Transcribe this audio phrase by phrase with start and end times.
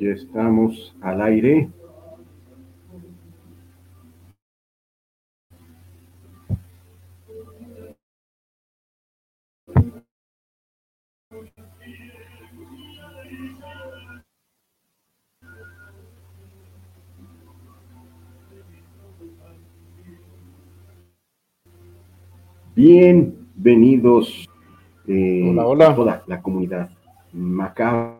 [0.00, 1.68] Ya estamos al aire.
[22.74, 24.48] Bienvenidos
[25.06, 25.88] eh, Hola, hola.
[25.90, 26.88] a toda la comunidad
[27.34, 28.19] macabra.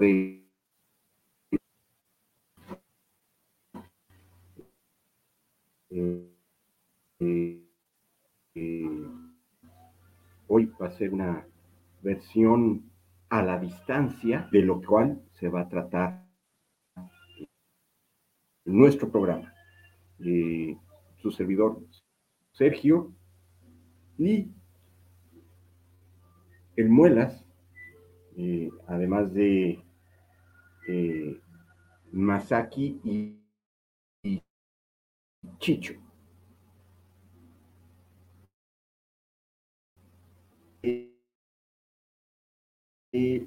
[0.00, 0.44] Eh,
[7.20, 7.60] eh,
[10.46, 11.44] hoy va a ser una
[12.02, 12.92] versión
[13.28, 16.24] a la distancia, de lo cual se va a tratar
[18.64, 19.52] nuestro programa.
[20.20, 20.76] Eh,
[21.16, 21.80] su servidor
[22.52, 23.12] Sergio
[24.16, 24.52] y
[26.76, 27.44] el Muelas,
[28.36, 29.82] eh, además de
[30.88, 31.40] eh,
[32.12, 33.38] Masaki y,
[34.22, 34.42] y
[35.58, 35.94] Chicho.
[40.82, 41.14] Eh,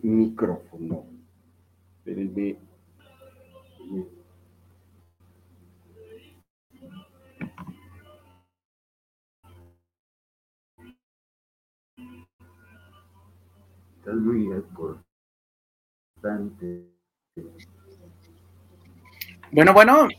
[0.04, 1.06] micrófono.
[1.98, 2.58] Espérenme.
[13.98, 14.46] Estás muy
[16.22, 16.91] importante.
[19.52, 20.10] Bueno, bueno.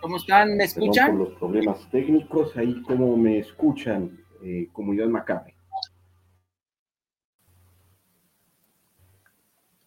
[0.00, 0.56] ¿Cómo están?
[0.56, 1.10] ¿Me Perdón escuchan?
[1.16, 5.54] por los problemas técnicos, ahí como me escuchan, eh, comunidad macabre.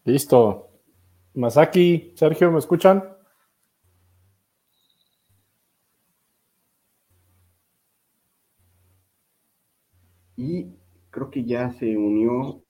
[0.06, 0.69] Listo.
[1.33, 3.03] Masaki, Sergio, ¿me escuchan?
[10.38, 10.67] Y
[11.09, 12.63] creo que ya se unió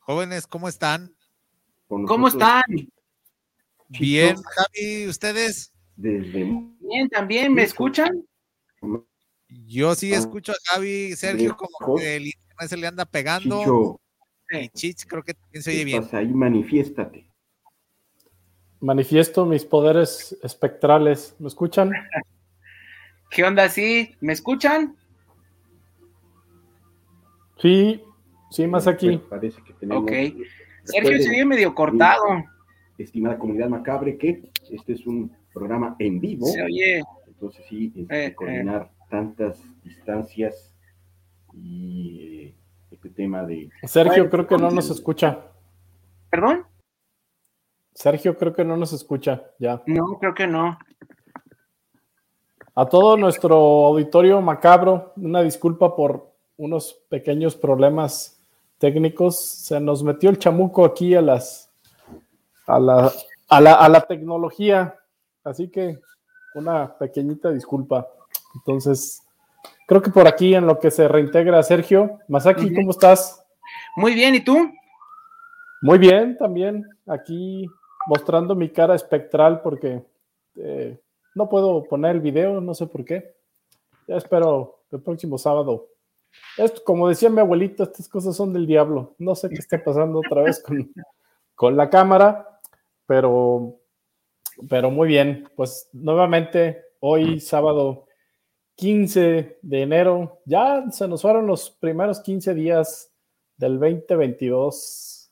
[0.00, 1.16] Jóvenes, ¿cómo están?
[1.88, 2.62] ¿Cómo están?
[3.88, 5.72] Bien, Javi, ¿ustedes?
[5.96, 6.44] Desde
[6.78, 8.26] Bien, también, ¿me escuchan?
[9.48, 13.60] Yo sí Ah, escucho a Javi, Sergio, como que el internet se le anda pegando.
[13.60, 14.00] Chicho,
[14.50, 16.02] Y Chich, creo que también se ¿qué oye bien.
[16.02, 16.28] pasa ahí?
[16.34, 17.30] Manifiéstate.
[18.80, 21.34] Manifiesto mis poderes espectrales.
[21.38, 21.90] ¿Me escuchan?
[23.30, 23.70] ¿Qué onda?
[23.70, 24.14] ¿Sí?
[24.20, 24.98] ¿Me escuchan?
[27.58, 28.02] Sí,
[28.50, 29.06] sí, más aquí.
[29.06, 30.02] Bueno, parece que tenemos.
[30.02, 30.12] Ok.
[30.84, 32.24] Sergio se ve medio cortado.
[32.98, 36.46] Estimada comunidad macabre, que este es un programa en vivo.
[36.46, 37.02] Se oye.
[37.26, 40.74] Entonces sí, este, Eh, coordinar tantas distancias
[41.52, 42.54] y eh,
[42.90, 43.70] este tema de...
[43.84, 45.40] Sergio, creo que no nos escucha.
[46.30, 46.64] ¿Perdón?
[47.94, 49.42] Sergio, creo que no nos escucha.
[49.58, 49.82] Ya.
[49.86, 50.78] No, creo que no.
[52.74, 58.40] A todo nuestro auditorio macabro, una disculpa por unos pequeños problemas
[58.78, 59.40] técnicos.
[59.40, 61.70] Se nos metió el chamuco aquí a las
[62.66, 63.12] a la,
[63.48, 64.96] a la, a la tecnología.
[65.42, 66.00] Así que
[66.54, 68.08] una pequeñita disculpa.
[68.54, 69.22] Entonces,
[69.86, 72.18] creo que por aquí en lo que se reintegra Sergio.
[72.28, 72.74] Masaki.
[72.74, 73.44] ¿cómo estás?
[73.96, 74.56] Muy bien, ¿y tú?
[75.82, 77.66] Muy bien, también aquí
[78.06, 80.02] mostrando mi cara espectral porque
[80.56, 80.98] eh,
[81.34, 83.34] no puedo poner el video, no sé por qué.
[84.06, 85.88] Ya espero el próximo sábado.
[86.84, 89.14] Como decía mi abuelita, estas cosas son del diablo.
[89.18, 90.92] No sé qué está pasando otra vez con,
[91.54, 92.60] con la cámara,
[93.06, 93.80] pero,
[94.68, 95.48] pero muy bien.
[95.56, 98.06] Pues nuevamente, hoy sábado
[98.76, 103.12] 15 de enero, ya se nos fueron los primeros 15 días
[103.56, 105.30] del 2022.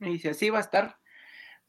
[0.00, 0.96] Y si así va a estar,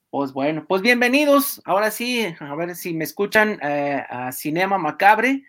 [0.10, 1.62] pues bueno, pues bienvenidos.
[1.66, 5.44] Ahora sí, a ver si me escuchan eh, a Cinema Macabre.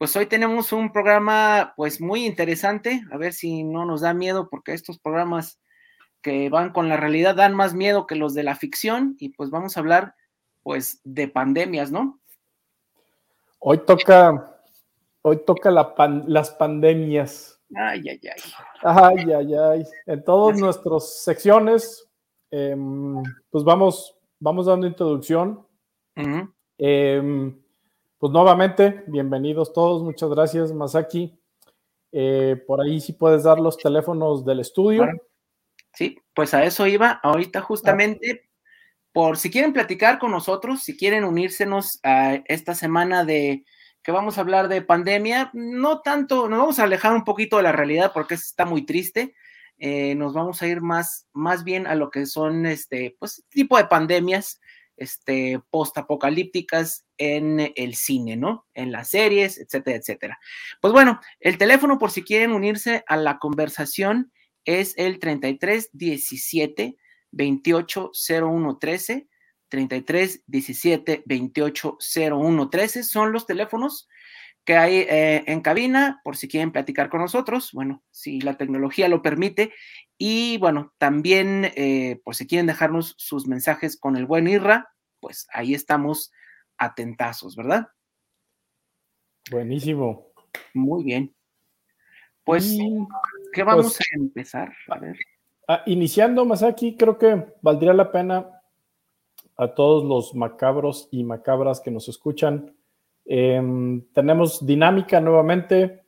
[0.00, 3.02] Pues hoy tenemos un programa pues muy interesante.
[3.12, 5.60] A ver si no nos da miedo porque estos programas
[6.22, 9.50] que van con la realidad dan más miedo que los de la ficción y pues
[9.50, 10.14] vamos a hablar
[10.62, 12.18] pues de pandemias, ¿no?
[13.58, 14.56] Hoy toca,
[15.20, 17.60] hoy toca la pan- las pandemias.
[17.76, 18.42] Ay, ay, ay.
[18.82, 19.84] Ay, ay, ay.
[20.06, 22.08] En todas nuestras secciones,
[22.50, 25.66] em, pues vamos, vamos dando introducción.
[28.20, 30.02] Pues nuevamente, bienvenidos todos.
[30.02, 31.40] Muchas gracias, Masaki.
[32.12, 35.08] Eh, por ahí sí puedes dar los teléfonos del estudio.
[35.94, 37.18] Sí, pues a eso iba.
[37.22, 38.50] Ahorita justamente,
[39.10, 43.64] por si quieren platicar con nosotros, si quieren unírsenos a esta semana de
[44.02, 47.62] que vamos a hablar de pandemia, no tanto, nos vamos a alejar un poquito de
[47.62, 49.34] la realidad porque está muy triste.
[49.78, 53.78] eh, nos vamos a ir más, más bien a lo que son este, pues, tipo
[53.78, 54.60] de pandemias
[54.98, 58.66] este, post-apocalípticas en el cine, ¿no?
[58.72, 60.38] En las series, etcétera, etcétera.
[60.80, 64.32] Pues bueno, el teléfono por si quieren unirse a la conversación
[64.64, 66.96] es el 33 17
[67.30, 68.10] 28
[68.42, 69.28] 01 13.
[69.68, 71.98] 33 17 28
[72.32, 74.08] 01 13 son los teléfonos
[74.64, 79.08] que hay eh, en cabina por si quieren platicar con nosotros, bueno, si la tecnología
[79.08, 79.72] lo permite.
[80.18, 84.88] Y bueno, también eh, por si quieren dejarnos sus mensajes con el buen Irra,
[85.20, 86.32] pues ahí estamos
[86.80, 87.86] atentazos, ¿verdad?
[89.50, 90.26] Buenísimo.
[90.74, 91.34] Muy bien.
[92.44, 93.06] Pues, Y,
[93.52, 94.72] ¿qué vamos pues- a empezar?
[94.88, 95.16] A ver.
[95.68, 98.62] ah, iniciando, Masaki, creo que valdría la pena
[99.56, 102.74] a todos los macabros y macabras que nos escuchan.
[103.32, 106.02] em, tenemos dinámica nuevamente.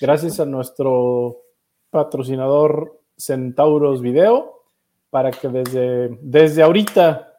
[0.00, 1.42] gracias a nuestro
[1.90, 4.62] patrocinador Centauros Video,
[5.10, 7.33] para que desde, desde ahorita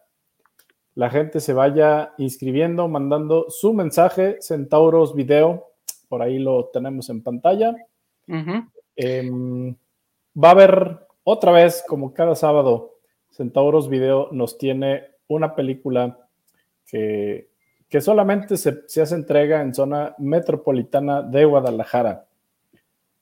[0.96, 5.68] la gente se vaya inscribiendo, mandando su mensaje, Centauros Video,
[6.08, 7.76] por ahí lo tenemos en pantalla.
[8.96, 9.76] Em,
[10.42, 12.96] va a haber otra vez, como cada sábado,
[13.30, 16.18] Centauros Video nos tiene una película
[16.86, 17.50] que,
[17.90, 22.26] que solamente se, se hace entrega en zona metropolitana de Guadalajara.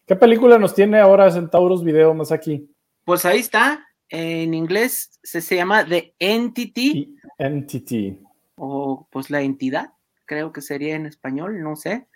[0.05, 2.69] ¿Qué película nos tiene ahora Centauros Video más aquí?
[3.03, 3.87] Pues ahí está.
[4.09, 8.19] En inglés se, se llama The Entity Entity.
[8.55, 9.93] o pues la entidad,
[10.25, 12.07] creo que sería en español, no sé.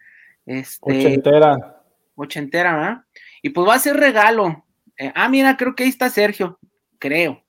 [0.46, 1.82] Este, Ochentera.
[2.16, 2.98] ochentera, ¿verdad?
[3.42, 4.66] Y pues va a ser regalo.
[4.98, 6.60] Eh, ah, mira, creo que ahí está Sergio,
[7.00, 7.44] creo.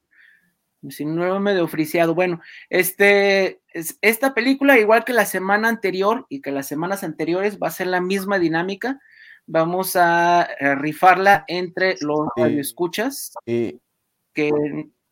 [0.91, 2.15] Si no me de ofriciado.
[2.15, 7.59] Bueno, este, es- esta película, igual que la semana anterior y que las semanas anteriores,
[7.59, 9.01] va a ser la misma dinámica.
[9.47, 12.43] Vamos a rifarla entre los Sí.
[12.43, 13.79] radioescuchas Eh,
[14.35, 14.51] que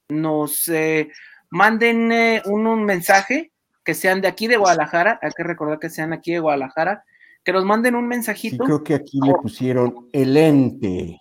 [0.08, 1.10] nos eh,
[1.50, 3.52] manden eh, un, un mensaje,
[3.84, 7.04] que sean de aquí de Guadalajara, hay que recordar que sean aquí de Guadalajara,
[7.44, 8.64] que nos manden un sí, mensajito.
[8.64, 11.20] creo que aquí le pusieron el ente.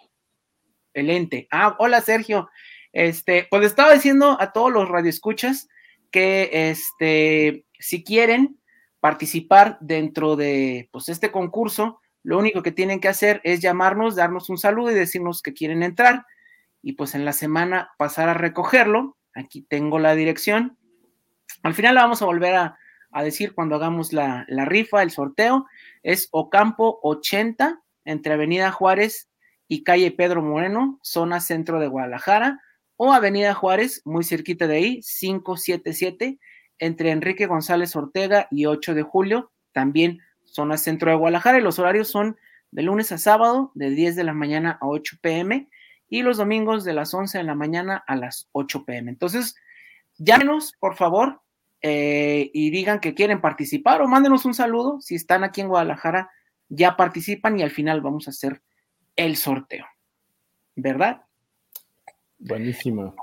[0.94, 1.48] El ente.
[1.52, 2.50] Ah, hola Sergio.
[2.92, 5.68] Este, pues estaba diciendo a todos los radioescuchas
[6.12, 8.58] que este, si quieren
[9.02, 14.50] participar dentro de pues, este concurso, lo único que tienen que hacer es llamarnos, darnos
[14.50, 16.26] un saludo y decirnos que quieren entrar.
[16.82, 19.18] Y pues en la semana pasar a recogerlo.
[19.36, 20.78] Aquí tengo la dirección.
[21.62, 22.80] Al final la vamos a volver a,
[23.24, 25.68] decir cuando hagamos la, la rifa, el sorteo.
[26.04, 29.30] Es Ocampo 80 entre Avenida Juárez
[29.68, 32.62] y calle Pedro Moreno, zona centro de Guadalajara,
[32.98, 36.40] o Avenida Juárez, muy cerquita de ahí, 577,
[36.80, 41.80] entre Enrique González Ortega y 8 de julio, también zona centro de Guadalajara, y los
[41.80, 42.38] horarios son
[42.72, 45.68] de lunes a sábado, de 10 de la mañana a 8 pm,
[46.10, 49.10] y los domingos de las 11 de la mañana a las 8 pm.
[49.12, 49.56] Entonces,
[50.18, 51.42] llámenos, por favor,
[51.82, 55.02] eh, y digan que quieren participar o mándenos un saludo.
[55.02, 56.32] Si están aquí en Guadalajara,
[56.70, 58.62] ya participan y al final vamos a hacer
[59.16, 59.86] el sorteo.
[60.76, 61.22] ¿Verdad?
[62.38, 63.16] Buenísimo.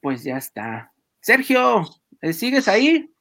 [0.00, 0.92] Pues ya está.
[1.20, 1.84] Sergio,
[2.20, 3.12] ¿eh, ¿sigues ahí?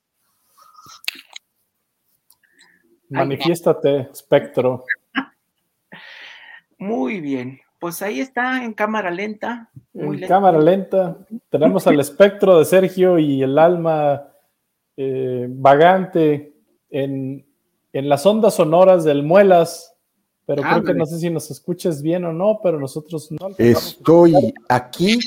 [3.09, 4.83] Manifiéstate, espectro.
[6.77, 7.61] Muy bien.
[7.79, 9.69] Pues ahí está en cámara lenta.
[9.93, 10.27] en lenta.
[10.27, 11.17] cámara lenta.
[11.49, 14.27] Tenemos al espectro de Sergio y el alma
[14.95, 16.53] eh, vagante
[16.89, 17.45] en,
[17.93, 19.93] en, las ondas sonoras del Muelas.
[20.45, 23.49] Pero creo que no sé si nos escuches bien o no, pero nosotros no.
[23.57, 25.19] Estoy aquí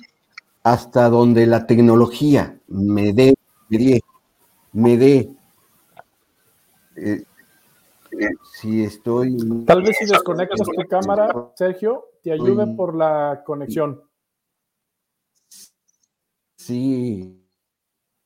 [0.62, 3.34] hasta donde la tecnología me dé,
[4.72, 5.30] me dé.
[6.96, 7.24] Eh,
[8.52, 9.36] si estoy.
[9.66, 14.02] Tal vez si desconectas tu cámara, Sergio, te ayude por la conexión.
[16.56, 17.42] Sí,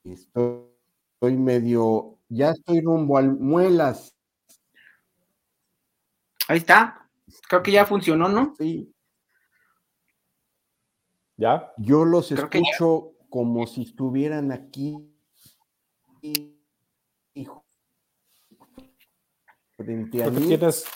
[0.04, 2.18] estoy, medio.
[2.28, 4.14] Ya estoy rumbo al muelas.
[6.48, 7.08] Ahí está.
[7.48, 8.54] Creo que ya funcionó, ¿no?
[8.58, 8.92] Sí.
[11.36, 11.72] ¿Ya?
[11.78, 14.96] Yo los escucho como si estuvieran aquí
[16.20, 16.54] frente
[19.78, 20.46] a mí.
[20.46, 20.86] Tienes,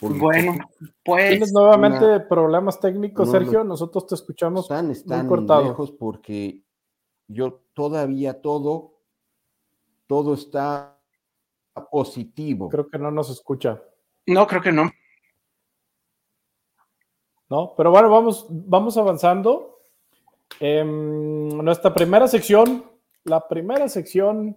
[0.00, 0.54] bueno,
[1.04, 1.30] pues.
[1.30, 3.64] Tienes nuevamente problemas técnicos, Sergio.
[3.64, 5.64] Nosotros te escuchamos están, están muy cortado.
[5.64, 6.62] lejos porque
[7.28, 8.98] yo todavía todo,
[10.06, 10.98] todo está
[11.90, 12.68] positivo.
[12.68, 13.82] Creo que no nos escucha.
[14.26, 14.90] No, creo que no.
[17.48, 19.68] No, pero bueno, vamos, vamos avanzando.
[20.60, 22.84] En nuestra primera sección,
[23.24, 24.56] la primera sección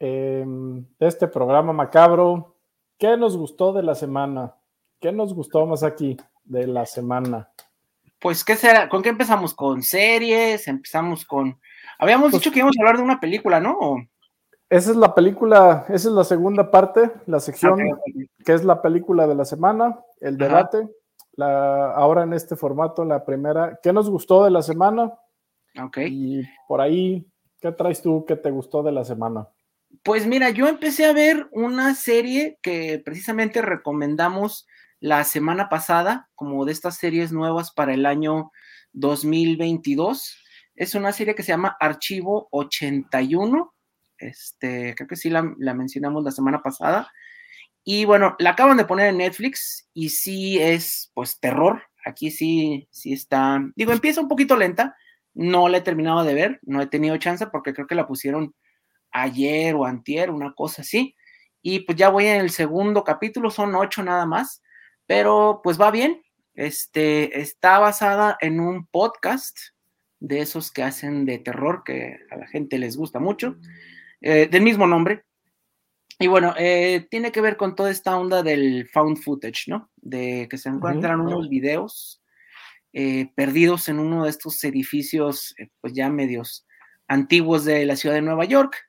[0.00, 2.56] eh, de este programa macabro.
[2.98, 4.54] ¿Qué nos gustó de la semana?
[5.00, 7.50] ¿Qué nos gustó más aquí de la semana?
[8.18, 8.88] Pues, ¿qué será?
[8.88, 9.54] ¿Con qué empezamos?
[9.54, 10.66] ¿Con series?
[10.66, 11.60] Empezamos con.
[11.98, 13.78] Habíamos pues, dicho que íbamos a hablar de una película, ¿no?
[14.70, 18.30] Esa es la película, esa es la segunda parte, la sección okay, okay.
[18.44, 20.88] que es la película de la semana, el debate.
[21.32, 23.78] La, ahora en este formato, la primera.
[23.80, 25.14] ¿Qué nos gustó de la semana?
[25.80, 25.98] Ok.
[26.08, 27.24] Y por ahí,
[27.60, 29.48] ¿qué traes tú que te gustó de la semana?
[30.02, 34.66] Pues mira, yo empecé a ver una serie que precisamente recomendamos
[35.00, 38.50] la semana pasada, como de estas series nuevas para el año
[38.92, 40.36] 2022.
[40.74, 43.74] Es una serie que se llama Archivo 81.
[44.18, 47.10] Este, creo que sí la, la mencionamos la semana pasada.
[47.84, 51.82] Y bueno, la acaban de poner en Netflix y sí es, pues, terror.
[52.04, 53.60] Aquí sí, sí está.
[53.76, 54.96] Digo, empieza un poquito lenta.
[55.34, 58.54] No la he terminado de ver, no he tenido chance porque creo que la pusieron
[59.10, 61.14] ayer o antier, una cosa así.
[61.62, 64.62] Y pues ya voy en el segundo capítulo, son ocho nada más,
[65.06, 66.22] pero pues va bien.
[66.54, 69.56] Este está basada en un podcast
[70.20, 73.56] de esos que hacen de terror que a la gente les gusta mucho,
[74.20, 75.24] eh, del mismo nombre.
[76.18, 79.90] Y bueno, eh, tiene que ver con toda esta onda del found footage, ¿no?
[79.96, 81.26] De que se encuentran uh -huh.
[81.28, 82.20] unos videos
[82.92, 86.66] eh, perdidos en uno de estos edificios, pues ya medios
[87.06, 88.87] antiguos de la ciudad de Nueva York,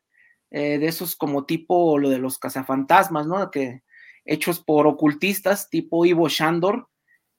[0.51, 3.51] eh, de esos como tipo lo de los cazafantasmas, ¿no?
[3.51, 3.83] Que
[4.25, 6.87] hechos por ocultistas tipo Ivo Shandor,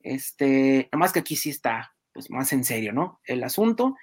[0.00, 3.20] este, nomás que aquí sí está, pues más en serio, ¿no?
[3.24, 3.96] El asunto.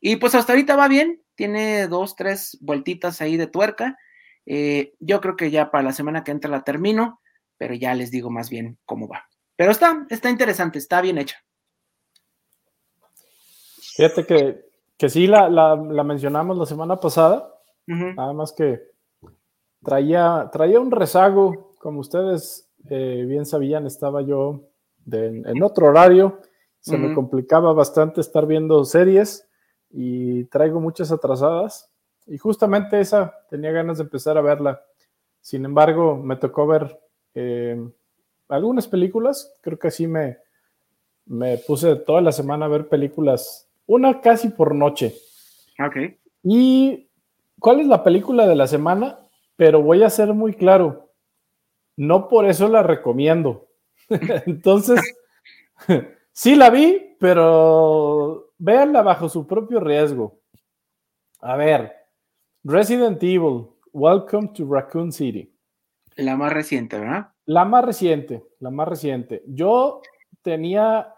[0.00, 3.98] Y pues hasta ahorita va bien, tiene dos, tres vueltitas ahí de tuerca.
[4.46, 7.20] Eh, yo creo que ya para la semana que entra la termino,
[7.56, 9.26] pero ya les digo más bien cómo va.
[9.56, 11.36] Pero está, está interesante, está bien hecha.
[13.96, 14.64] Fíjate que,
[14.98, 17.53] que sí la, la mencionamos la semana pasada,
[17.86, 18.14] Uh -huh.
[18.14, 18.80] Nada más que
[19.82, 24.62] traía, traía un rezago, como ustedes eh, bien sabían, estaba yo
[25.04, 26.40] de, en otro horario,
[26.80, 27.08] se uh -huh.
[27.08, 29.48] me complicaba bastante estar viendo series
[29.90, 31.90] y traigo muchas atrasadas
[32.26, 34.82] y justamente esa tenía ganas de empezar a verla.
[35.40, 36.98] Sin embargo, me tocó ver
[37.34, 37.78] eh,
[38.48, 40.38] algunas películas, creo que así me,
[41.26, 45.14] me puse toda la semana a ver películas, una casi por noche.
[45.84, 45.96] Ok.
[46.42, 47.08] Y
[47.60, 49.28] ¿Cuál es la película de la semana?
[49.56, 51.12] Pero voy a ser muy claro,
[51.96, 53.68] no por eso la recomiendo.
[54.46, 55.00] Entonces,
[56.32, 60.40] sí la vi, pero véanla bajo su propio riesgo.
[61.40, 61.92] A ver,
[62.64, 65.54] Resident Evil, Welcome to Raccoon City.
[66.16, 67.28] La más reciente, ¿verdad?
[67.46, 69.42] La más reciente, la más reciente.
[69.46, 70.00] Yo
[70.42, 71.14] tenía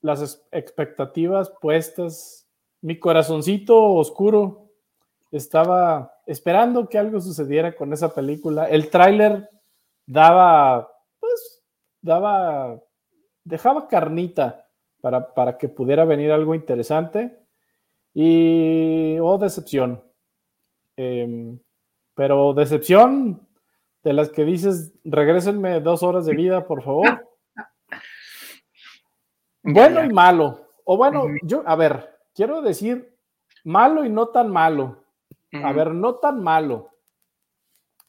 [0.00, 2.48] las expectativas puestas,
[2.80, 4.65] mi corazoncito oscuro
[5.36, 8.68] estaba esperando que algo sucediera con esa película.
[8.68, 9.48] El tráiler
[10.06, 10.88] daba,
[11.20, 11.62] pues,
[12.00, 12.80] daba,
[13.44, 14.66] dejaba carnita
[15.00, 17.38] para, para que pudiera venir algo interesante.
[18.14, 20.02] Y, oh, decepción.
[20.96, 21.58] Em,
[22.14, 23.46] pero decepción
[24.02, 27.06] de las que dices, regrésenme dos horas de vida, por favor.
[29.68, 30.68] Bueno y malo.
[30.84, 33.18] O bueno, yo, a ver, quiero decir
[33.64, 35.02] malo y no tan malo.
[35.52, 36.90] A ver, no tan malo.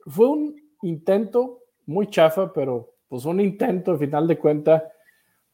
[0.05, 4.91] Fue un intento muy chafa, pero pues un intento al final de cuenta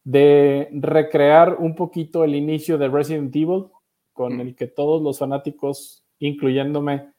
[0.03, 3.65] de recrear un poquito el inicio de Resident Evil,
[4.11, 7.11] con el que todos los fanáticos, incluyéndome,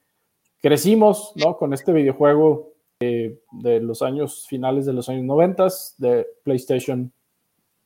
[0.60, 1.56] crecimos, ¿no?
[1.56, 5.68] Con este videojuego de los años finales de los años 90
[5.98, 7.12] de PlayStation,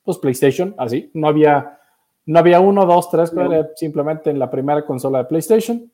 [0.02, 1.80] pues PlayStation, así, no había,
[2.26, 3.50] no había uno, dos, tres, No.
[3.74, 5.90] simplemente en la primera consola de PlayStation.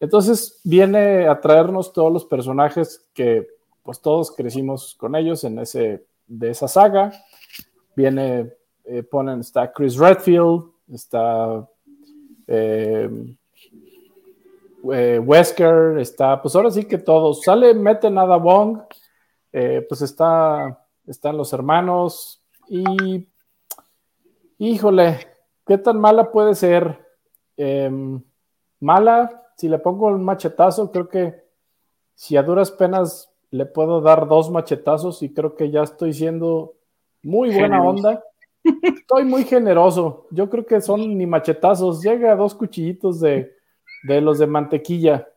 [0.00, 3.46] Entonces viene a traernos todos los personajes que
[3.82, 7.12] pues todos crecimos con ellos en ese, de esa saga.
[7.94, 8.52] Viene,
[8.84, 11.68] eh, ponen, está Chris Redfield, está
[12.46, 13.10] eh,
[14.92, 17.42] eh, Wesker, está, pues ahora sí que todos.
[17.42, 18.80] Sale, mete nada Wong,
[19.50, 23.26] pues está, están los hermanos y,
[24.58, 25.26] híjole,
[25.66, 27.04] ¿qué tan mala puede ser?
[27.56, 28.22] Em,
[28.78, 31.44] mala, si le pongo un machetazo, creo que
[32.14, 36.76] si a duras penas le puedo dar dos machetazos y creo que ya estoy siendo
[37.22, 37.90] muy buena Generoso.
[37.90, 38.24] onda.
[38.82, 40.26] Estoy muy generoso.
[40.30, 42.00] Yo creo que son ni machetazos.
[42.00, 43.54] Llega a dos cuchillitos de,
[44.04, 45.28] de los de mantequilla.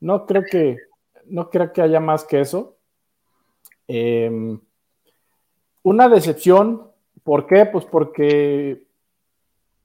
[0.00, 0.78] No creo que
[1.26, 2.78] no creo que haya más que eso.
[3.86, 4.58] Em,
[5.82, 6.90] una decepción.
[7.22, 7.66] ¿Por qué?
[7.66, 8.86] Pues porque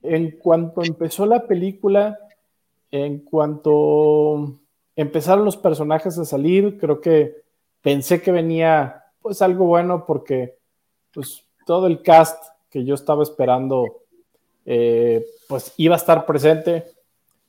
[0.04, 2.18] en cuanto empezó la película,
[2.92, 4.60] en cuanto
[4.96, 7.42] empezaron los personajes a salir, creo que
[7.82, 10.58] pensé que venía pues algo bueno porque
[11.14, 14.02] pues todo el cast que yo estaba esperando
[14.66, 16.86] eh, pues iba a estar presente.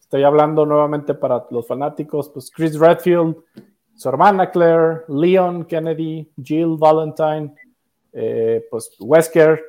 [0.01, 3.37] Estoy hablando nuevamente para los fanáticos, pues Chris Redfield,
[3.95, 7.55] su hermana Claire, Leon Kennedy, Jill Valentine,
[8.13, 9.61] eh, pues Wesker.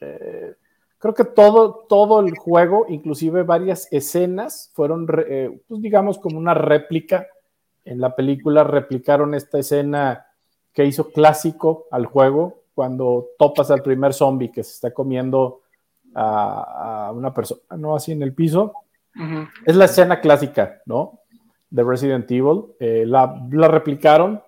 [0.00, 0.54] eh,
[0.98, 6.54] creo que todo, todo el juego, inclusive varias escenas, fueron, eh, pues digamos, como una
[6.54, 7.26] réplica.
[7.84, 10.26] En la película replicaron esta escena
[10.72, 15.62] que hizo clásico al juego, cuando topas al primer zombie que se está comiendo
[16.14, 17.96] a, a una persona, ¿no?
[17.96, 18.72] Así en el piso.
[19.66, 21.20] Es la escena clásica, ¿no?
[21.70, 22.66] De Resident Evil.
[22.78, 24.40] Eh, la, la replicaron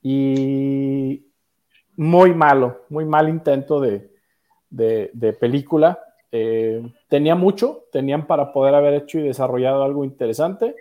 [0.00, 1.26] y
[1.96, 4.15] muy malo, muy mal intento de,
[4.70, 5.98] de- de película.
[6.32, 10.74] Eh, tenía mucho, tenían para poder haber hecho y desarrollado algo interesante.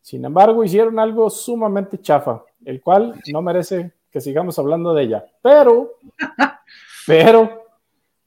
[0.00, 5.24] Sin embargo, hicieron algo sumamente chafa, el cual no merece que sigamos hablando de ella.
[5.42, 5.92] Pero,
[7.06, 7.64] pero,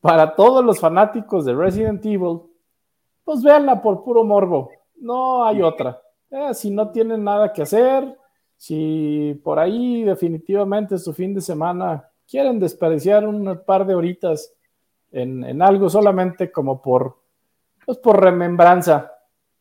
[0.01, 2.41] para todos los fanáticos de Resident Evil,
[3.23, 4.69] pues véanla por puro morbo.
[4.97, 5.99] No hay otra.
[6.29, 8.17] Eh, si no tienen nada que hacer,
[8.57, 14.52] si por ahí definitivamente su fin de semana quieren desperdiciar un par de horitas
[15.13, 17.17] en, en algo solamente como por,
[17.85, 19.11] pues por remembranza,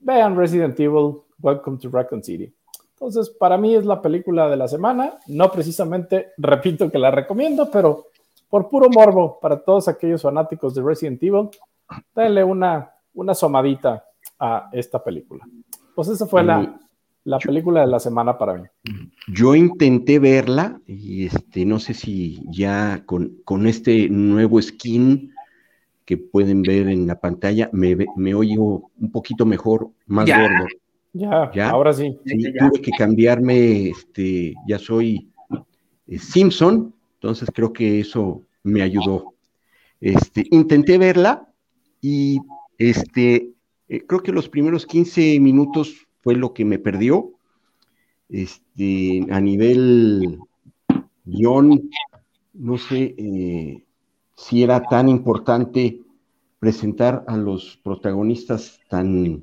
[0.01, 2.53] vean Resident Evil, Welcome to Raccoon City.
[2.95, 5.15] Entonces, para mí es la película de la semana.
[5.27, 8.07] No precisamente, repito que la recomiendo, pero
[8.49, 11.49] por puro morbo, para todos aquellos fanáticos de Resident Evil,
[12.15, 14.05] denle una, una asomadita
[14.39, 15.45] a esta película.
[15.95, 16.79] Pues esa fue la,
[17.25, 18.65] la película de la semana para mí.
[19.29, 25.32] Yo intenté verla y este, no sé si ya con, con este nuevo skin
[26.05, 30.41] que pueden ver en la pantalla, me, oigo un poquito mejor, más Ya.
[30.43, 30.67] gordo.
[31.15, 31.71] Ya, Ya.
[31.71, 32.19] ahora sí.
[32.25, 32.69] Sí, Ya.
[32.69, 35.29] tuve que cambiarme, este, ya soy
[36.07, 39.35] eh, Simpson, entonces creo que eso me ayudó.
[40.01, 41.49] Este, intenté verla
[42.01, 42.41] y
[42.79, 43.53] este,
[43.89, 47.33] eh, creo que los primeros 15 minutos fue lo que me perdió.
[48.29, 50.39] Este, a nivel
[51.25, 51.91] guion,
[52.55, 53.85] no sé eh,
[54.37, 56.01] si era tan importante
[56.59, 59.43] presentar a los protagonistas tan,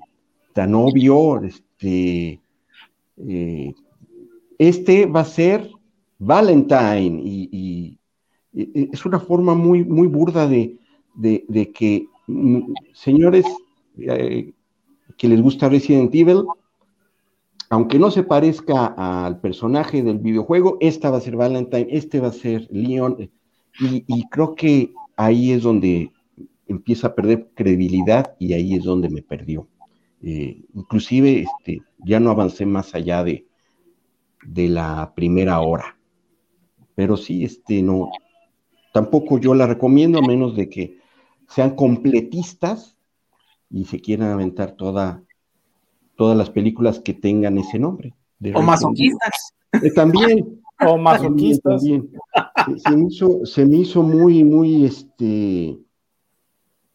[0.53, 1.41] tan obvio.
[1.43, 2.39] Este,
[3.17, 3.73] eh,
[4.57, 5.69] este va a ser
[6.19, 7.99] Valentine y, y-
[8.53, 10.77] y es una forma muy, muy burda de,
[11.15, 13.45] de- de que, mm, señores
[13.97, 14.53] eh,
[15.17, 16.43] que les gusta Resident Evil,
[17.69, 18.87] aunque no se parezca
[19.25, 23.29] al personaje del videojuego, esta va a ser Valentine, este va a ser Leon,
[23.79, 26.11] y, y creo que ahí es donde
[26.67, 29.67] empieza a perder credibilidad y ahí es donde me perdió.
[30.21, 33.47] Eh, inclusive este, ya no avancé más allá de,
[34.43, 35.97] de la primera hora.
[36.95, 38.09] Pero sí, este, no,
[38.93, 40.99] tampoco yo la recomiendo a menos de que
[41.47, 42.97] sean completistas
[43.69, 45.23] y se quieran aventar toda,
[46.15, 48.13] todas las películas que tengan ese nombre.
[48.39, 49.53] de O masoquistas.
[49.71, 51.81] Eh, también, O masoquistas.
[51.81, 52.09] también.
[52.65, 55.77] Se- Se me hizo, se me hizo muy, muy, este,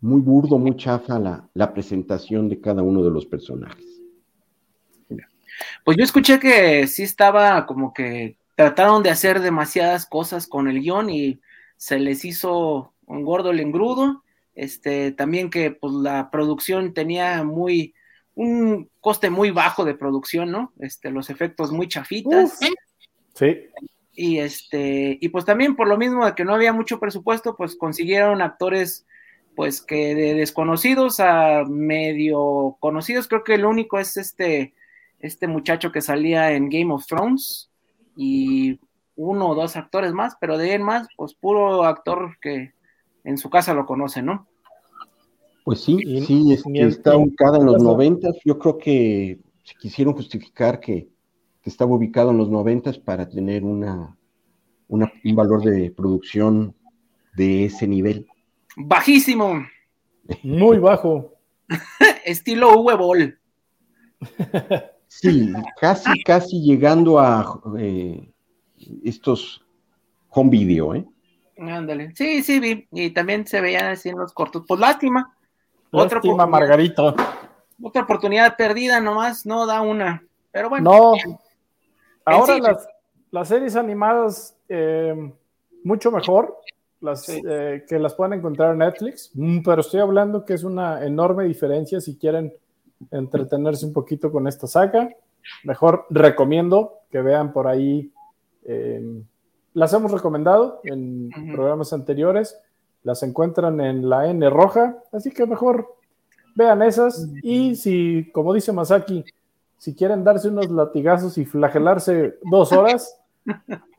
[0.01, 3.85] muy burdo, muy chafa la, la presentación de cada uno de los personajes.
[5.85, 10.81] Pues yo escuché que sí estaba como que trataron de hacer demasiadas cosas con el
[10.81, 11.41] guion y
[11.77, 14.23] se les hizo un gordo el engrudo.
[14.57, 17.95] Este, también que pues la producción tenía muy
[18.35, 20.73] un coste muy bajo de producción, ¿no?
[20.81, 22.59] Este, los efectos muy chafitas.
[23.35, 23.67] Sí.
[24.15, 27.77] Y este, y pues también por lo mismo de que no había mucho presupuesto, pues
[27.77, 29.07] consiguieron actores
[29.57, 34.75] pues que de desconocidos a medio conocidos, creo que el único es este,
[35.21, 37.71] este muchacho que salía en Game of Thrones
[38.17, 38.79] y
[39.17, 42.73] uno o dos actores más, pero de él más, pues puro actor que
[43.23, 44.47] en su casa lo conoce, ¿no?
[45.65, 48.37] Pues sí, sí, es en- está ni en ubicada en los noventas.
[48.45, 51.09] Yo creo que se quisieron justificar que,
[51.65, 54.15] que estaba ubicado en los noventas para tener una,
[54.87, 56.75] una- un valor de producción
[57.35, 58.27] de ese nivel.
[58.77, 59.65] Bajísimo,
[60.43, 61.33] Muy bajo.
[62.25, 63.39] estilo Uwe Boll.
[65.09, 68.31] Sí, casi, casi llegando a eh,
[69.05, 69.65] estos
[70.31, 71.05] home video, ¿eh?
[71.59, 72.13] Ándale.
[72.17, 72.89] Sí, sí, vi.
[72.91, 74.65] Y también se veían así en los cortos.
[74.67, 75.35] Pues lástima.
[75.93, 76.49] Otra Lástima, oportunidad.
[76.49, 77.15] Margarito.
[77.83, 80.25] Otra oportunidad perdida nomás, no da una.
[80.51, 80.91] Pero bueno.
[80.91, 81.13] No.
[82.25, 82.61] Ahora sí.
[82.61, 82.89] las,
[83.31, 85.33] las series animadas, eh,
[85.83, 86.59] mucho mejor,
[87.01, 87.43] las, Sí.
[87.47, 91.45] eh, que las pueden encontrar en Netflix, Mm, pero estoy hablando que es una enorme
[91.45, 92.53] diferencia si quieren
[93.11, 95.11] entretenerse un poquito con esta saga.
[95.65, 98.11] Mejor recomiendo que vean por ahí,
[98.65, 99.23] eh,
[99.75, 102.59] las hemos recomendado en programas anteriores,
[103.03, 105.95] las encuentran en la N roja, así que mejor
[106.55, 109.25] vean esas y si, como dice Masaki,
[109.79, 113.21] si quieren darse unos latigazos y flagelarse dos horas,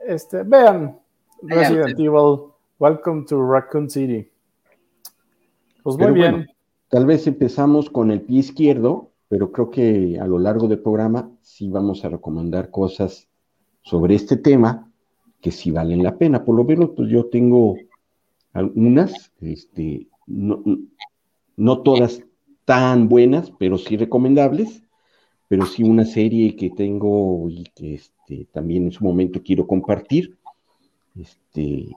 [0.07, 0.99] este, vean
[1.41, 4.29] Resident Evil, Welcome to Raccoon City.
[5.83, 6.31] Pues muy Pero bien.
[6.31, 6.45] bueno,
[6.89, 11.29] tal vez empezamos con el pie izquierdo, pero creo que a lo largo del programa
[11.41, 13.27] sí vamos a recomendar cosas
[13.81, 14.91] sobre este tema
[15.41, 16.43] que sí valen la pena.
[16.43, 17.75] Por lo menos, pues yo tengo
[18.53, 20.63] algunas, este, no,
[21.55, 22.23] no todas
[22.65, 24.81] tan buenas, pero sí recomendables,
[25.47, 30.37] pero sí una serie que tengo y que este, también en su momento quiero compartir,
[31.19, 31.87] este,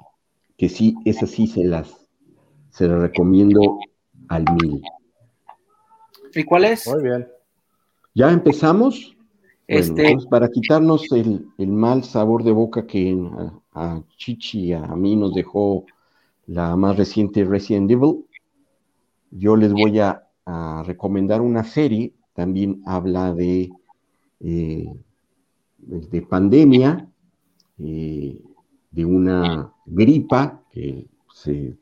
[0.57, 2.09] que sí, esas sí se las,
[2.71, 3.79] se las recomiendo
[4.29, 4.83] al mil.
[6.35, 6.87] ¿Y cuál es?
[6.87, 7.29] Muy bien.
[8.15, 9.17] ¿Ya empezamos?
[9.69, 13.17] Bueno, Este- entonces, para quitarnos el, el mal sabor de boca que
[13.75, 15.85] a, a Chichi y a mí nos dejó
[16.47, 18.25] la más reciente Resident Evil,
[19.31, 23.69] yo les voy a, a recomendar una serie, también habla de,
[24.39, 24.87] eh,
[25.79, 27.11] de pandemia,
[27.81, 28.41] eh,
[28.93, 31.77] de una gripa que se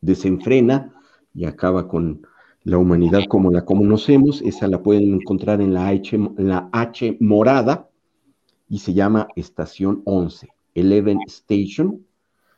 [0.00, 0.92] desenfrena
[1.32, 2.26] y acaba con
[2.64, 4.42] la humanidad como la conocemos.
[4.42, 7.88] Esa la pueden encontrar en la H, en la H morada
[8.68, 12.04] y se llama Estación 11, Eleven Station.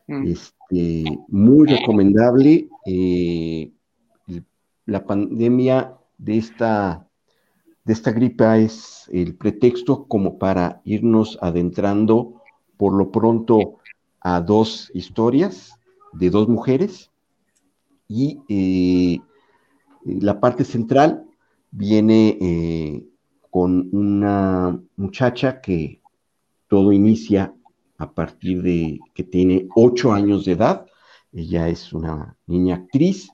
[0.06, 0.26] Mm.
[0.26, 2.66] Este, muy recomendable.
[2.86, 3.70] eh,
[4.86, 7.05] la pandemia de esta,
[7.86, 12.42] de esta gripe es el pretexto como para irnos adentrando
[12.76, 13.78] por lo pronto
[14.20, 15.78] a dos historias
[16.12, 17.12] de dos mujeres
[18.08, 19.20] y eh,
[20.04, 21.26] la parte central
[21.70, 23.06] viene eh,
[23.50, 26.00] con una muchacha que
[26.66, 27.54] todo inicia
[27.98, 30.86] a partir de que tiene ocho años de edad.
[31.32, 33.30] Ella es una niña actriz.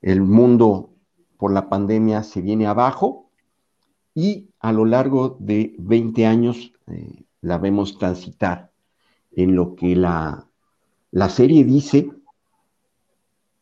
[0.00, 0.94] El mundo
[1.36, 3.29] por la pandemia se viene abajo
[4.14, 8.70] y a lo largo de 20 años eh, la vemos transitar
[9.32, 10.46] en lo que la,
[11.10, 12.10] la serie dice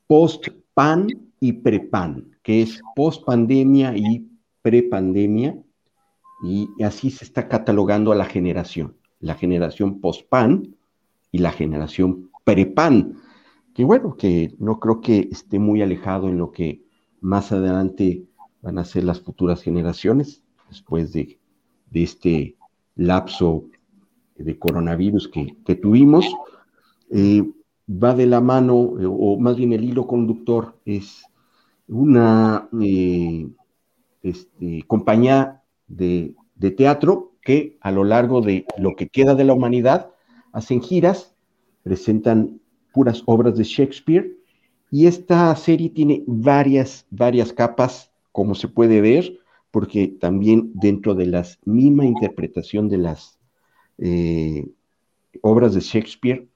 [0.07, 1.09] post-pan
[1.41, 4.27] y pre-pan, que es post-pandemia y
[4.63, 5.57] pre-pandemia,
[6.43, 10.77] y así se está catalogando a la generación, la generación post-pan
[11.31, 13.19] y la generación pre-pan,
[13.75, 16.83] que bueno, que no creo que esté muy alejado en lo que
[17.21, 18.28] más adelante
[18.62, 21.38] van a ser las futuras generaciones, después de,
[21.92, 22.57] este
[22.97, 23.64] lapso
[24.37, 26.27] de coronavirus que, que tuvimos.
[27.11, 27.42] Eh,
[27.88, 31.25] va de la mano, eh, o más bien el hilo conductor es
[31.88, 33.49] una eh,
[34.23, 39.55] este, compañía de, de teatro que a lo largo de lo que queda de la
[39.55, 40.11] humanidad
[40.53, 41.35] hacen giras,
[41.83, 42.61] presentan
[42.92, 44.37] puras obras de Shakespeare
[44.90, 49.37] y esta serie tiene varias, varias capas, como se puede ver,
[49.72, 53.37] porque también dentro de la misma interpretación de las
[53.98, 54.64] eh,
[55.40, 56.46] obras de Shakespeare,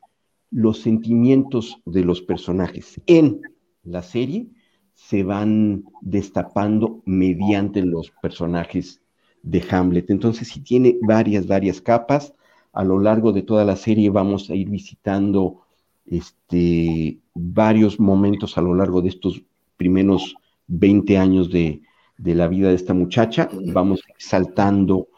[0.52, 3.40] los sentimientos de los personajes en
[3.82, 4.46] la serie
[4.94, 9.02] se van destapando mediante los personajes
[9.42, 10.08] de Hamlet.
[10.08, 12.32] Entonces, si tiene varias, varias capas,
[12.72, 15.62] a lo largo de toda la serie vamos a ir visitando
[16.06, 19.42] este, varios momentos a lo largo de estos
[19.76, 20.36] primeros
[20.72, 21.82] 20 años de,
[22.16, 23.48] la vida de esta muchacha.
[23.72, 25.08] Vamos saltando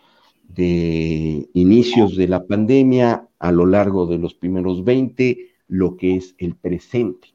[0.49, 5.39] de inicios de la pandemia a lo largo de los primeros 20,
[5.69, 7.29] lo que es el presente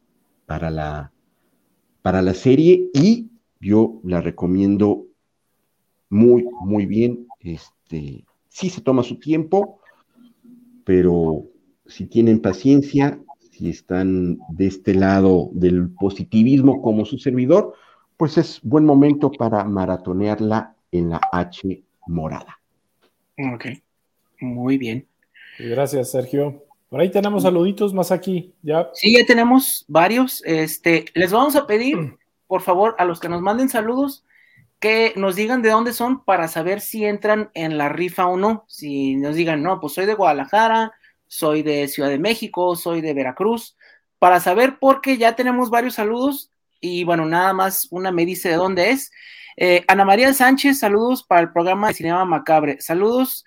[0.45, 1.11] para la,
[2.01, 3.29] para la serie y
[3.59, 5.05] yo la recomiendo
[6.09, 7.27] muy, muy bien.
[7.39, 9.79] Este, sí se toma su tiempo,
[10.83, 11.45] pero
[11.85, 17.75] si tienen paciencia, si están de este lado del positivismo como su servidor,
[18.19, 22.59] pues es buen momento para maratonearla en la H morada.
[23.53, 23.67] Ok,
[24.41, 25.07] muy bien.
[25.57, 26.65] Gracias, Sergio.
[26.89, 28.53] Por ahí tenemos saluditos más aquí.
[28.61, 28.89] Ya.
[28.93, 30.43] Sí, ya tenemos varios.
[30.45, 34.25] Este, les vamos a pedir, por favor, a los que nos manden saludos,
[34.81, 38.65] que nos digan de dónde son para saber si entran en la rifa o no.
[38.67, 40.91] Si nos digan, no, pues soy de Guadalajara,
[41.27, 43.77] soy de Ciudad de México, soy de Veracruz,
[44.17, 48.55] para saber porque ya tenemos varios saludos y bueno, nada más una me dice de
[48.55, 49.11] dónde es.
[49.57, 52.79] Eh, Ana María Sánchez, saludos para el programa de Cinema Macabre.
[52.81, 53.45] Saludos.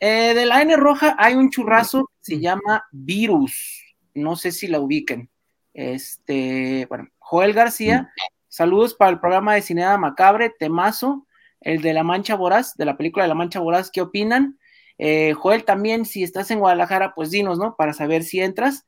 [0.00, 3.94] Eh, de la N Roja hay un churrazo, se llama Virus.
[4.14, 5.30] No sé si la ubiquen.
[5.74, 8.12] Este, bueno, Joel García,
[8.48, 11.26] saludos para el programa de Cinema Macabre, Temazo,
[11.60, 14.58] el de La Mancha Voraz, de la película de La Mancha Voraz, ¿qué opinan?
[14.98, 17.76] Eh, Joel, también, si estás en Guadalajara, pues dinos, ¿no?
[17.76, 18.84] Para saber si entras.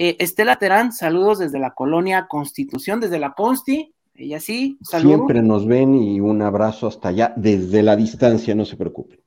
[0.00, 3.92] Eh, Estela Terán, saludos desde la colonia Constitución, desde la Consti.
[4.14, 5.16] Ella sí, saludos.
[5.16, 9.20] Siempre nos ven y un abrazo hasta allá, desde la distancia, no se preocupen.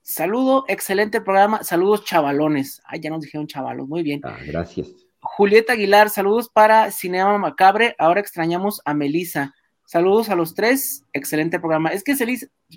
[0.00, 1.64] Saludo, excelente programa.
[1.64, 2.80] Saludos, chavalones.
[2.84, 4.20] Ay, ya nos dijeron chavalos, muy bien.
[4.22, 4.92] Ah, gracias.
[5.18, 7.96] Julieta Aguilar, saludos para Cinema Macabre.
[7.98, 9.52] Ahora extrañamos a Melisa.
[9.86, 11.88] Saludos a los tres, excelente programa.
[11.88, 12.14] Es que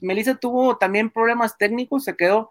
[0.01, 2.49] Melisa tuvo también problemas técnicos, se quedó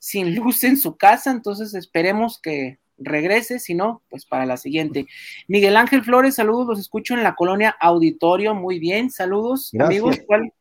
[0.00, 5.06] sin luz en su casa, entonces esperemos que regrese, si no, pues para la siguiente.
[5.48, 10.00] Miguel Ángel Flores, saludos, los escucho en la colonia Auditorio, muy bien, saludos, Gracias.
[10.02, 10.24] amigos.
[10.26, 10.52] ¿Cuál,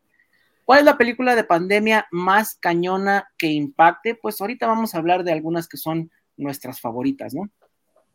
[0.65, 4.15] ¿Cuál es la película de pandemia más cañona que impacte?
[4.15, 7.49] Pues ahorita vamos a hablar de algunas que son nuestras favoritas, ¿no?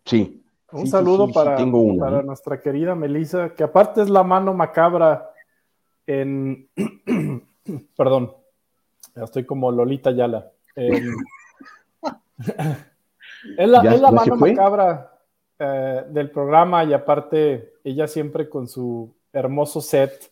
[0.04, 0.42] Sí.
[0.72, 2.24] Un sí, saludo sí, sí, para, tengo una, para ¿eh?
[2.24, 5.30] nuestra querida Melissa, que aparte es la mano macabra
[6.06, 6.68] en.
[7.96, 8.32] Perdón,
[9.14, 10.50] ya estoy como Lolita Yala.
[10.74, 11.14] En-
[13.58, 15.12] es la, ¿Ya- es la ya se mano macabra
[15.58, 20.30] eh, del programa y aparte ella siempre con su hermoso set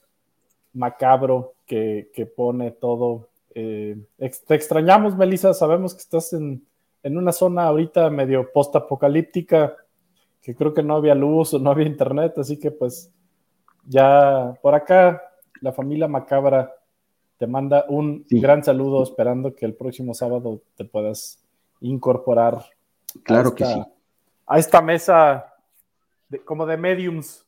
[0.73, 3.29] macabro que, que pone todo.
[3.55, 6.67] eh, te extrañamos, Melissa, sabemos que estás en,
[7.03, 9.77] en una zona ahorita medio post-apocalíptica,
[10.43, 13.13] que creo que no había luz o no había internet, así que pues
[13.87, 15.23] ya por acá
[15.61, 16.75] la familia macabra
[17.39, 18.41] te manda un Sí.
[18.41, 21.43] gran saludo esperando que el próximo sábado te puedas
[21.81, 22.59] incorporar
[23.23, 23.83] Claro que sí.
[24.47, 25.55] a esta mesa
[26.29, 27.41] de- como de mediums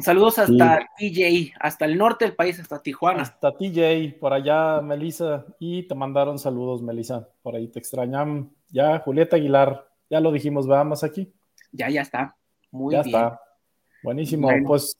[0.00, 3.22] Saludos hasta TJ, hasta el norte del país, hasta Tijuana.
[3.22, 8.98] hasta TJ por allá Melissa y te mandaron saludos Melissa por ahí te extrañan ya
[8.98, 11.32] Julieta Aguilar ya lo dijimos veamos aquí
[11.70, 12.34] Ya, ya está.
[12.72, 13.14] Muy ya bien.
[13.16, 13.40] está.
[14.02, 14.48] Buenísimo.
[14.48, 14.66] Bueno.
[14.66, 14.96] Pues,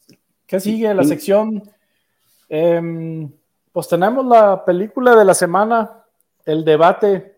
[0.46, 0.92] ¿qué sigue?
[0.94, 1.08] La Sí.
[1.10, 1.62] sección.
[2.48, 3.30] Em,
[3.72, 6.04] pues tenemos la película de la semana,
[6.44, 7.33] el debate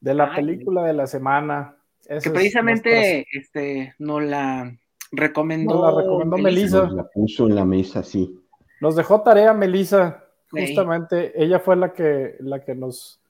[0.00, 0.36] de la Ay.
[0.36, 1.76] película de la semana.
[2.06, 4.74] Que es precisamente este, nos la
[5.12, 5.74] recomendó.
[5.74, 6.82] Nos la recomendó Melissa.
[6.82, 8.40] Nos la puso en la mesa, sí.
[8.80, 10.24] Nos dejó tarea Melissa.
[10.52, 10.66] Sí.
[10.66, 13.20] Justamente ella fue la que, la que nos,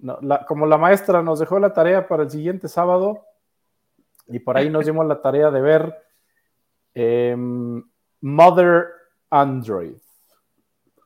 [0.00, 3.24] no, la- como la maestra, nos dejó la tarea para el siguiente sábado.
[4.26, 5.94] Y por ahí nos dimos la tarea de ver
[6.94, 7.82] em,
[8.22, 8.86] Mother
[9.30, 9.94] Android,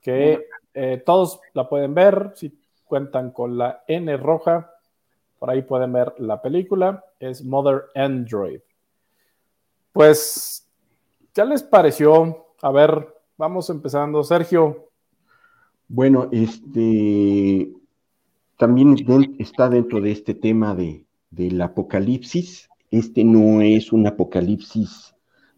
[0.03, 4.73] que eh, todos la pueden ver si cuentan con la N roja.
[5.39, 7.05] Por ahí pueden ver la película.
[7.21, 8.61] Es Mother Android.
[9.93, 10.69] Pues,
[11.33, 12.47] ¿qué les pareció?
[12.63, 14.23] A ver, vamos empezando.
[14.23, 14.91] Sergio,
[15.89, 17.73] Bueno, este
[18.57, 18.97] también
[19.39, 25.15] está dentro de este tema de, del apocalipsis este no es un apocalipsis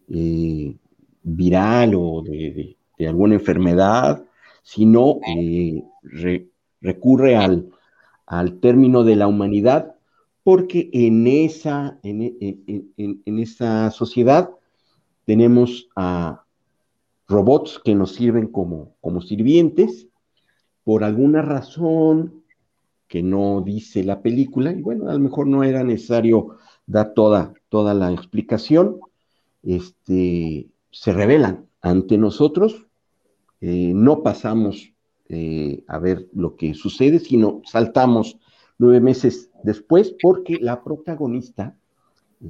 [0.09, 0.75] eh,
[1.23, 2.75] viral o de,
[3.07, 4.25] alguna enfermedad,
[4.61, 5.81] sino eh,
[6.81, 7.69] recurre al,
[8.29, 9.95] al, término de la humanidad,
[10.43, 12.37] porque en esa, en,
[12.97, 14.49] en esa sociedad
[15.25, 16.45] tenemos a
[17.27, 20.07] robots que nos sirven como, como sirvientes,
[20.83, 22.43] por alguna razón
[23.07, 27.53] que no dice la película, y bueno, a lo mejor no era necesario dar toda,
[27.69, 28.99] toda la explicación,
[29.63, 32.85] este, se revelan ante nosotros,
[33.61, 34.93] eh, no pasamos
[35.29, 38.37] eh, a ver lo que sucede, sino saltamos
[38.79, 41.75] nueve meses después, porque la protagonista,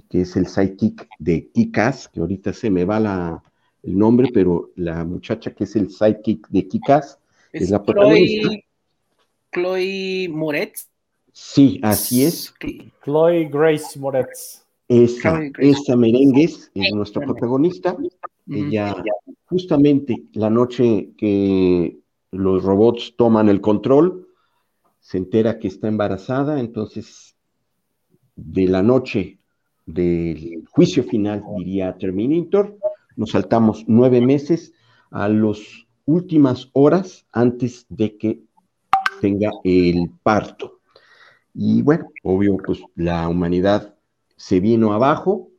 [0.09, 3.43] que es el sidekick de Kikas, que ahorita se me va la,
[3.83, 7.19] el nombre, pero la muchacha que es el sidekick de Kikas
[7.51, 8.49] es, la protagonista.
[9.51, 10.87] Chloe Moretz.
[11.33, 12.53] Sí, así es.
[13.03, 14.63] Chloe Grace Moretz.
[14.87, 17.95] Esa, esa merengues es nuestra protagonista.
[18.47, 18.95] Ella,
[19.45, 21.99] justamente la noche que
[22.31, 24.27] los robots toman el control,
[24.99, 27.35] se entera que está embarazada, entonces
[28.35, 29.39] de la noche
[29.85, 32.77] del juicio final, diría Terminator,
[33.15, 34.73] nos saltamos nueve meses
[35.11, 35.59] a las
[36.05, 38.43] últimas horas antes de que
[39.21, 40.79] tenga el parto.
[41.53, 43.95] Y bueno, obvio, pues la humanidad
[44.35, 45.49] se vino abajo,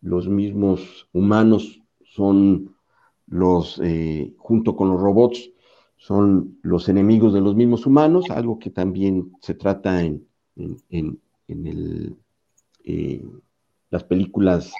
[0.00, 2.76] los mismos humanos son
[3.26, 5.50] los, eh, junto con los robots,
[6.02, 12.16] son los enemigos de los mismos humanos, algo que también se trata en, en, el,
[12.82, 13.24] eh,
[13.88, 14.72] las películas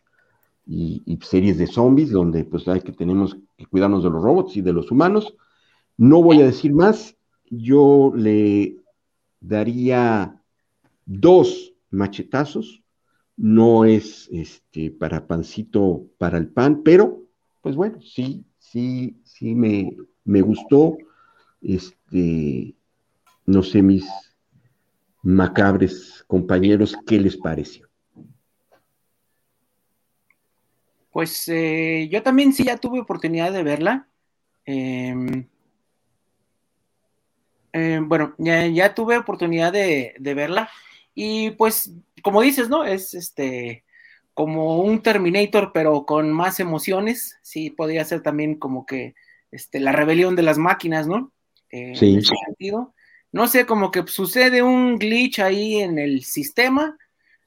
[0.66, 4.62] y, series de zombies, donde pues hay que tenemos que cuidarnos de los robots y
[4.62, 5.36] de los humanos.
[5.96, 7.16] No voy a decir más,
[7.48, 8.78] yo le
[9.40, 10.42] daría
[11.06, 12.82] dos machetazos,
[13.36, 17.22] no es este para pancito para el pan, pero
[17.60, 20.96] pues bueno, sí, sí, sí me, me gustó,
[21.62, 22.74] este,
[23.46, 24.06] no sé, mis
[25.22, 27.88] macabres compañeros, ¿qué les pareció?
[31.12, 34.08] Pues eh, yo también sí ya tuve oportunidad de verla.
[34.64, 35.46] Em,
[37.72, 40.70] em, bueno, ya, tuve oportunidad de, verla.
[41.14, 42.84] Y pues, como dices, ¿no?
[42.84, 43.84] Es este
[44.34, 47.38] como un Terminator, pero con más emociones.
[47.42, 49.14] Sí, podría ser también como que
[49.50, 51.30] este, la rebelión de las máquinas, ¿no?
[51.72, 52.14] Eh, sí.
[52.14, 52.94] En sentido.
[53.32, 56.98] No sé, como que sucede un glitch ahí en el sistema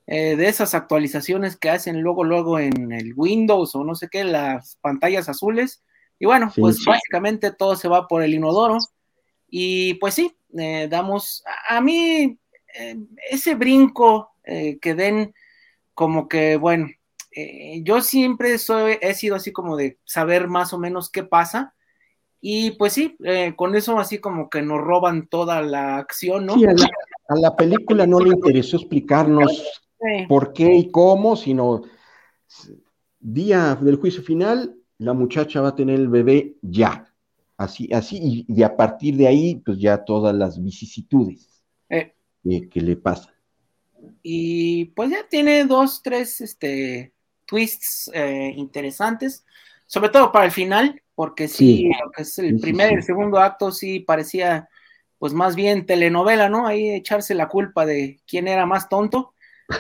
[0.08, 4.24] eh, de esas actualizaciones que hacen luego, luego en el Windows o no sé qué,
[4.24, 5.84] las pantallas azules.
[6.18, 8.80] Y bueno, pues básicamente todo se va por el inodoro.
[9.48, 12.40] Y pues sí, eh, damos, a, mí
[13.30, 15.34] ese brinco que den
[15.94, 16.88] como que, bueno,
[17.84, 21.75] yo siempre soy, he sido así como de saber más o menos qué pasa.
[22.48, 23.18] Y pues sí,
[23.56, 26.54] con eso así como que nos roban toda la acción, ¿no?
[26.54, 29.64] Sí, a la película no le interesó explicarnos
[30.30, 31.82] por qué y cómo, sino
[33.20, 37.12] día del juicio final, la muchacha va a tener el bebé ya.
[37.58, 42.14] Así, así, y, a partir de ahí, pues ya todas las vicisitudes eh.
[42.44, 43.34] que le pasan.
[44.22, 47.12] Y pues ya tiene dos, tres este,
[47.48, 49.44] twists eh, interesantes,
[49.88, 54.02] sobre todo para el final, porque sí, es el primer y el segundo acto sí
[54.02, 54.70] parecía
[55.18, 56.68] pues más bien telenovela, ¿no?
[56.68, 59.34] Ahí echarse la culpa de quién era más tonto.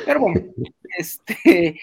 [0.06, 0.41] Pero bueno,
[0.98, 1.80] este,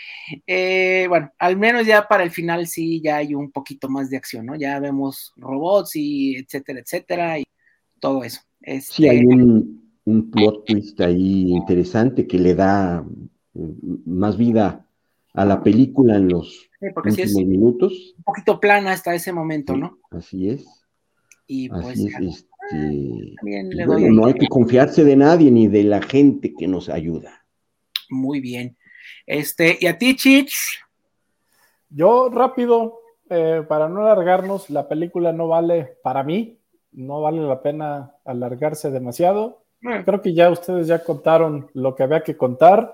[0.47, 4.17] eh, bueno, al menos ya para el final sí ya hay un poquito más de
[4.17, 4.57] acción, ¿no?
[4.57, 7.45] Ya vemos robots y etcétera, etcétera, y
[8.01, 8.41] todo eso.
[8.81, 13.05] sí, hay este, un, un plot twist ahí interesante que le da
[13.53, 13.71] mm,
[14.07, 14.87] más vida
[15.35, 18.15] a la película en los últimos minutos.
[18.19, 19.99] Un poquito plana hasta ese momento, ¿no?
[20.11, 20.67] Así es.
[21.47, 23.35] Y pues este,
[24.11, 27.45] no hay que confiarse de nadie ni de la gente que nos ayuda.
[28.11, 28.77] Muy bien.
[29.27, 30.55] Este, ¿y a ti, Chich?
[31.91, 36.59] Yo rápido, eh, para no alargarnos, la película no vale, para mí,
[36.93, 39.63] no vale la pena alargarse demasiado.
[39.81, 42.93] Creo que ya ustedes ya contaron lo que había que contar.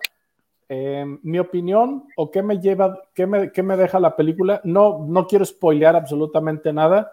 [0.71, 5.07] Eh, mi opinión o qué me lleva, qué me, qué me, deja la película, no,
[5.07, 7.13] no quiero spoilear absolutamente nada.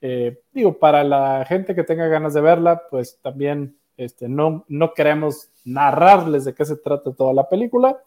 [0.00, 4.94] Eh, digo, para la gente que tenga ganas de verla, pues también este, no, no
[4.94, 7.98] queremos narrarles de qué se trata toda la película,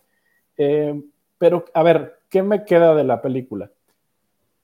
[0.57, 1.01] eh,
[1.37, 3.71] pero a ver, ¿qué me queda de la película?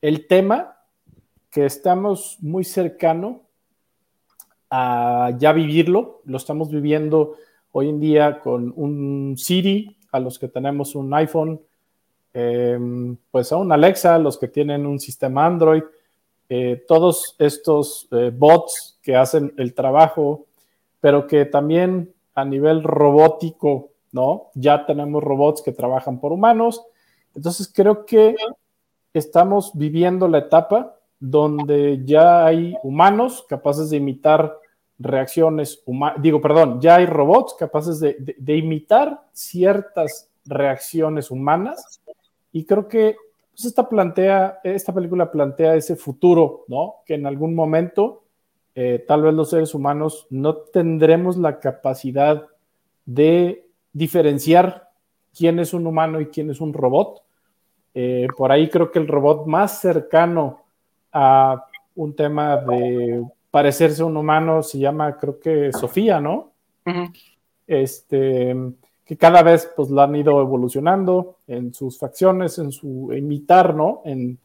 [0.02, 0.78] El tema
[1.50, 3.42] que estamos muy cercano
[4.70, 7.36] a ya vivirlo, lo estamos viviendo
[7.72, 11.60] hoy en día con un Siri, a los que tenemos un iPhone,
[12.34, 12.80] eh,
[13.32, 15.84] pues a un Alexa, a los que tienen un sistema Android,
[16.50, 20.46] eh, todos estos eh, bots que hacen el trabajo,
[21.02, 24.52] pero que también a nivel robótico, ¿no?
[24.54, 26.84] Ya tenemos robots que trabajan por humanos.
[27.36, 28.36] Entonces creo que
[29.14, 34.60] estamos viviendo la etapa donde ya hay humanos capaces de imitar
[35.04, 42.02] reacciones humanas, digo, perdón, ya hay robots capaces de, de, imitar ciertas reacciones humanas
[42.52, 43.16] y creo que
[43.52, 46.96] pues esta, plantea, esta película plantea ese futuro, ¿no?
[47.06, 48.24] Que en algún momento
[48.74, 52.48] eh, tal vez los seres humanos no tendremos la capacidad
[53.06, 54.90] de diferenciar
[55.38, 57.22] quién es un humano y quién es un robot.
[57.94, 60.64] Eh, por ahí creo que el robot más cercano
[61.12, 63.24] a un tema de
[63.54, 66.54] parecerse a un humano se llama, creo que Sofía, ¿no?
[66.88, 67.14] Uh -huh.
[67.68, 68.56] Este,
[69.06, 74.02] que cada vez pues la han ido evolucionando en sus facciones, en su imitar, ¿no?
[74.06, 74.40] En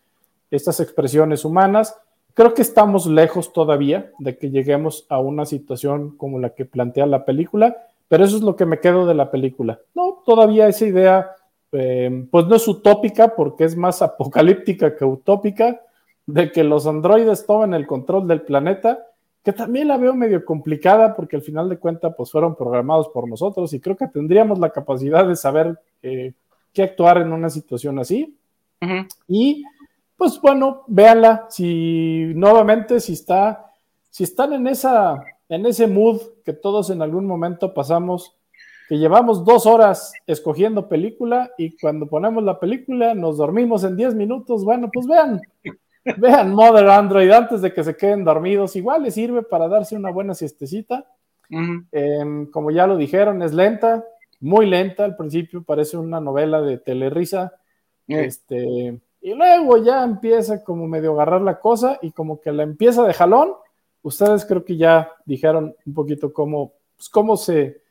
[0.50, 1.98] estas expresiones humanas.
[2.34, 7.06] Creo que estamos lejos todavía de que lleguemos a una situación como la que plantea
[7.06, 7.78] la película,
[8.08, 9.80] pero eso es lo que me quedo de la película.
[9.94, 11.30] No, todavía esa idea,
[11.72, 15.80] eh, pues no es utópica porque es más apocalíptica que utópica,
[16.28, 18.98] de que los androides tomen el control del planeta,
[19.42, 23.26] que también la veo medio complicada porque al final de cuentas pues fueron programados por
[23.26, 26.34] nosotros y creo que tendríamos la capacidad de saber eh,
[26.74, 28.36] qué actuar en una situación así.
[28.82, 29.08] Uh -huh.
[29.26, 29.64] Y
[30.18, 33.72] pues bueno, véanla, si nuevamente, si está,
[34.10, 38.36] si están en esa, en ese mood que todos en algún momento pasamos,
[38.86, 44.14] que llevamos dos horas escogiendo película y cuando ponemos la película nos dormimos en 10
[44.14, 45.40] minutos, bueno, pues vean,
[46.16, 50.10] vean Mother Android antes de que se queden dormidos, igual les sirve para darse una
[50.10, 51.06] buena siestecita.
[51.50, 51.86] Uh -huh.
[51.92, 54.04] eh, como ya lo dijeron, es lenta,
[54.40, 57.52] muy lenta al principio, parece una novela de telerisa.
[58.06, 58.24] Uh -huh.
[58.24, 63.06] Este, y luego ya empieza como medio agarrar la cosa y como que la empieza
[63.06, 63.52] de jalón.
[64.02, 67.82] Ustedes creo que ya dijeron un poquito cómo, pues cómo se,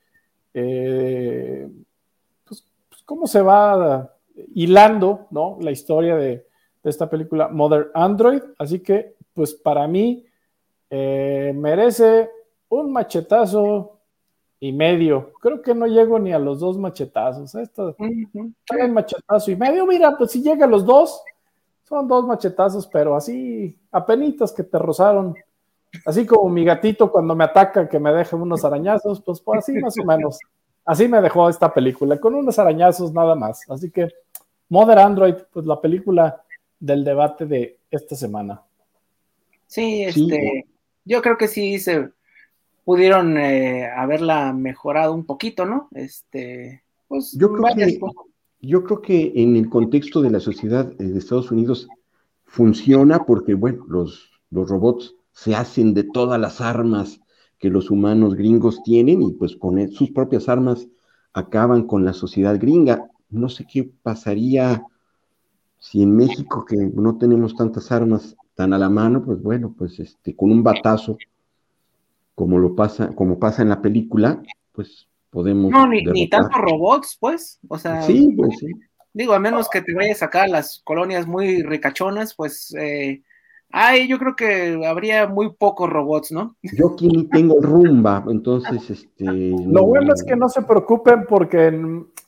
[0.54, 1.68] eh,
[2.48, 4.14] pues, pues cómo se va
[4.56, 5.58] hilando, ¿no?
[5.60, 6.47] La historia de, de,
[6.90, 8.42] esta película Mother Android.
[8.58, 10.26] Así que, pues para mí
[10.90, 12.30] eh, merece
[12.70, 14.00] un machetazo
[14.60, 15.32] y medio.
[15.40, 17.54] Creo que no llego ni a los dos machetazos.
[17.56, 18.56] Esto, un
[18.92, 19.86] machetazo y medio.
[19.86, 21.22] Mira, pues si llega a los dos,
[21.88, 25.36] son dos machetazos, pero así, apenitas que te rozaron.
[26.06, 29.74] Así como mi gatito cuando me ataca, que me deja unos arañazos, pues, pues así
[29.80, 30.38] más o menos.
[30.86, 33.70] Así me dejó esta película, con unos arañazos nada más.
[33.70, 34.10] Así que,
[34.70, 36.44] Mother Android, pues la película
[36.80, 38.62] del debate de esta semana.
[39.68, 40.66] Sí, este, sí.
[41.06, 42.10] yo creo que sí se
[42.86, 45.90] pudieron eh, haberla mejorado un poquito, ¿no?
[45.92, 48.00] Este, pues yo creo, que,
[48.62, 51.88] yo creo que en el contexto de la sociedad de Estados Unidos
[52.46, 57.20] funciona porque, bueno, los, los robots se hacen de todas las armas
[57.60, 60.88] que los humanos gringos tienen y pues con sus propias armas
[61.34, 63.10] acaban con la sociedad gringa.
[63.30, 64.84] No sé qué pasaría
[65.90, 70.00] si en México, que no tenemos tantas armas tan a la mano, pues bueno, pues
[70.00, 71.18] este, con un batazo
[72.36, 74.42] como lo pasa, como pasa en la película,
[74.74, 75.72] pues podemos.
[75.72, 77.60] No, ni, ni tantos robots, pues.
[77.70, 78.68] O sea, sí, pues sí.
[79.14, 83.24] Digo, a menos que te vayas acá a las colonias muy ricachonas, pues eh,
[83.72, 86.58] ay, yo creo que habría muy pocos robots, ¿no?
[86.62, 89.26] Yo aquí ni tengo rumba, entonces este.
[89.26, 91.72] Lo bueno es que no se preocupen porque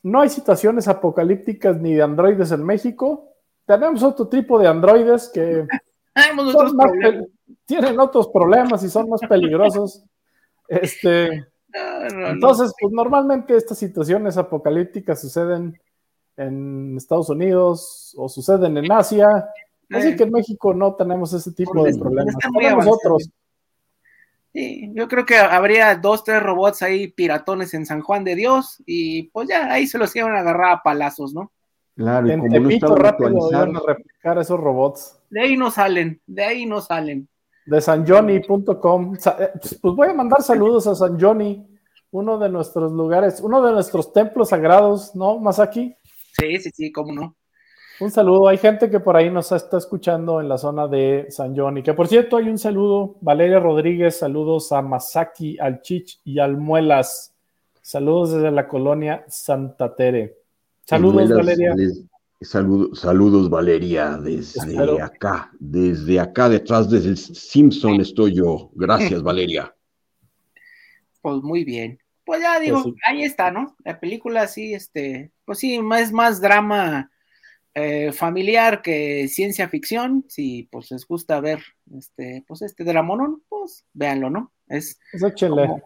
[0.02, 3.29] no hay situaciones apocalípticas ni de androides en México.
[3.78, 5.64] Tenemos otro tipo de androides que
[6.38, 6.90] otros más
[7.64, 10.02] tienen otros problemas y son más peligrosos.
[10.66, 11.28] Este,
[11.68, 15.80] no, no, entonces, pues normalmente estas situaciones apocalípticas suceden
[16.36, 19.48] en Estados Unidos o suceden en Asia.
[19.88, 22.34] Así que en México no tenemos ese tipo de problemas.
[22.52, 23.30] Tenemos otros.
[24.52, 28.82] Sí, yo creo que habría dos, tres robots ahí piratones en San Juan de Dios
[28.84, 31.52] y pues ya ahí se los iban a agarrar a palazos, ¿no?
[32.00, 35.20] Claro, y En como no estaban rápido iban a replicar esos robots.
[35.28, 37.28] De ahí no salen, de ahí no salen.
[37.66, 39.16] de sanjohnny.com.
[39.18, 39.50] Sa- eh,
[39.82, 41.62] Pues voy a mandar saludos a San Johnny,
[42.10, 45.94] uno de nuestros lugares, uno de nuestros templos sagrados, ¿no, Masaki?
[46.32, 47.36] Sí, sí, sí, cómo no.
[48.00, 48.48] Un saludo.
[48.48, 51.82] Hay gente que por ahí nos está escuchando en la zona de San Johnny.
[51.82, 53.16] Que por cierto, hay un saludo.
[53.20, 57.34] Valeria Rodríguez, saludos a Masaki, al Chich y al Muelas.
[57.82, 60.39] Saludos desde la colonia Santa Tere.
[60.90, 61.74] Saludos, Muelas, Valeria.
[61.74, 62.04] des-
[62.42, 65.02] saludo- saludos, Valeria, desde Espero.
[65.04, 68.70] acá, desde acá detrás desde el Simpson estoy yo.
[68.74, 69.74] Gracias, Valeria.
[71.22, 71.98] Pues muy bien.
[72.24, 73.00] pues ya digo, Pues sí.
[73.06, 73.74] ahí está, ¿no?
[73.84, 77.10] La película sí, este, pues sí, es más drama
[77.74, 80.24] eh, familiar que ciencia ficción.
[80.28, 81.60] Si pues les gusta ver
[81.96, 84.52] este, pues este dramonón, pues véanlo, ¿no?
[84.68, 85.66] Es Pues échenle.
[85.66, 85.82] como,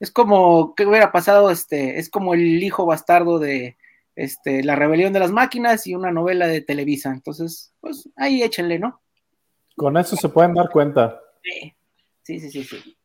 [0.00, 3.76] es como que hubiera pasado, este, es como el hijo bastardo de
[4.16, 7.10] este, la rebelión de las máquinas y una novela de Televisa.
[7.10, 9.00] Entonces, pues ahí échenle, ¿no?
[9.76, 11.20] Con eso se pueden dar cuenta.
[11.42, 11.74] Sí,
[12.22, 12.64] sí, sí, sí.
[12.64, 12.96] sí.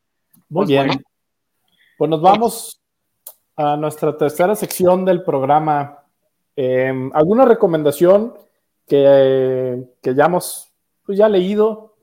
[0.50, 0.88] Muy Pues bien.
[0.88, 1.02] bueno.
[1.98, 2.82] Pues nos vamos
[3.56, 6.04] a nuestra tercera sección del programa.
[6.56, 8.34] Eh, ¿Alguna recomendación
[8.88, 10.72] que, que ya hemos
[11.06, 11.96] pues, ya leído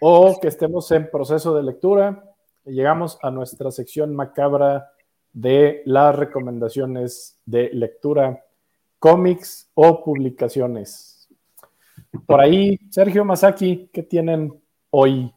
[0.00, 2.24] o que estemos en proceso de lectura?
[2.64, 4.92] Llegamos a nuestra sección macabra
[5.32, 8.44] de las recomendaciones de lectura,
[8.98, 11.28] cómics o publicaciones.
[12.26, 14.52] Por ahí, Sergio Masaki, ¿qué tienen
[14.90, 15.32] hoy?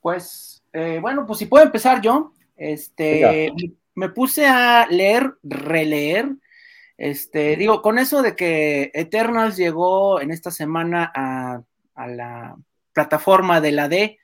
[0.00, 2.32] Pues, eh, bueno, pues si puedo empezar yo.
[2.56, 3.52] Este,
[3.94, 6.28] me puse a leer, releer.
[6.96, 11.62] Este, digo, con eso de que Eternals llegó en esta semana a,
[11.94, 12.56] a la
[12.92, 14.18] plataforma de la D,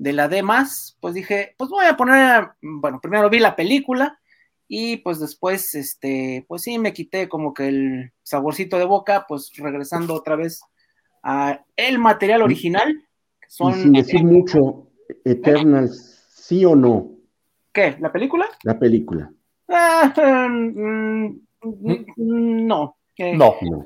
[0.00, 4.18] de la D más, pues dije, pues voy a poner, bueno, primero vi la película
[4.66, 9.52] y pues después, este, pues sí, me quité como que el saborcito de boca, pues
[9.58, 10.62] regresando otra vez
[11.22, 12.88] a el material original.
[13.40, 14.86] que Y Son, sin decir mucho,
[15.22, 17.10] Eternals, ¿sí o no?
[17.70, 17.96] ¿Qué?
[18.00, 18.46] ¿La película?
[18.62, 19.30] La película.
[19.68, 21.26] Ah, mm,
[21.62, 22.96] mm, no.
[23.18, 23.54] Eh, No.
[23.60, 23.84] No.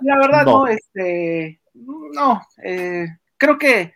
[0.00, 0.60] La verdad, No.
[0.60, 3.92] no, este, no, eh, creo que,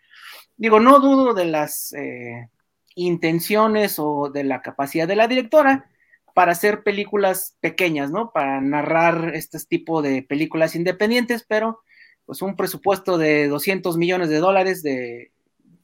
[0.62, 2.48] digo, no dudo de las eh,
[2.94, 5.90] intenciones o de la capacidad de la directora
[6.34, 8.30] para hacer películas pequeñas, ¿no?
[8.30, 11.80] Para narrar este tipo de películas independientes, pero
[12.26, 15.32] pues un presupuesto de 200 millones de dólares de,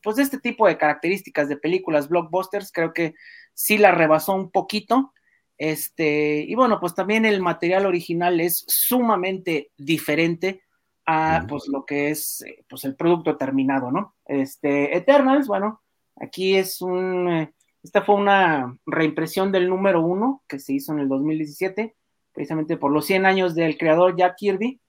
[0.01, 3.15] pues de este tipo de características de películas blockbusters, creo que
[3.55, 5.13] sí la rebasó un poquito.
[5.59, 10.63] Este, y bueno, pues también el material original es sumamente diferente
[11.11, 14.15] a pues lo que es eh, pues el producto terminado, ¿no?
[14.27, 15.81] Este, Eternals, bueno,
[16.17, 20.99] aquí es un, eh, esta fue una reimpresión del número uno que se hizo en
[20.99, 21.97] el 2017,
[22.35, 24.83] precisamente por los 100 años del creador Jack Kirby.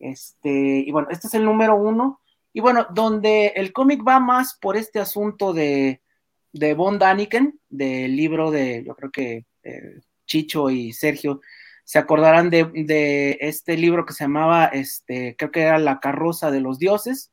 [0.00, 0.50] Este,
[0.86, 2.20] y bueno, este es el número uno.
[2.52, 6.02] Y bueno, donde el cómic va más por este asunto de,
[6.52, 11.40] de Von Daniken, del libro de, yo creo que eh, Chicho y Sergio
[11.84, 16.60] se acordarán de, este libro que se llamaba, este, creo que era La carroza de
[16.60, 17.30] los dioses,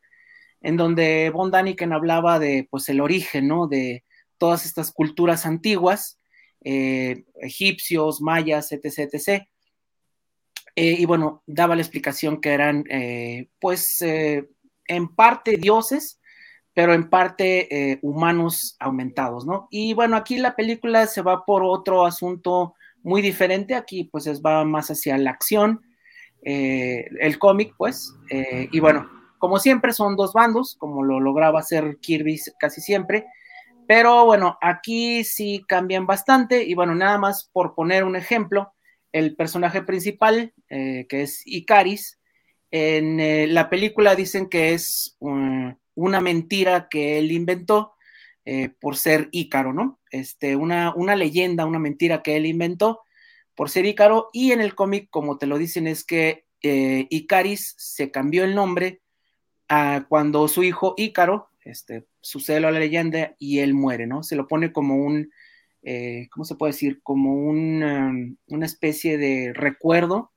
[0.60, 3.68] en donde Von Daniken hablaba de, pues, el origen, ¿no?
[3.68, 4.04] De
[4.38, 6.20] todas estas culturas antiguas,
[6.64, 9.48] eh, egipcios, mayas, etc., etc.,
[10.76, 16.20] eh, y bueno, daba la explicación que eran, eh, pues, en parte dioses,
[16.74, 19.68] pero en parte humanos aumentados, ¿no?
[19.70, 24.42] Y bueno, aquí la película se va por otro asunto muy diferente, aquí pues es,
[24.42, 25.82] va más hacia la acción,
[26.44, 31.60] eh, el cómic, pues, eh, y bueno, como siempre son dos bandos, como lo lograba
[31.60, 33.26] hacer Kirby casi siempre,
[33.88, 38.74] pero bueno, aquí sí cambian bastante, y bueno, nada más por poner un ejemplo,
[39.12, 42.20] el personaje principal, eh, que es Icaris,
[42.72, 47.94] en eh, la película dicen que es una mentira que él inventó
[48.46, 50.00] eh, por ser Ícaro, ¿no?
[50.12, 53.02] Este, una, una leyenda, una mentira que él inventó
[53.56, 57.76] por ser Ícaro, y en el cómic, como te lo dicen, es que eh, Icaris
[57.78, 59.02] se cambió el nombre
[59.68, 64.24] a cuando su hijo Ícaro, este, sucede la leyenda y él muere, ¿no?
[64.24, 65.32] Se lo pone como un,
[65.84, 67.02] eh, ¿cómo se puede decir?
[67.04, 70.32] Como un, um, una especie de recuerdo,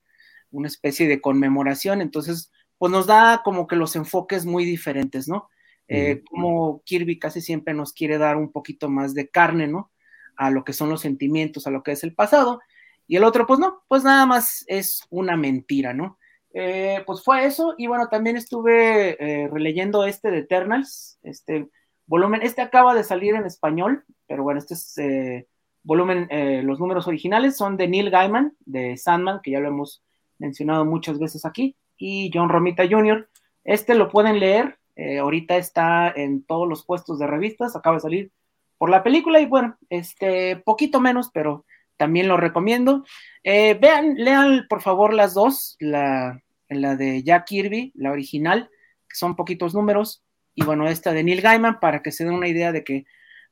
[0.51, 5.49] una especie de conmemoración, entonces, pues nos da como que los enfoques muy diferentes, ¿no?
[5.89, 9.91] Eh, como Kirby casi siempre nos quiere dar un poquito más de carne, ¿no?
[10.37, 12.61] A lo que son los sentimientos, a lo que es el pasado,
[13.07, 16.19] y el otro, pues no, pues nada más es una mentira, ¿no?
[16.55, 21.69] Eh, pues fue eso, y bueno, también estuve eh, releyendo este de Eternals, este
[22.07, 25.47] volumen, este acaba de salir en español, pero bueno, este es
[25.83, 26.29] volumen,
[26.67, 30.03] los números originales son de Neil Gaiman, de Sandman, que ya lo hemos
[30.39, 33.29] mencionado muchas veces aquí, y John Romita Jr.
[33.65, 38.01] Este lo pueden leer, eh, ahorita está en todos los puestos de revistas, acaba de
[38.01, 38.33] salir
[38.79, 41.65] por la película, y bueno, este, poquito menos, pero
[41.97, 43.05] también lo recomiendo.
[43.43, 48.71] Eh, vean, lean por favor las dos, la, la de Jack Kirby, la original,
[49.09, 50.23] que son poquitos números,
[50.55, 53.05] y bueno, esta de Neil Gaiman, para que se den una idea de que,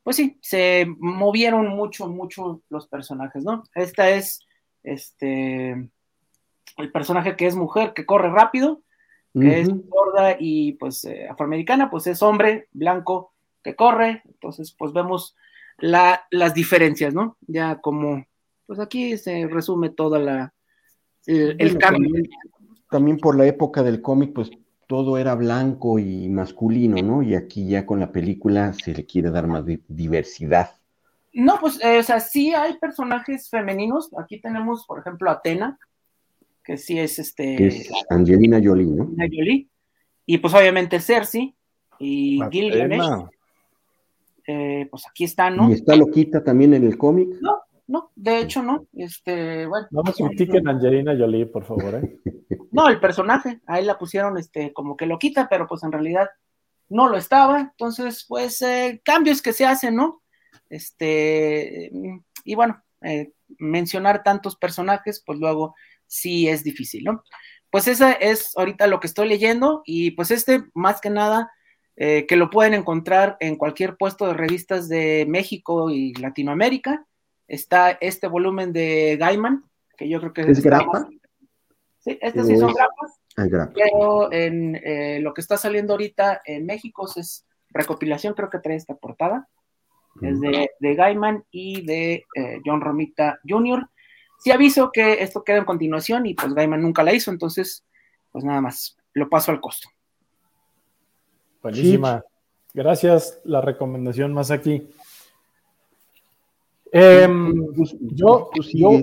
[0.02, 3.64] pues sí, se movieron mucho, mucho los personajes, ¿no?
[3.74, 4.40] Esta es,
[4.82, 5.70] este,
[6.76, 8.82] el personaje que es mujer, que corre rápido,
[9.32, 9.52] que uh -huh.
[9.52, 15.36] es gorda y pues eh, afroamericana, pues es hombre blanco que corre, entonces pues vemos
[15.78, 17.36] la, las diferencias, ¿no?
[17.46, 18.24] Ya como,
[18.66, 20.52] pues aquí se resume toda la,
[21.26, 22.08] el, el Bueno, cambio.
[22.08, 22.30] También,
[22.90, 24.50] también por la época del cómic, pues
[24.86, 27.22] todo era blanco y masculino, ¿no?
[27.22, 30.76] Y aquí ya con la película se le quiere dar más di- diversidad.
[31.32, 34.10] No, pues, eh, o sea, sí hay personajes femeninos.
[34.18, 35.78] Aquí tenemos, por ejemplo, Atena,
[36.62, 39.04] que sí es este que es Angelina Jolie, ¿no?
[39.04, 39.68] Angelina Jolie.
[40.26, 41.54] Y pues obviamente Cersei
[41.98, 43.26] y Gilgamesh.
[44.46, 45.70] Eh, pues aquí están, ¿no?
[45.70, 47.28] Y está loquita también en el cómic.
[47.92, 48.86] No, de hecho, no.
[48.94, 49.86] Este, bueno.
[49.90, 51.96] No me critiquen a Angelina Jolie, por favor.
[51.96, 52.18] ¿eh?
[52.72, 56.30] No, el personaje, ahí la pusieron este, como que lo quita, pero pues en realidad
[56.88, 57.60] no lo estaba.
[57.60, 60.22] Entonces, pues, eh, cambios que se hacen, ¿no?
[60.70, 61.90] Este,
[62.44, 65.74] y bueno, eh, mencionar tantos personajes, pues luego
[66.12, 67.22] sí es difícil, ¿no?
[67.70, 71.50] Pues esa es ahorita lo que estoy leyendo y pues este, más que nada,
[71.96, 77.06] eh, que lo pueden encontrar en cualquier puesto de revistas de México y Latinoamérica.
[77.48, 79.64] Está este volumen de Gaiman,
[79.96, 81.08] que yo creo que ¿Es está grapa?
[82.00, 83.72] Sí, estas sí son Es- grapas, grapa.
[83.74, 88.76] pero en eh, lo que está saliendo ahorita en México es recopilación, creo que trae
[88.76, 89.48] esta portada,
[90.20, 93.88] es de, de Gaiman y de eh, John Romita Jr.
[94.42, 97.84] Sí aviso que esto queda en continuación y pues Gaiman nunca la hizo, entonces
[98.32, 99.88] pues nada más, lo paso al costo.
[101.62, 102.24] Buenísima.
[102.74, 104.88] Gracias, la recomendación más aquí.
[106.90, 109.00] Em, Pues, yo- tú yo-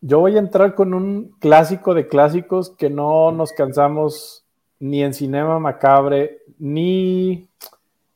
[0.00, 4.44] yo voy a entrar con un clásico de clásicos que no nos cansamos
[4.78, 7.48] ni en Cinema Macabre, ni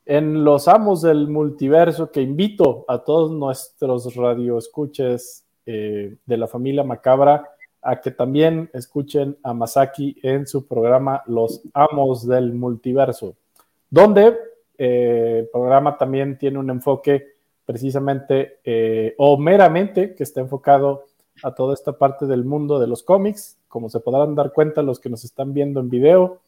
[0.05, 6.83] en Los Amos del Multiverso, que invito a todos nuestros radioescuches eh, de la familia
[6.83, 7.49] Macabra
[7.81, 13.37] a que también escuchen a Masaki en su programa Los Amos del Multiverso,
[13.89, 14.35] donde
[14.77, 17.25] eh, el programa también tiene un enfoque
[17.65, 21.05] precisamente eh, o meramente que está enfocado
[21.41, 23.57] a toda esta parte del mundo de los cómics.
[23.69, 26.41] Como se podrán dar cuenta los que nos están viendo en video,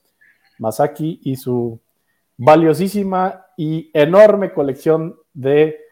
[0.60, 1.80] Masaki y su
[2.36, 5.83] valiosísima y enorme colección de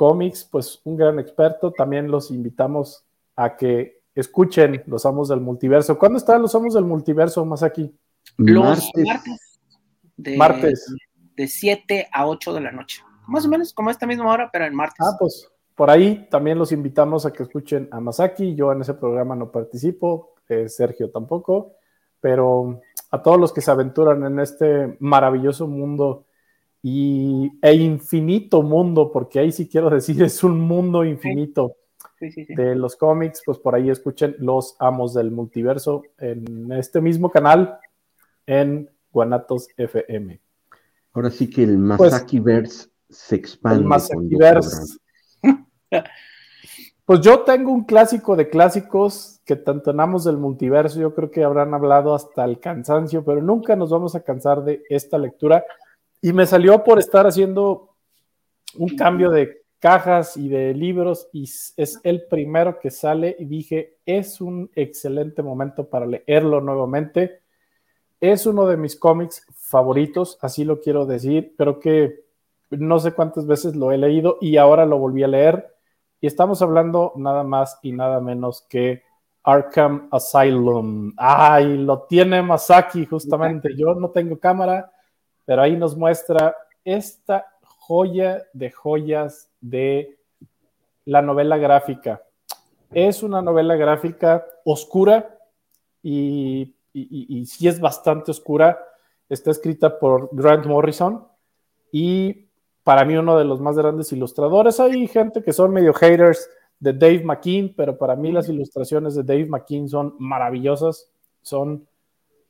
[0.00, 1.72] cómics, pues un gran experto.
[1.72, 3.04] También los invitamos
[3.36, 5.98] a que escuchen Los Amos del Multiverso.
[5.98, 7.94] ¿Cuándo están Los Amos del Multiverso, Masaki?
[8.38, 9.04] Los Martes.
[9.04, 9.60] martes.
[10.16, 10.94] De, Martes.
[11.36, 13.02] De 7 a 8 de la noche.
[13.26, 15.06] Más o menos como esta misma hora, pero en martes.
[15.06, 18.54] Ah, pues por ahí también los invitamos a que escuchen a Masaki.
[18.54, 21.74] Yo en ese programa no participo, eh, Sergio tampoco,
[22.22, 22.80] pero
[23.10, 26.24] a todos los que se aventuran en este maravilloso mundo
[26.82, 31.76] y, e infinito mundo, porque ahí sí quiero decir es un mundo infinito
[32.18, 32.54] Sí, sí, sí.
[32.54, 37.78] de los cómics, pues por ahí escuchen Los Amos del Multiverso en este mismo canal
[38.46, 40.38] en Guanatos FM.
[41.14, 43.78] Ahora sí que el Pues, Masaki-verse se expande.
[43.78, 44.98] El Masakiverse.
[47.04, 51.28] Pues yo tengo un clásico de clásicos que tanto en Amos del Multiverso, yo creo
[51.28, 55.64] que habrán hablado hasta el cansancio, pero nunca nos vamos a cansar de esta lectura.
[56.20, 57.94] Y me salió por estar haciendo
[58.76, 63.96] un cambio de cajas y de libros y es el primero que sale y dije,
[64.04, 67.40] es un excelente momento para leerlo nuevamente.
[68.20, 71.54] Es uno de mis cómics favoritos, así lo quiero decir.
[71.56, 72.24] Creo que
[72.68, 75.74] no sé cuántas veces lo he leído y ahora lo volví a leer.
[76.20, 79.02] Y estamos hablando nada más y nada menos que
[79.42, 81.14] Arkham Asylum.
[81.16, 83.70] Ay, lo tiene Masaki justamente.
[83.76, 84.92] Yo no tengo cámara,
[85.50, 90.16] pero ahí nos muestra esta joya de joyas de
[91.06, 92.22] la novela gráfica.
[92.92, 95.36] Es una novela gráfica oscura
[96.04, 98.78] y, y, y, y sí es bastante oscura.
[99.28, 101.26] Está escrita por Grant Morrison
[101.90, 102.46] y
[102.84, 104.78] para mí uno de los más grandes ilustradores.
[104.78, 106.48] Hay gente que son medio haters
[106.78, 111.10] de Dave McKean, pero para mí las ilustraciones de Dave McKean son maravillosas,
[111.42, 111.88] son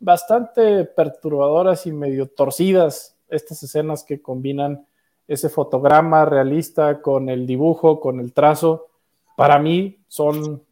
[0.00, 4.86] bastante perturbadoras y medio torcidas estas escenas que combinan
[5.28, 8.88] ese fotograma realista con el dibujo, con el trazo.
[9.36, 10.62] Para mí son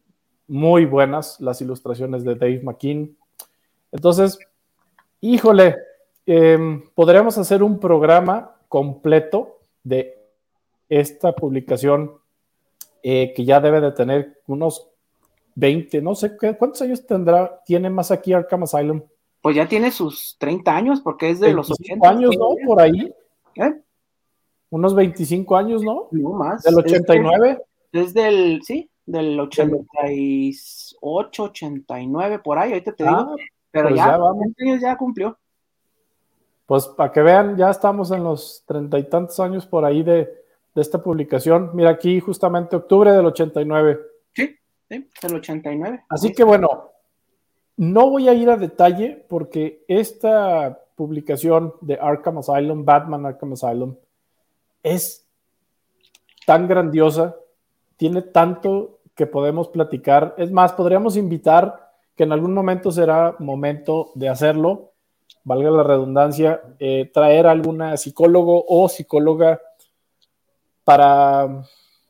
[0.47, 3.15] muy buenas las ilustraciones de Dave McKean.
[3.91, 4.37] Entonces,
[5.21, 5.77] híjole,
[6.25, 10.19] eh, podríamos hacer un programa completo de
[10.89, 12.11] esta publicación
[13.01, 14.89] eh, que ya debe de tener unos
[15.55, 19.01] 20, no sé ¿qué, cuántos años tendrá, tiene más aquí Arkham Asylum.
[19.41, 22.49] Pues ya tiene sus 30 años porque es de los 80 años, ¿no?
[22.65, 23.13] Por ahí.
[23.55, 23.73] ¿Eh?
[24.69, 26.07] Unos 25 años, ¿no?
[26.11, 26.63] No más.
[26.63, 27.61] Del 89.
[27.91, 33.35] Es, es del, sí, del 88, 89, por ahí, ahorita te Ah, digo.
[33.71, 34.39] Pero pues ya, ya vamos.
[34.41, 35.37] 20 años ya cumplió.
[36.65, 40.25] Pues para que vean, ya estamos en los treinta y tantos años por ahí de,
[40.75, 41.71] de esta publicación.
[41.73, 43.99] Mira aquí justamente octubre del 89.
[44.33, 44.55] Sí,
[44.87, 46.05] sí, del 89.
[46.09, 46.91] Así que bueno,
[47.79, 53.95] no voy a ir a detalle porque esta publicación de Arkham Asylum, Batman Arkham Asylum,
[54.83, 55.25] es
[56.45, 57.37] tan grandiosa,
[57.95, 60.35] tiene tanto que podemos platicar.
[60.37, 64.91] Es más, podríamos invitar, que en algún momento será momento de hacerlo,
[65.45, 69.61] valga la redundancia, eh, traer a alguna psicólogo o psicóloga
[70.83, 71.63] para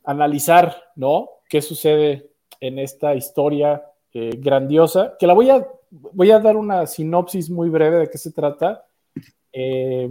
[0.03, 1.30] analizar, ¿no?
[1.47, 3.84] ¿Qué sucede en esta historia
[4.14, 5.16] eh, grandiosa?
[5.18, 8.86] Que la voy a, voy a dar una sinopsis muy breve de qué se trata.
[9.51, 10.10] Eh,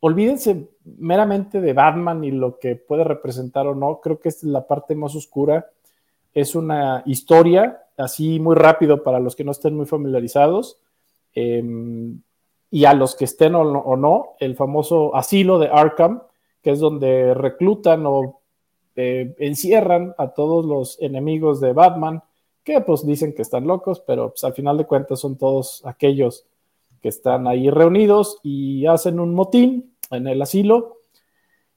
[0.00, 0.68] olvídense
[0.98, 4.00] meramente de Batman y lo que puede representar o no.
[4.00, 5.70] Creo que es la parte más oscura.
[6.32, 10.78] Es una historia, así muy rápido para los que no estén muy familiarizados.
[11.34, 11.62] Eh,
[12.74, 16.22] y a los que estén o no, o no, el famoso asilo de Arkham,
[16.60, 18.40] que es donde reclutan o
[18.96, 22.24] eh, encierran a todos los enemigos de Batman,
[22.64, 26.46] que pues dicen que están locos, pero pues, al final de cuentas son todos aquellos
[27.02, 30.98] que están ahí reunidos y hacen un motín en el asilo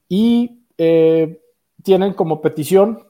[0.08, 1.42] y eh,
[1.84, 3.04] tienen como petición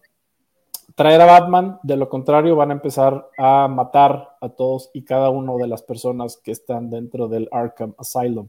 [0.95, 5.29] traer a Batman, de lo contrario van a empezar a matar a todos y cada
[5.29, 8.47] uno de las personas que están dentro del Arkham Asylum.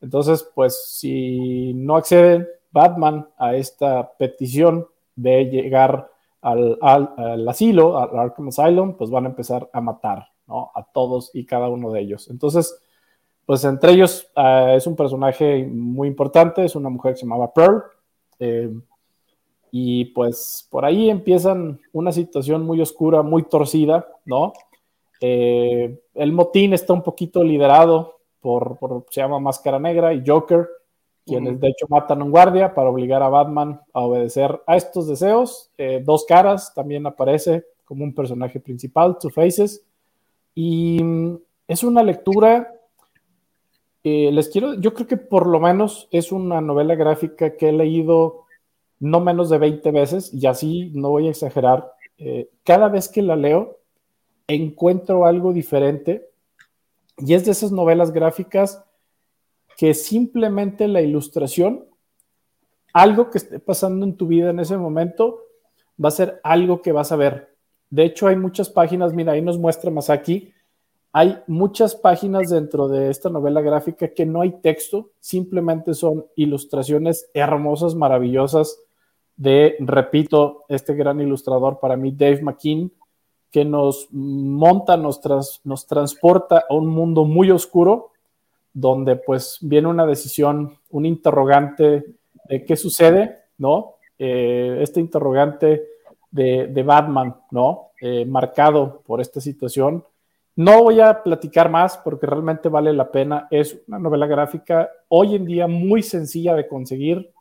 [0.00, 6.10] Entonces, pues si no accede Batman a esta petición de llegar
[6.44, 10.70] al, al, asilo, al Arkham Asylum, pues van a empezar a matar ¿no?
[10.74, 12.28] a todos y cada uno de ellos.
[12.28, 12.78] Entonces,
[13.46, 17.52] pues entre ellos uh, es un personaje muy importante, es una mujer que se llamaba
[17.52, 17.82] Pearl.
[18.38, 18.70] Eh,
[19.70, 24.52] y pues por ahí empiezan una situación muy oscura, muy torcida, ¿no?
[25.20, 30.68] Eh, el motín está un poquito liderado por, por, se llama Máscara Negra y Joker,
[31.24, 35.08] quienes de hecho matan a un guardia para obligar a Batman a obedecer a estos
[35.08, 35.70] deseos.
[35.78, 39.84] Eh, Dos Caras también aparece como un personaje principal, Two Faces,
[40.54, 42.72] y mm, es una lectura,
[44.02, 47.72] eh, les quiero, yo creo que por lo menos es una novela gráfica que he
[47.72, 48.44] leído
[49.00, 53.22] no menos de 20 veces, y así no voy a exagerar, eh, cada vez que
[53.22, 53.78] la leo
[54.46, 56.28] encuentro algo diferente,
[57.18, 58.83] y es de esas novelas gráficas
[59.76, 61.84] que simplemente la ilustración,
[62.92, 65.40] algo que esté pasando en tu vida en ese momento,
[66.02, 67.56] va a ser algo que vas a ver.
[67.90, 70.52] De hecho, hay muchas páginas, mira, ahí nos muestra Masaki,
[71.12, 77.30] hay muchas páginas dentro de esta novela gráfica que no hay texto, simplemente son ilustraciones
[77.34, 78.80] hermosas, maravillosas
[79.36, 82.90] de, repito, este gran ilustrador para mí, Dave McKean,
[83.50, 85.20] que nos monta, nos,
[85.64, 88.10] nos transporta a un mundo muy oscuro,
[88.74, 92.04] donde pues viene una decisión, un interrogante
[92.48, 93.94] de qué sucede, ¿no?
[94.18, 95.84] Eh, este interrogante
[96.30, 97.92] de, de Batman, ¿no?
[98.00, 100.04] Eh, marcado por esta situación.
[100.56, 103.46] No voy a platicar más porque realmente vale la pena.
[103.50, 107.32] Es una novela gráfica hoy en día muy sencilla de conseguir,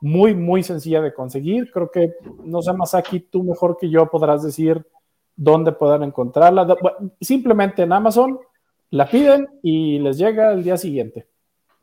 [0.00, 1.70] muy, muy sencilla de conseguir.
[1.70, 2.14] Creo que,
[2.44, 4.84] no sé, Masaki, tú mejor que yo podrás decir
[5.34, 6.76] dónde puedan encontrarla.
[7.20, 8.38] Simplemente en Amazon
[8.90, 11.26] la piden y les llega el día siguiente,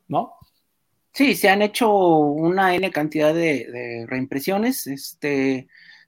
[0.07, 0.33] ¿no?
[1.13, 4.87] Sí, se han hecho una N cantidad de, reimpresiones.
[4.87, 5.67] Este,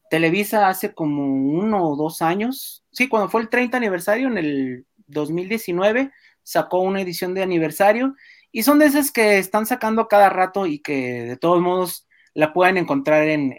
[0.10, 4.86] Televisa hace como uno o dos años, sí, cuando fue el 30 aniversario, en el
[5.08, 8.16] 2019, sacó una edición de aniversario
[8.52, 12.54] y son de esas que están sacando cada rato y que de todos modos la
[12.54, 13.56] pueden encontrar en,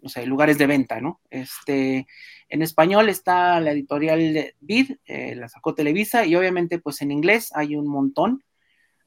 [0.00, 1.20] no sé, lugares de venta, ¿no?
[1.30, 2.06] Este,
[2.48, 7.50] en español está la editorial Vid, eh, la sacó Televisa, y obviamente, pues en inglés
[7.54, 8.42] hay un montón.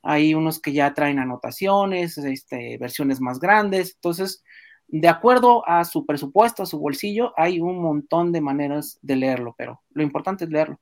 [0.01, 3.95] Hay unos que ya traen anotaciones, este, versiones más grandes.
[3.95, 4.43] Entonces,
[4.87, 9.55] de acuerdo a su presupuesto, a su bolsillo, hay un montón de maneras de leerlo,
[9.57, 10.79] pero lo importante es leerlo.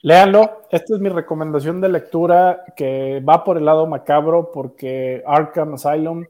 [0.00, 0.62] Léanlo.
[0.70, 6.24] Esta es mi recomendación de lectura que va por el lado macabro porque Arkham Asylum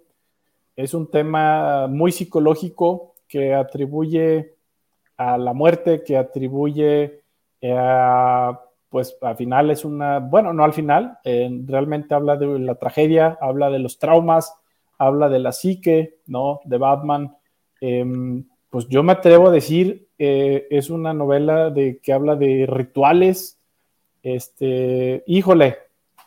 [0.76, 4.57] es un tema muy psicológico que atribuye
[5.31, 7.23] a la muerte, que atribuye
[7.62, 12.75] a, pues al final es una, bueno, no al final, eh, realmente habla de la
[12.75, 14.55] tragedia, habla de los traumas,
[14.99, 16.61] habla de la psique, ¿no?
[16.64, 17.37] De Batman.
[17.81, 18.05] Eh,
[18.70, 23.59] pues yo me atrevo a decir, eh, es una novela de, que habla de rituales.
[24.23, 25.79] Este, híjole,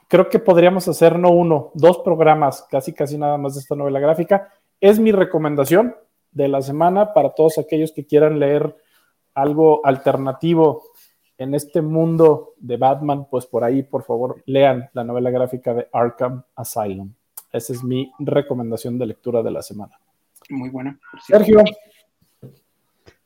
[0.08, 4.00] creo que podríamos hacer no uno, dos programas, casi casi nada más de esta novela
[4.00, 4.50] gráfica.
[4.80, 5.96] Es mi recomendación
[6.32, 8.76] de la semana para todos aquellos que quieran leer
[9.36, 10.84] algo alternativo
[11.38, 15.88] en este mundo de Batman, pues por ahí, por favor, lean la novela gráfica de
[15.92, 17.12] Arkham Asylum.
[17.52, 20.00] Esa es mi recomendación de lectura de la semana.
[20.50, 20.98] Muy buena.
[21.22, 21.64] Sergio,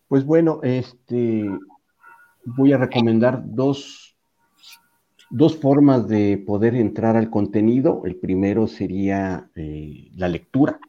[0.08, 1.46] Pues bueno, este
[2.46, 4.16] voy a recomendar dos,
[5.30, 8.02] dos formas de poder entrar al contenido.
[8.06, 10.80] El primero sería eh, la lectura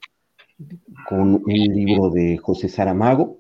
[1.09, 3.39] con un libro de José Saramago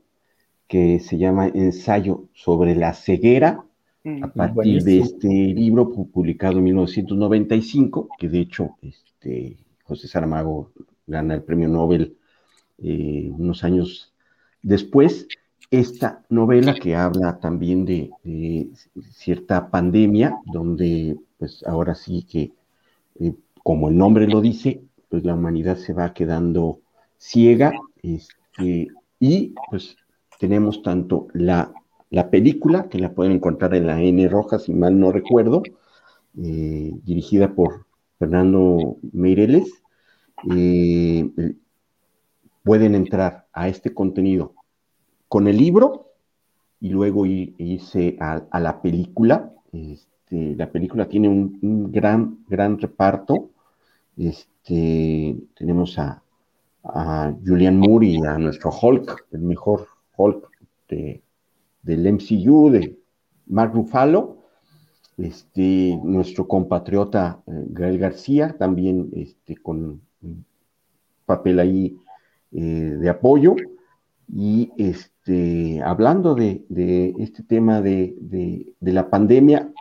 [0.70, 3.64] que se llama Ensayo sobre la ceguera,
[4.02, 4.24] Mm.
[4.24, 10.70] a partir de este libro pu- publicado en 1995, que de hecho este, José Saramago
[11.06, 12.16] gana el premio Nobel
[12.82, 14.14] eh, unos años
[14.62, 15.28] después.
[15.70, 18.70] Esta novela que habla también de, de
[19.10, 22.52] cierta pandemia, donde pues ahora sí que,
[23.20, 26.80] eh, como el nombre lo dice, pues la humanidad se va quedando
[27.18, 28.88] ciega, este,
[29.20, 29.96] y pues
[30.40, 31.72] tenemos tanto la
[32.10, 35.62] la película, que la pueden encontrar en la N roja, si mal no recuerdo,
[36.36, 37.86] eh, dirigida por
[38.18, 39.72] Fernando Meireles,
[40.52, 41.30] eh,
[42.64, 44.54] pueden entrar a este contenido
[45.28, 46.08] con el libro
[46.80, 49.52] y luego ir- irse a, la película.
[49.72, 53.50] Este, la película tiene un, un gran, gran reparto.
[54.16, 56.22] Este, tenemos a,
[56.82, 59.86] a Julian Moore y a nuestro Hulk, el mejor
[60.20, 60.48] Hulk
[60.88, 61.22] de,
[61.82, 62.98] del MCU, de
[63.46, 64.36] Mark Ruffalo,
[65.16, 70.44] este, nuestro compatriota eh, Gael García, también este, con un
[71.26, 71.96] papel ahí
[72.52, 73.54] eh, de apoyo,
[74.32, 79.72] y este, hablando de, de este tema de, de- de la pandemia,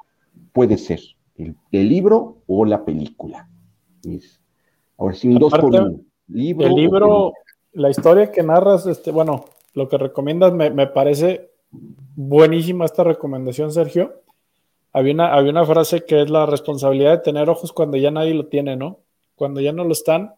[0.53, 0.99] puede ser
[1.35, 3.47] el, el libro o la película.
[4.03, 4.39] Es,
[4.97, 6.01] ahora sí, un dos por uno.
[6.27, 7.33] Libro el libro,
[7.73, 13.71] la historia que narras, este, bueno, lo que recomiendas me, me parece buenísima esta recomendación,
[13.71, 14.21] Sergio.
[14.91, 18.33] Había una, había una frase que es la responsabilidad de tener ojos cuando ya nadie
[18.33, 18.99] lo tiene, ¿no?
[19.35, 20.33] Cuando ya no lo están,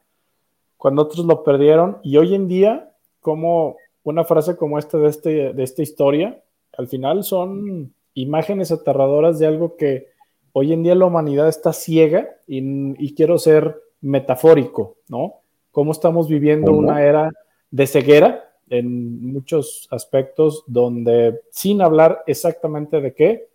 [0.78, 1.98] cuando otros lo perdieron.
[2.04, 6.42] Y hoy en día, como una frase como esta de, este, de esta historia,
[6.78, 10.10] al final son imágenes aterradoras de algo que
[10.54, 12.60] hoy en día la humanidad está ciega y,
[13.04, 15.36] y quiero ser metafórico, ¿no?
[15.72, 16.80] Cómo estamos viviendo ¿Cómo?
[16.80, 17.32] una era
[17.70, 23.50] de ceguera en muchos aspectos donde sin hablar exactamente de qué,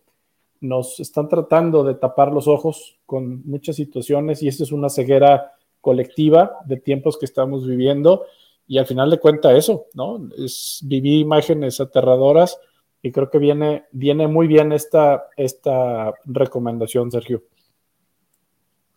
[0.61, 5.53] nos están tratando de tapar los ojos con muchas situaciones y esta es una ceguera
[5.81, 8.25] colectiva de tiempos que estamos viviendo
[8.67, 10.29] y al final de cuenta eso, ¿no?
[10.37, 12.59] Es vivir imágenes aterradoras
[13.01, 17.43] y creo que viene, viene muy bien esta, esta recomendación, Sergio.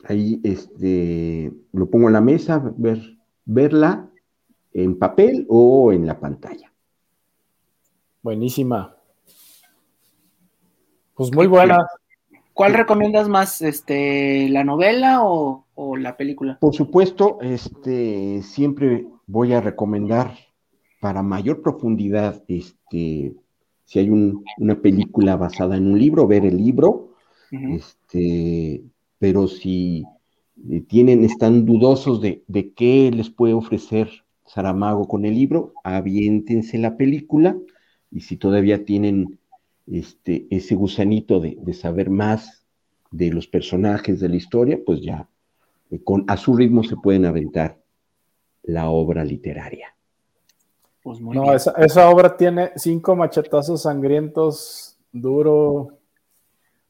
[0.05, 3.01] ahí este, lo pongo en la mesa, ver,
[3.47, 4.10] verla
[4.73, 6.73] en papel o en la pantalla.
[8.23, 8.97] Buenísima.
[11.15, 11.79] Pues muy buena.
[12.53, 16.59] ¿Cuál recomiendas más, este, la novela o, o la película?
[16.61, 20.35] Por supuesto, este, siempre voy a recomendar
[21.01, 23.35] para mayor profundidad, este,
[23.85, 27.15] si hay un- una película basada en un libro, ver el libro,
[27.51, 28.83] este,
[29.19, 30.05] pero si
[30.71, 34.11] eh, tienen, están dudosos de, de qué les puede ofrecer
[34.53, 37.57] Saramago con el libro, aviéntense la película
[38.11, 39.39] y si todavía tienen
[39.87, 42.65] este, ese gusanito de, de saber más
[43.13, 45.29] de los personajes de la historia, pues ya
[45.91, 47.81] eh, con, a su ritmo se pueden aventar
[48.65, 49.95] la obra literaria.
[51.03, 51.55] Pues muy No, bien.
[51.55, 55.99] esa, esa obra tiene cinco machetazos sangrientos, duro,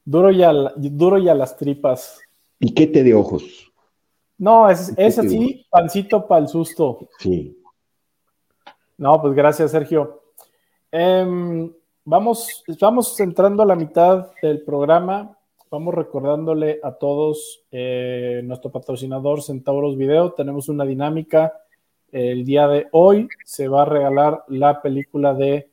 [0.03, 2.19] duro y a, la- duro y a las tripas.
[2.59, 3.70] Piquete de ojos,
[4.41, 7.07] No, es, es así, pancito para el susto.
[7.19, 7.55] sí.
[8.97, 10.21] No, pues gracias, Sergio.
[10.91, 11.71] Em,
[12.03, 15.37] vamos, vamos entrando a la mitad del programa.
[15.69, 20.33] Vamos recordándole a todos eh, nuestro patrocinador Centauros Video.
[20.33, 21.53] Tenemos una dinámica.
[22.11, 25.69] El día de hoy se va a regalar la película de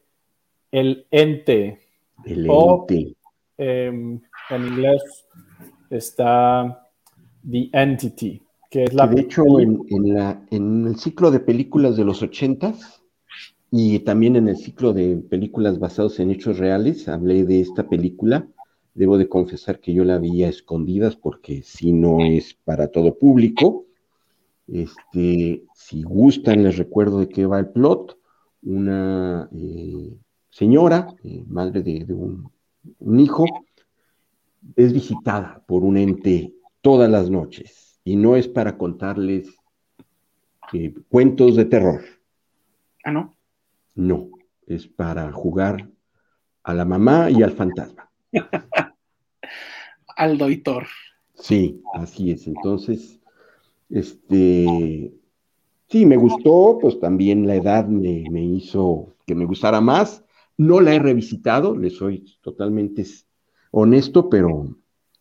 [0.71, 1.81] El Ente.
[2.25, 3.16] El ente.
[3.57, 5.27] Em, en inglés
[5.91, 6.87] está
[7.51, 11.41] The Entity, que es la Que de hecho, en, en la, en el ciclo de
[11.41, 13.03] películas de los ochentas
[13.71, 18.49] y también en el ciclo de películas basadas en hechos reales, hablé de esta película.
[18.95, 23.16] Debo de confesar que yo la vi a escondidas porque si no es para todo
[23.16, 23.87] público.
[24.66, 28.19] Este, si gustan, les recuerdo de qué va el plot.
[28.62, 30.14] Una eh,
[30.51, 32.51] señora, eh, madre de, de un,
[32.99, 33.45] un hijo,
[34.75, 39.55] es visitada por un ente todas las noches y no es para contarles
[40.73, 42.03] eh, cuentos de terror,
[43.05, 43.37] Ah, ¿no?
[43.95, 44.31] no,
[44.67, 45.89] es para jugar
[46.63, 48.11] a la mamá y al fantasma.
[50.17, 50.87] Aldo y Thor.
[51.35, 52.47] Sí, así es.
[52.47, 53.21] Entonces,
[53.91, 55.13] Este,
[55.89, 60.25] sí, me gustó, pues también la edad me, me hizo que me gustara más.
[60.59, 63.05] No la he revisitado, le soy totalmente
[63.71, 64.77] honesto, pero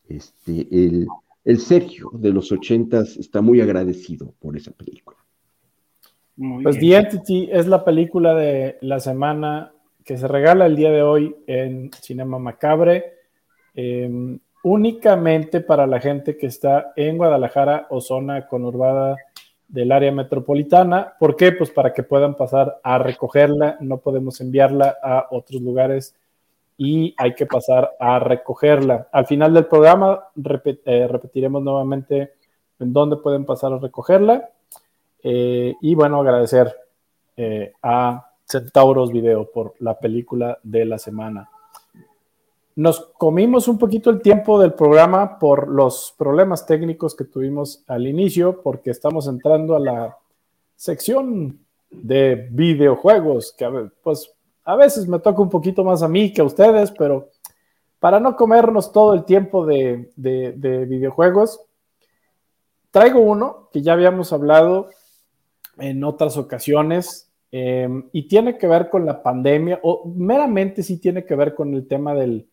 [0.10, 1.08] este, el,
[1.48, 5.18] el Sergio de los ochentas está muy agradecido por esa película.
[6.36, 7.04] Muy pues bien.
[7.04, 9.72] The Entity es la película de la semana
[10.04, 13.14] que se regala el día de hoy en Cinema Macabre,
[13.74, 19.16] eh, únicamente para la gente que está en Guadalajara o zona conurbada
[19.70, 21.14] del área metropolitana.
[21.18, 21.54] ¿Por qué?
[21.54, 26.14] Pues para que puedan pasar a recogerla, no podemos enviarla a otros lugares
[26.78, 29.10] y hay que pasar a recogerla.
[29.12, 30.30] Al final del programa
[30.86, 32.34] eh, repetiremos nuevamente
[32.80, 34.50] en dónde pueden pasar a recogerla.
[35.24, 36.74] Eh, y bueno, agradecer
[37.36, 41.50] eh, a Centauros Video por la película de la semana.
[42.76, 48.06] Nos comimos un poquito el tiempo del programa por los problemas técnicos que tuvimos al
[48.06, 50.18] inicio, porque estamos entrando a la
[50.76, 51.60] sección
[51.90, 54.37] de videojuegos, que pues
[54.68, 57.30] a veces me toca un poquito más a mí que a ustedes, pero
[58.00, 61.62] para no comernos todo el tiempo de, videojuegos,
[62.92, 64.90] traigo uno que ya habíamos hablado
[65.78, 71.24] en otras ocasiones em, y tiene que ver con la pandemia, o meramente sí tiene
[71.24, 72.50] que ver con el tema del,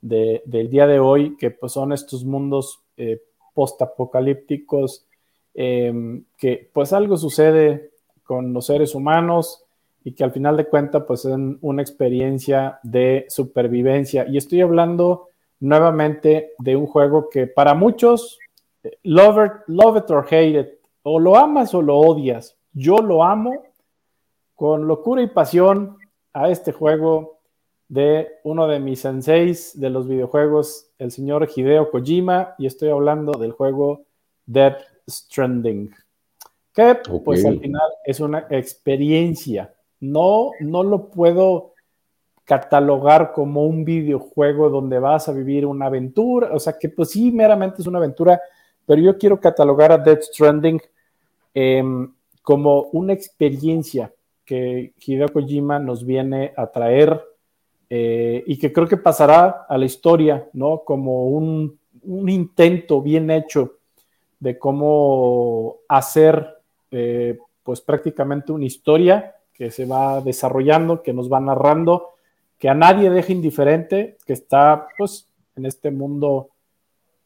[0.00, 3.20] día de hoy, que pues son estos mundos eh,
[3.52, 5.06] post-apocalípticos,
[5.52, 7.90] em, que pues algo sucede
[8.24, 9.66] con los seres humanos,
[10.08, 14.26] y que al final de cuentas pues es una experiencia de supervivencia.
[14.26, 15.28] Y estoy hablando
[15.60, 18.38] nuevamente de un juego que para muchos,
[18.82, 20.68] eh, love it, love it or hate it,
[21.02, 22.56] o lo amas o lo odias.
[22.72, 23.64] Yo lo amo
[24.54, 25.98] con locura y pasión
[26.32, 27.40] a este juego
[27.86, 33.32] de uno de mis senseis de los videojuegos, el señor Hideo Kojima, y estoy hablando
[33.32, 34.06] del juego
[34.46, 35.94] Death Stranding,
[36.72, 41.72] que pues al final es una experiencia no, no lo puedo
[42.44, 47.30] catalogar como un videojuego donde vas a vivir una aventura, o sea que pues sí,
[47.30, 48.40] meramente es una aventura,
[48.86, 50.80] pero yo quiero catalogar a Death Stranding
[51.52, 52.10] em,
[52.42, 54.10] como una experiencia
[54.46, 57.22] que Hideo Kojima nos viene a traer
[57.90, 60.84] eh, y que creo que pasará a la historia, ¿no?
[60.84, 63.74] Como un, intento bien hecho
[64.40, 66.56] de cómo hacer
[66.90, 72.10] eh, pues prácticamente una historia que se va desarrollando, que nos va narrando,
[72.58, 76.50] que a nadie deja indiferente, que está pues en este mundo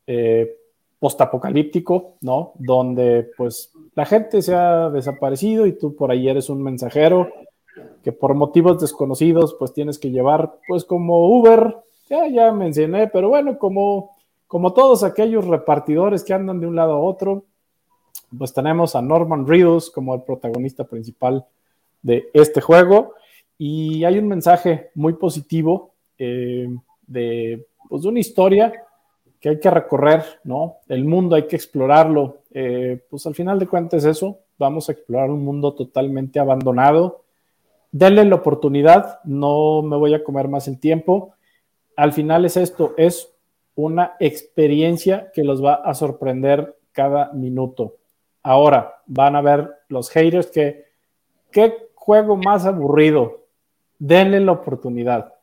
[0.06, 0.56] eh,
[0.98, 2.52] postapocalíptico, ¿no?
[2.54, 7.28] Donde pues la gente se ha desaparecido y tú por ahí eres un mensajero
[8.02, 11.76] que por motivos desconocidos pues tienes que llevar pues como Uber,
[12.08, 14.16] ya, ya mencioné, pero bueno, como,
[14.46, 17.44] como todos aquellos repartidores que andan de un lado a otro,
[18.36, 21.44] pues tenemos a Norman Reedus como el protagonista principal
[22.02, 23.14] de este juego.
[23.56, 26.68] Y hay un mensaje muy positivo eh,
[27.06, 28.72] de, pues, de una historia
[29.42, 30.78] que hay que recorrer, ¿no?
[30.88, 32.42] El mundo hay que explorarlo.
[32.52, 37.24] Eh, pues al final de cuentas es eso, vamos a explorar un mundo totalmente abandonado.
[37.90, 41.34] Denle la oportunidad, no me voy a comer más el tiempo.
[41.96, 43.34] Al final es esto, es
[43.74, 47.96] una experiencia que los va a sorprender cada minuto.
[48.44, 50.84] Ahora van a ver los haters que,
[51.50, 53.42] ¿qué juego más aburrido.
[53.96, 55.34] Denle la oportunidad.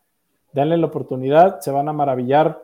[0.51, 2.62] Denle la oportunidad, se van a maravillar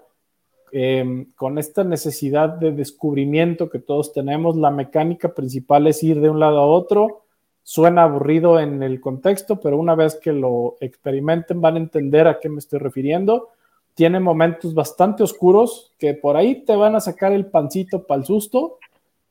[0.73, 4.57] em, con esta necesidad de descubrimiento que todos tenemos.
[4.57, 7.21] La mecánica principal es ir de un lado a otro.
[7.63, 12.39] Suena aburrido en el contexto, pero una vez que lo experimenten van a entender a
[12.39, 13.51] qué me estoy refiriendo.
[13.93, 18.25] Tiene momentos bastante oscuros que por ahí te van a sacar el pancito para el
[18.25, 18.77] susto,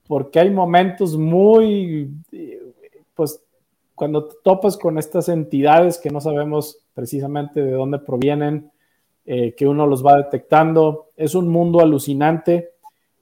[0.07, 2.11] porque hay momentos muy,
[3.15, 3.45] pues
[3.95, 8.70] cuando te topas con estas entidades que no sabemos precisamente de dónde provienen,
[9.24, 12.72] eh, que uno los va detectando, es un mundo alucinante.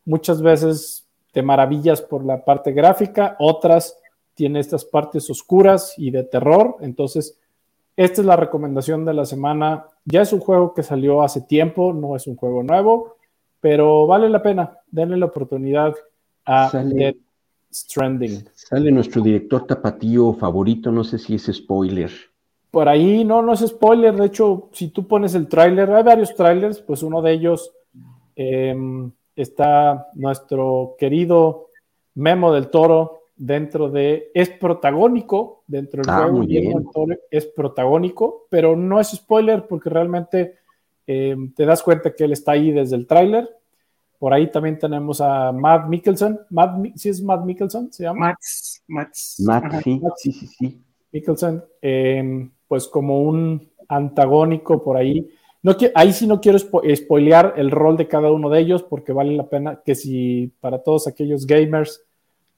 [0.05, 3.99] Muchas veces te maravillas por la parte gráfica, otras
[4.35, 6.77] tiene estas partes oscuras y de terror.
[6.81, 7.39] Entonces,
[7.97, 9.87] esta es la recomendación de la semana.
[10.05, 13.17] Ya es un juego que salió hace tiempo, no es un juego nuevo,
[13.61, 14.79] pero vale la pena.
[14.91, 15.95] Denle la oportunidad
[16.47, 17.15] a Dead
[17.73, 18.45] Stranding.
[18.55, 22.11] Sale nuestro director tapatío favorito, no sé si es spoiler.
[22.71, 24.15] Por ahí no, no es spoiler.
[24.15, 27.73] De hecho, si tú pones el tráiler, hay varios trailers, pues uno de ellos
[28.37, 31.69] em, está nuestro querido
[32.15, 38.77] Memo del Toro dentro de, es protagónico dentro del ah, juego, Toro es protagónico, pero
[38.77, 40.57] no es spoiler porque realmente
[41.07, 43.49] em, te das cuenta que él está ahí desde el tráiler
[44.23, 46.39] Por ahí también tenemos a Matt Mikkelsen.
[46.51, 47.93] Matt, ¿Sí es Matt Mikkelsen?
[47.93, 48.29] ¿Se llama?
[48.29, 49.41] Mats, Mats.
[49.45, 49.81] Matt, ajá.
[49.83, 50.81] sí, sí, sí, sí.
[51.11, 55.29] Mikkelsen, eh, pues como un antagónico por ahí.
[55.65, 59.13] No, ahí sí no quiero spo- spoilear el rol de cada uno de ellos porque
[59.13, 62.05] vale la pena que si para todos aquellos gamers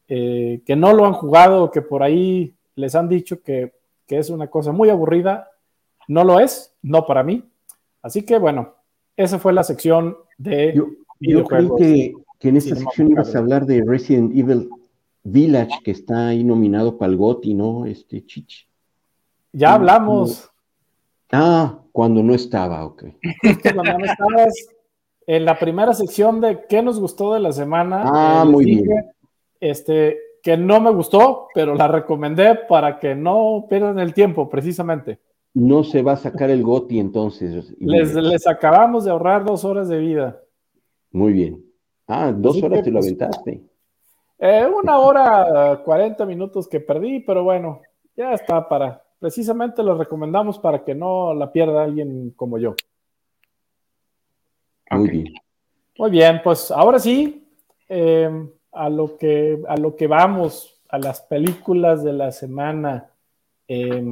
[0.08, 3.72] eh, que no lo han jugado o que por ahí les han dicho que,
[4.06, 5.48] que es una cosa muy aburrida,
[6.08, 7.42] no lo es, no para mí.
[8.02, 8.74] Así que bueno,
[9.16, 10.88] esa fue la sección de Yo,
[11.20, 11.78] yo creí videojuegos.
[11.80, 14.68] que, que en esta sección ibas a hablar de Resident Evil
[15.22, 17.86] Village, que está ahí nominado para el GOTY, ¿no?
[17.86, 18.68] Este Chich.
[19.52, 20.50] Ya hablamos.
[21.32, 23.04] Ah, cuando no estaba, ok.
[23.74, 24.54] Cuando no estabas
[25.26, 28.02] en la primera sección de qué nos gustó de la semana.
[28.04, 29.12] Ah, les muy dije, bien.
[29.60, 35.18] Este, que no me gustó, pero la recomendé para que no pierdan el tiempo, precisamente.
[35.54, 37.72] No se va a sacar el GOTY entonces.
[37.78, 40.40] Les, les acabamos de ahorrar dos horas de vida.
[41.14, 41.64] Muy bien.
[42.08, 43.62] Ah, dos Así horas que, te lo pues, aventaste.
[44.40, 47.80] Eh, una hora, 40 minutos que perdí, pero bueno,
[48.16, 49.00] ya está para.
[49.20, 52.74] Precisamente lo recomendamos para que no la pierda alguien como yo.
[54.90, 55.34] Muy bien.
[55.98, 57.46] Muy bien, pues ahora sí,
[57.88, 63.08] eh, a, lo que, a lo que vamos, a las películas de la semana
[63.68, 64.04] eh,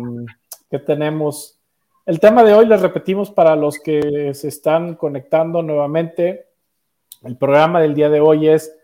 [0.70, 1.58] que tenemos.
[2.06, 6.51] El tema de hoy, les repetimos para los que se están conectando nuevamente,
[7.24, 8.76] el programa del día de hoy es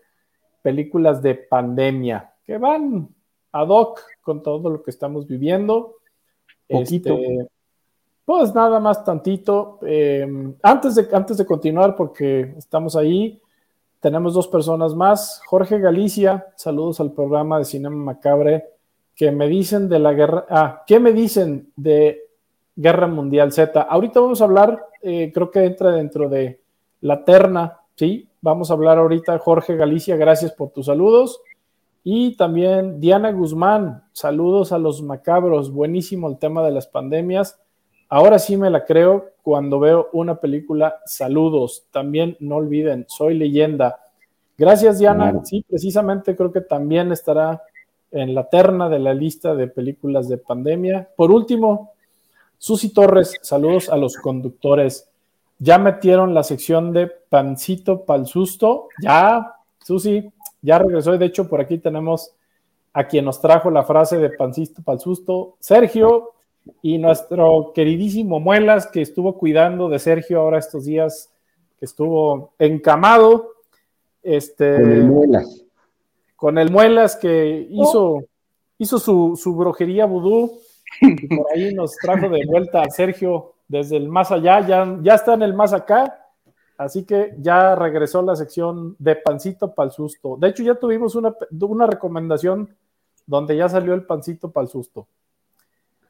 [0.61, 3.09] películas de pandemia, que van
[3.51, 5.95] ad hoc con todo lo que estamos viviendo.
[6.67, 7.15] Poquito.
[7.15, 7.47] Este,
[8.25, 9.79] pues nada más tantito.
[9.81, 10.27] Eh,
[10.61, 13.41] antes, de, antes de continuar, porque estamos ahí,
[13.99, 15.41] tenemos dos personas más.
[15.47, 18.65] Jorge Galicia, saludos al programa de Cinema Macabre,
[19.15, 20.45] que me dicen de la guerra.
[20.49, 22.21] Ah, ¿qué me dicen de
[22.75, 23.81] Guerra Mundial Z?
[23.81, 26.61] Ahorita vamos a hablar, eh, creo que entra dentro de
[27.01, 28.28] la terna, ¿sí?
[28.41, 31.41] Vamos a hablar ahorita, Jorge Galicia, gracias por tus saludos.
[32.03, 37.59] Y también Diana Guzmán, saludos a los macabros, buenísimo el tema de las pandemias.
[38.07, 40.99] Ahora sí me la creo cuando veo una película.
[41.05, 41.85] Saludos.
[41.91, 43.99] También no olviden, soy leyenda.
[44.57, 45.31] Gracias, Diana.
[45.31, 45.45] Claro.
[45.45, 47.61] Sí, precisamente creo que también estará
[48.11, 51.09] en la terna de la lista de películas de pandemia.
[51.15, 51.91] Por último,
[52.57, 55.08] Susi Torres, saludos a los conductores.
[55.59, 58.87] Ya metieron la sección de pancito pa'l susto.
[59.01, 60.31] Ya, Susi,
[60.61, 61.13] ya regresó.
[61.13, 62.31] Y de hecho, por aquí tenemos
[62.93, 66.31] a quien nos trajo la frase de pancito pa'l susto, Sergio,
[66.81, 71.29] y nuestro queridísimo Muelas, que estuvo cuidando de Sergio ahora estos días,
[71.77, 73.49] que estuvo encamado.
[74.23, 75.65] Este, Con el muelas.
[76.35, 78.23] con el Muelas que hizo,
[78.77, 80.59] hizo su, su brujería vudú
[81.01, 85.13] y por ahí nos trajo de vuelta a Sergio desde el más allá, ya, ya
[85.13, 86.25] está en el más acá,
[86.77, 90.35] así que ya regresó la sección de pancito pa'l susto.
[90.37, 92.75] De hecho, ya tuvimos una, una recomendación
[93.25, 95.07] donde ya salió el pancito pa'l susto.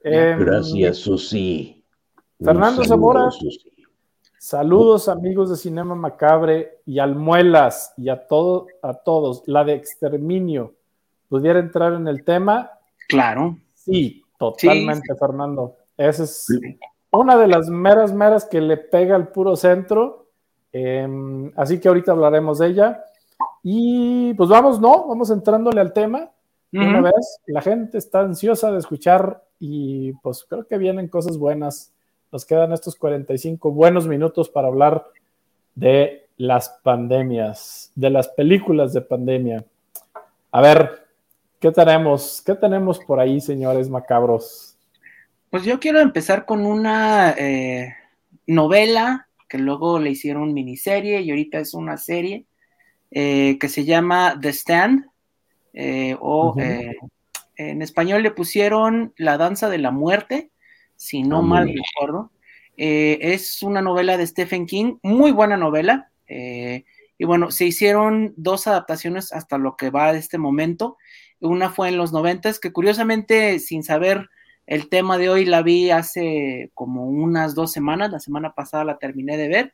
[0.01, 1.84] Em, Gracias, Susi.
[2.41, 3.32] Fernando saludo, Zamora.
[3.32, 3.72] Susi.
[4.38, 9.43] Saludos amigos de Cinema Macabre y Almuelas y a, todo, a todos.
[9.47, 10.76] La de Exterminio.
[11.28, 12.72] ¿Pudiera entrar en el tema?
[13.10, 13.57] Claro.
[13.74, 15.20] Sí, totalmente, Sí.
[15.20, 15.76] Fernando.
[15.97, 16.47] Esa es
[17.12, 20.28] una de las meras, meras que le pega al puro centro.
[20.72, 23.03] Em, así que ahorita hablaremos de ella.
[23.64, 25.08] Y pues vamos, ¿no?
[25.08, 26.29] Vamos entrándole al tema.
[26.71, 31.92] Una vez, la gente está ansiosa de escuchar y pues creo que vienen cosas buenas.
[32.32, 35.08] Nos quedan estos 45 buenos minutos para hablar
[35.74, 39.66] de las pandemias, de las películas de pandemia.
[40.51, 41.08] A ver,
[41.59, 42.42] ¿qué tenemos?
[42.46, 44.68] ¿Qué tenemos por ahí, señores macabros?
[45.50, 47.96] Pues yo quiero empezar con una eh,
[48.46, 52.46] novela que luego le hicieron miniserie y ahorita es una serie
[53.09, 55.05] eh, que se llama The Stand
[55.74, 60.51] eh, o en español le pusieron La Danza de la Muerte,
[60.96, 62.32] si no Ah, mal recuerdo.
[62.78, 66.12] Es una novela de Stephen King, muy buena novela.
[66.28, 70.97] y bueno, se hicieron dos adaptaciones hasta lo que va de este momento.
[71.42, 74.30] Una fue en los noventas, que curiosamente, sin saber
[74.70, 78.12] el tema de hoy, la vi hace como unas dos semanas.
[78.12, 79.74] La semana pasada la terminé de ver.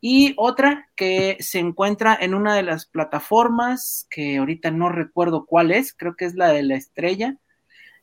[0.00, 5.70] Y otra que se encuentra en una de las plataformas, que ahorita no recuerdo cuál
[5.70, 7.36] es, creo que es la de la estrella,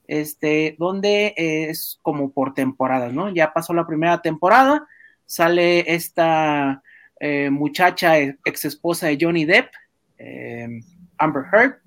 [0.07, 3.33] este, donde es como por temporadas, ¿no?
[3.33, 4.87] Ya pasó la primera temporada,
[5.25, 6.83] sale esta
[7.19, 9.71] eh, muchacha, ex esposa de Johnny Depp,
[10.19, 10.79] eh,
[11.17, 11.79] Amber Heard,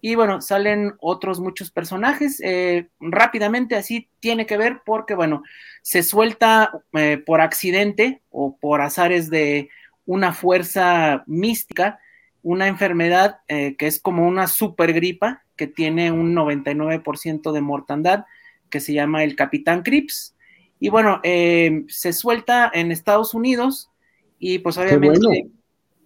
[0.00, 2.40] y bueno, salen otros muchos personajes.
[2.42, 5.42] eh, rápidamente así tiene que ver porque, bueno,
[5.82, 9.68] se suelta eh, por accidente o por azares de
[10.06, 12.00] una fuerza mística,
[12.42, 18.24] una enfermedad eh, que es como una supergripa que tiene un 99% de mortandad,
[18.70, 20.34] que se llama el Capitán Crips.
[20.78, 23.90] Y bueno, eh, se suelta en Estados Unidos
[24.38, 25.50] y pues obviamente bueno.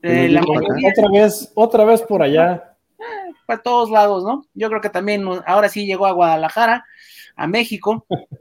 [0.03, 2.74] eh, la mayoría Otra vez, otra vez por allá.
[3.47, 4.47] Para todos lados, ¿no?
[4.55, 6.85] Yo creo que también ahora sí llegó a Guadalajara,
[7.37, 8.07] a México.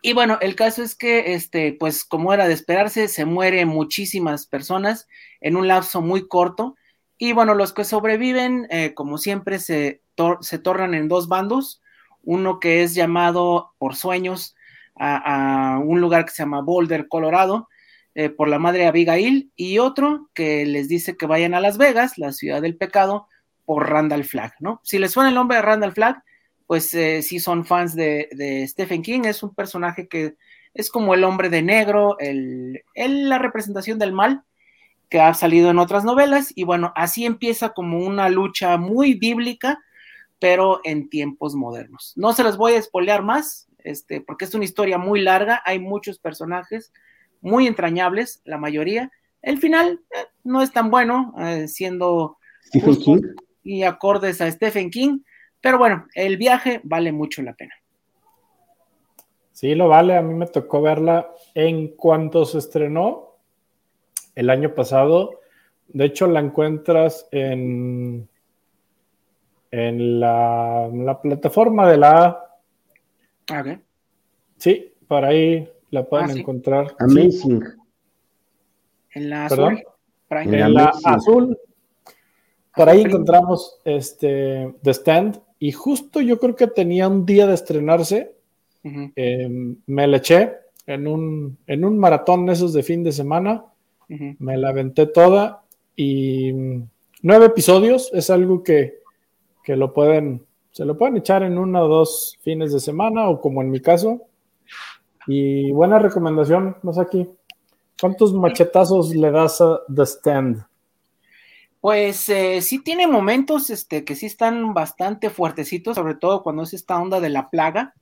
[0.00, 4.46] Y bueno, el caso es que, este, pues como era de esperarse, se mueren muchísimas
[4.46, 5.08] personas
[5.40, 6.76] en un lapso muy corto.
[7.18, 11.82] Y bueno, los que sobreviven, eh, como siempre, se, tor- se tornan en dos bandos.
[12.22, 14.54] Uno que es llamado por sueños
[14.94, 17.68] a, a un lugar que se llama Boulder, Colorado,
[18.14, 22.18] eh, por la madre Abigail, y otro que les dice que vayan a Las Vegas,
[22.18, 23.26] la ciudad del pecado,
[23.68, 24.80] por Randall Flagg, ¿no?
[24.82, 26.22] Si les suena el nombre de Randall Flagg,
[26.66, 30.36] pues eh, sí son fans de, de Stephen King, es un personaje que
[30.72, 34.42] es como el hombre de negro, el, el- la representación del mal
[35.10, 39.78] que ha salido en otras novelas, y bueno, así empieza como una lucha muy bíblica,
[40.38, 42.14] pero en tiempos modernos.
[42.16, 45.78] No se les voy a espolear más, este, porque es una historia muy larga, hay
[45.78, 46.90] muchos personajes
[47.42, 49.10] muy entrañables, la mayoría.
[49.42, 52.96] El final eh, no es tan bueno, eh, siendo Stephen.
[52.96, 53.20] King.
[53.68, 55.20] Y acordes a Stephen King,
[55.60, 57.74] pero bueno, el viaje vale mucho la pena.
[59.52, 60.16] Sí, lo vale.
[60.16, 63.36] A mí me tocó verla en cuanto se estrenó
[64.34, 65.40] el año pasado.
[65.88, 68.26] De hecho, la encuentras en,
[69.70, 73.58] en la, la plataforma de la A.
[73.60, 73.80] Ok.
[74.56, 76.40] Sí, por ahí la pueden Ah, sí.
[76.40, 76.88] encontrar.
[76.88, 77.64] Sí, Amazing.
[79.10, 79.82] En la azul.
[80.30, 81.58] En en la azul.
[82.78, 85.40] Por ahí encontramos este The Stand.
[85.58, 88.36] Y justo yo creo que tenía un día de estrenarse.
[88.84, 90.52] Eh, me la eché
[90.86, 93.64] en un, en un maratón esos de fin de semana.
[94.06, 95.64] Me la aventé toda
[95.96, 96.88] y mm,
[97.22, 99.00] nueve episodios es algo que,
[99.64, 103.40] que lo pueden, se lo pueden echar en uno o dos fines de semana o
[103.40, 104.22] como en mi caso.
[105.26, 107.28] Y buena recomendación, aquí.
[108.00, 110.64] ¿Cuántos machetazos le das a The Stand?
[111.80, 116.74] Pues eh, sí tiene momentos este, que sí están bastante fuertecitos, sobre todo cuando es
[116.74, 117.94] esta onda de la plaga,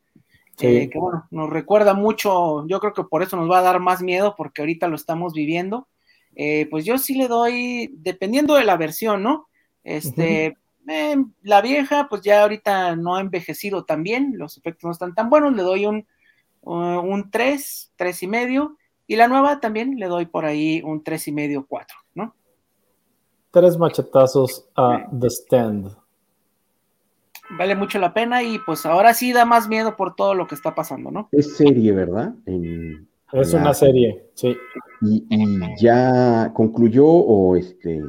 [0.58, 0.66] Sí.
[0.68, 3.78] eh, que bueno, nos recuerda mucho, yo creo que por eso nos va a dar
[3.78, 5.86] más miedo, porque ahorita lo estamos viviendo.
[6.34, 9.48] Eh, pues yo sí le doy, dependiendo de la versión, ¿no?
[9.84, 10.56] Este,
[10.88, 15.14] eh, la vieja, pues ya ahorita no ha envejecido tan bien, los efectos no están
[15.14, 16.06] tan buenos, le doy un,
[16.62, 18.76] uh, un 3, 3 y medio,
[19.06, 22.34] y la nueva también le doy por ahí un 3 y medio, 4, ¿no?
[23.56, 25.96] Tres machetazos a The Stand.
[27.58, 30.54] vale mucho la pena y pues ahora sí da más miedo por todo lo que
[30.54, 31.30] está pasando, ¿no?
[31.32, 32.34] Es serie, ¿verdad?
[32.44, 34.54] En- Es una serie, sí.
[35.00, 38.02] Y, y ya concluyó o este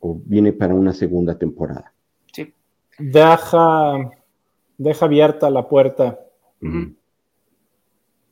[0.00, 1.94] o viene para una segunda temporada.
[2.30, 2.52] Sí.
[2.98, 4.10] Deja,
[4.76, 6.20] deja abierta la puerta.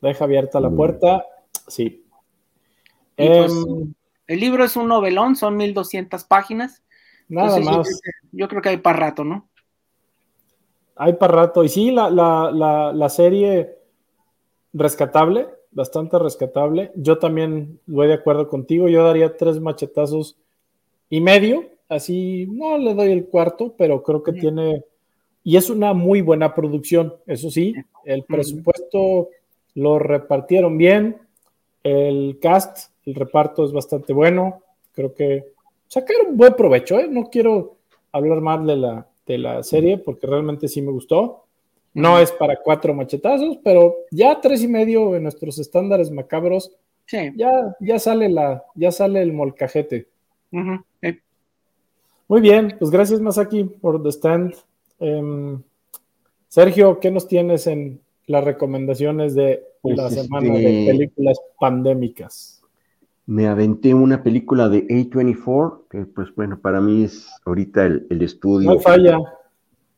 [0.02, 1.24] Deja abierta la puerta.
[1.66, 2.04] Sí.
[3.16, 3.94] Y pues, Em,
[4.26, 6.82] El libro es un novelón, son 1200 páginas.
[7.28, 8.00] nada Entonces, más.
[8.32, 9.48] Yo creo que hay para rato, ¿no?
[10.96, 11.64] Hay para rato.
[11.64, 13.76] Y sí, la, la, la, la serie
[14.72, 16.92] rescatable, bastante rescatable.
[16.94, 18.88] Yo también voy de acuerdo contigo.
[18.88, 20.36] Yo daría tres machetazos
[21.10, 21.68] y medio.
[21.88, 24.84] Así, no le doy el cuarto, pero creo que tiene.
[25.44, 27.74] Y es una muy buena producción, eso sí.
[28.04, 29.28] El presupuesto
[29.74, 31.20] lo repartieron bien.
[31.82, 34.62] El cast, el reparto es bastante bueno.
[34.94, 35.52] Creo que
[35.88, 36.98] sacaron buen provecho.
[36.98, 37.08] ¿eh?
[37.08, 37.76] No quiero
[38.12, 41.44] hablar mal de la, de la serie porque realmente sí me gustó.
[41.94, 46.72] No es para cuatro machetazos, pero ya tres y medio en nuestros estándares macabros,
[47.04, 47.18] Sí.
[47.36, 50.06] ya, ya sale la, ya sale el molcajete.
[51.02, 51.18] Eh,
[52.28, 54.54] Muy bien, pues gracias Masaki por The Stand.
[55.00, 55.60] Em,
[56.48, 62.61] Sergio, ¿qué nos tienes en las recomendaciones de Pues, la este, semana de películas pandémicas?
[63.32, 68.20] Me aventé una película de A24, que pues bueno, para mí es ahorita el, el
[68.20, 69.18] estudio No falla.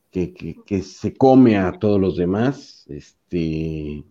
[0.09, 2.85] que, que- que se come a todos los demás.
[2.87, 4.03] Este,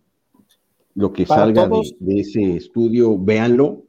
[0.93, 3.81] lo que Para salga de, ese estudio, véanlo,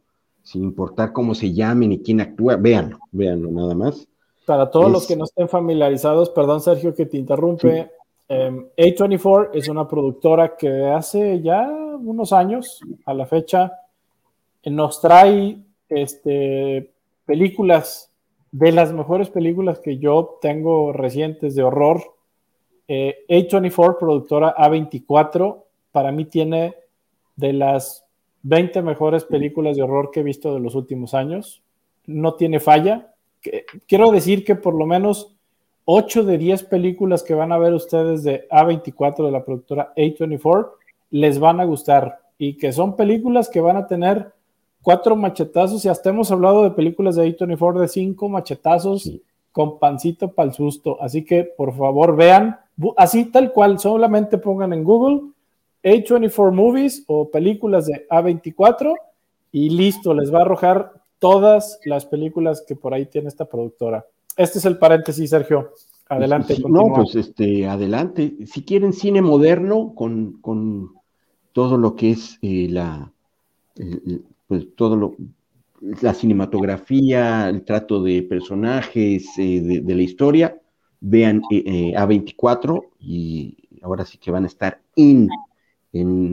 [0.42, 4.08] sin importar cómo se llamen y quién actúa, véanlo, véanlo nada más.
[4.46, 7.90] Para todos Es- los que no estén familiarizados, perdón Sergio que te interrumpe,
[8.28, 13.70] em, A24 es una productora que hace ya unos años a la fecha
[14.66, 16.92] nos trae este,
[17.24, 18.12] películas
[18.52, 22.02] de las mejores películas que yo tengo recientes de horror.
[22.88, 26.74] Eh, A24, productora A24, para mí tiene
[27.36, 28.04] de las
[28.42, 31.62] 20 mejores películas de horror que he visto de los últimos años.
[32.06, 33.12] no tiene falla.
[33.88, 35.34] Quiero decir que por lo menos
[35.84, 40.70] 8 de 10 películas que van a ver ustedes de A24 de la productora A24
[41.10, 44.32] les van a gustar y que son películas que van a tener
[44.86, 49.10] cuatro machetazos y hasta hemos hablado de películas de A24 de cinco machetazos
[49.50, 51.02] con pancito para el susto.
[51.02, 52.60] Así que por favor vean,
[52.96, 55.22] así tal cual, solamente pongan en Google
[55.82, 58.94] A24 Movies o películas de A24
[59.50, 64.06] y listo, les va a arrojar todas las películas que por ahí tiene esta productora.
[64.36, 65.72] Este es el paréntesis, Sergio.
[66.08, 66.58] Adelante.
[66.64, 68.36] no, pues este, adelante.
[68.46, 70.92] Si quieren cine moderno con, con
[71.52, 73.10] todo lo que es eh, la,
[74.46, 75.16] pues todo lo,
[75.80, 80.60] la cinematografía, el trato de personajes, eh, de, la historia,
[81.00, 85.28] vean eh, A24 y ahora sí que van a estar en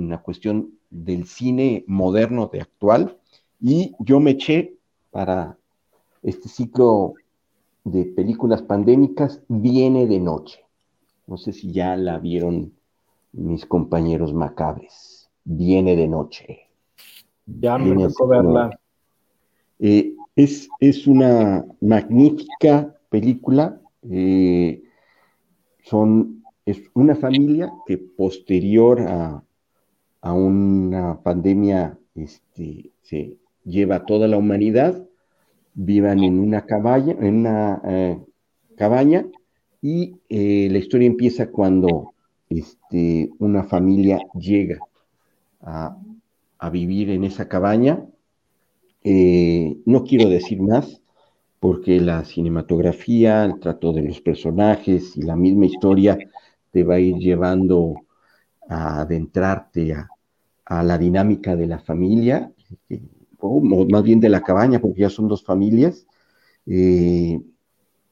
[0.10, 3.18] la cuestión del cine moderno de actual.
[3.60, 4.76] Y yo me eché
[5.12, 5.58] para
[6.22, 7.14] este ciclo
[7.84, 10.66] de películas pandémicas, Viene de Noche.
[11.28, 12.74] No sé si ya la vieron
[13.32, 16.63] mis compañeros macabres viene de noche.
[17.46, 18.80] Ya me tocó verla.
[19.80, 23.80] Eh, es, es, una magnífica película.
[24.10, 24.82] Eh,
[25.84, 29.44] son, es una familia que posterior a,
[30.22, 35.06] a una pandemia este, se lleva a toda la humanidad,
[35.74, 38.20] vivan en una cabaña, en una eh,
[38.78, 39.26] cabaña
[39.82, 42.14] y la historia empieza cuando
[42.50, 44.80] este, una familia llega
[45.60, 45.98] a,
[46.70, 48.06] vivir en esa cabaña.
[49.04, 51.02] Eh, no quiero decir más
[51.60, 56.18] porque la cinematografía, el trato de los personajes y la misma historia
[56.72, 57.96] te va a ir llevando
[58.68, 62.52] a adentrarte a, la dinámica de la familia,
[62.90, 63.02] eh,
[63.40, 66.06] o más bien de la cabaña, porque ya son dos familias.
[66.66, 67.40] Eh,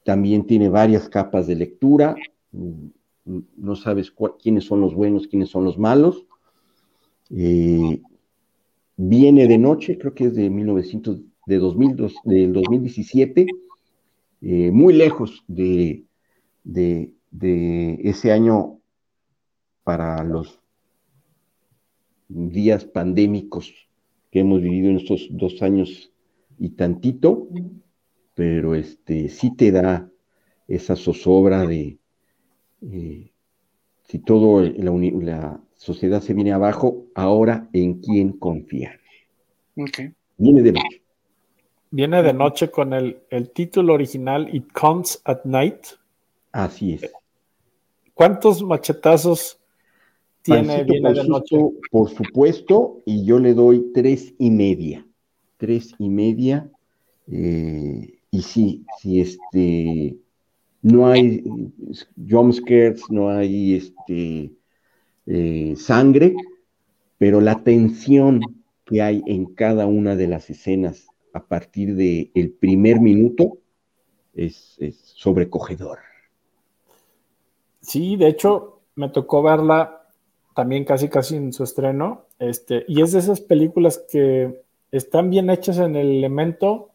[0.06, 2.16] también tiene varias capas de lectura,
[2.52, 2.88] mm,
[3.58, 6.26] no sabes quiénes son los buenos, quiénes son los malos,
[9.04, 13.48] viene de noche, creo que es de 1900, de 2002, del 2017,
[14.42, 16.06] eh, muy lejos de,
[16.64, 17.14] de,
[18.04, 18.80] ese año
[19.84, 20.60] para los
[22.28, 23.74] días pandémicos
[24.30, 26.12] que hemos vivido en estos dos años
[26.60, 27.48] y tantito,
[28.36, 30.10] pero este sí te da
[30.68, 31.98] esa zozobra de
[32.82, 33.32] eh,
[34.04, 39.00] si todo la, la, sociedad se viene abajo, ahora en quién confiar.
[40.38, 41.02] Viene de noche.
[41.90, 45.88] Viene de noche con el, título original It Comes at Night.
[46.52, 47.12] Así es.
[48.14, 49.60] ¿Cuántos machetazos
[50.44, 51.58] tiene Viene de noche?
[51.90, 55.04] Por supuesto, y yo le doy tres y media.
[55.58, 56.70] Tres y media.
[57.28, 60.16] Eh, y sí, sí, este,
[60.84, 61.44] no hay
[62.30, 64.52] jumpscares, no hay este,
[65.34, 66.36] eh, sangre,
[67.18, 68.42] pero la tensión
[68.84, 73.60] que hay en cada una de las escenas a partir del el primer minuto
[74.34, 74.78] es,
[75.16, 76.00] sobrecogedor.
[77.80, 80.06] Sí, de hecho, me tocó verla
[80.54, 85.50] también casi casi en su estreno, este, y es de esas películas que están bien
[85.50, 86.90] hechas en el elemento,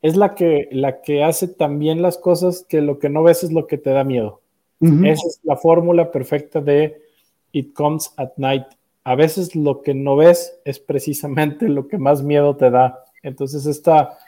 [0.00, 3.50] es la que, la que hace también las cosas que lo que no ves es
[3.50, 4.42] lo que te da miedo.
[4.80, 7.09] Esa es la fórmula perfecta de
[7.52, 8.66] It Comes at Night.
[9.04, 13.04] A veces lo que no ves es precisamente lo que más miedo te da.
[13.22, 14.18] Entonces esta,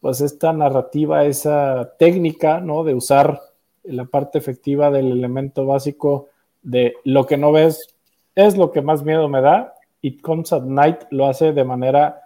[0.00, 2.84] pues esta narrativa, esa técnica, ¿no?
[2.84, 3.40] De usar
[3.84, 6.28] la parte efectiva del elemento básico
[6.62, 7.94] de lo que no ves
[8.34, 9.74] es lo que más miedo me da.
[10.00, 12.22] It Comes at Night lo hace de manera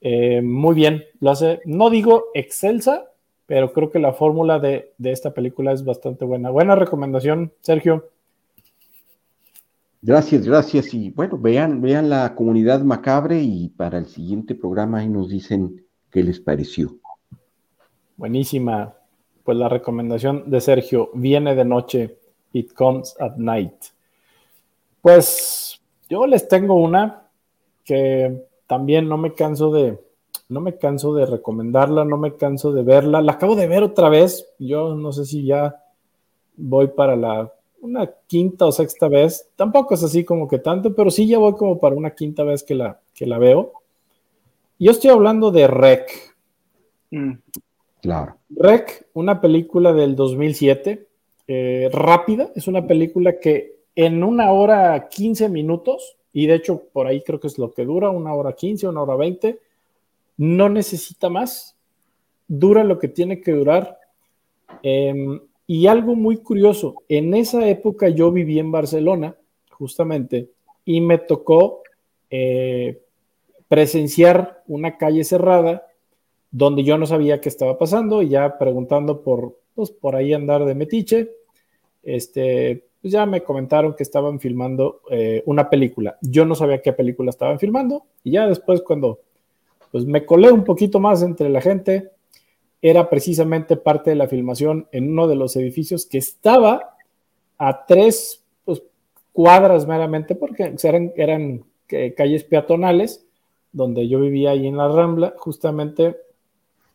[0.00, 1.04] eh, muy bien.
[1.20, 3.10] Lo hace, no digo excelsa,
[3.46, 6.50] pero creo que la fórmula de, de esta película es bastante buena.
[6.50, 8.08] Buena recomendación, Sergio.
[10.00, 10.94] Gracias, gracias.
[10.94, 15.84] Y bueno, vean, vean la comunidad macabre y para el siguiente programa ahí nos dicen
[16.10, 16.96] qué les pareció.
[18.16, 18.94] Buenísima.
[19.42, 22.18] Pues la recomendación de Sergio viene de noche.
[22.52, 23.72] It comes at night.
[25.02, 27.28] Pues yo les tengo una
[27.84, 29.98] que también no me canso de,
[30.48, 33.20] no me canso de recomendarla, no me canso de verla.
[33.20, 34.46] La acabo de ver otra vez.
[34.58, 35.82] Yo no sé si ya
[36.56, 39.48] voy para la una quinta o sexta vez.
[39.56, 42.62] Tampoco es así como que tanto, pero sí ya voy como para una quinta vez
[42.62, 43.72] que la, que la veo.
[44.78, 46.36] Yo estoy hablando de Rec.
[47.10, 47.32] Mm.
[48.00, 48.36] Claro.
[48.50, 51.06] Rec, una película del 2007,
[51.48, 57.06] eh, rápida, es una película que en una hora 15 minutos, y de hecho por
[57.06, 59.58] ahí creo que es lo que dura, una hora 15, una hora 20,
[60.36, 61.74] no necesita más.
[62.46, 63.98] dura lo que tiene que durar.
[64.82, 65.38] Em,
[65.70, 69.36] y algo muy curioso, en esa época yo viví en Barcelona,
[69.70, 70.48] justamente,
[70.86, 71.82] y me tocó
[72.30, 73.02] eh,
[73.68, 75.86] presenciar una calle cerrada
[76.50, 80.64] donde yo no sabía qué estaba pasando y ya preguntando por, pues, por ahí andar
[80.64, 81.32] de metiche,
[82.02, 86.16] este, pues ya me comentaron que estaban filmando eh, una película.
[86.22, 89.20] Yo no sabía qué película estaban filmando y ya después cuando
[89.92, 92.10] pues me colé un poquito más entre la gente,
[92.80, 96.96] era precisamente parte de la filmación en uno de los edificios que estaba
[97.58, 98.82] a tres pues,
[99.32, 100.74] cuadras meramente, porque
[101.16, 103.26] eran, eh, calles peatonales,
[103.72, 106.16] donde yo vivía ahí en la Rambla, justamente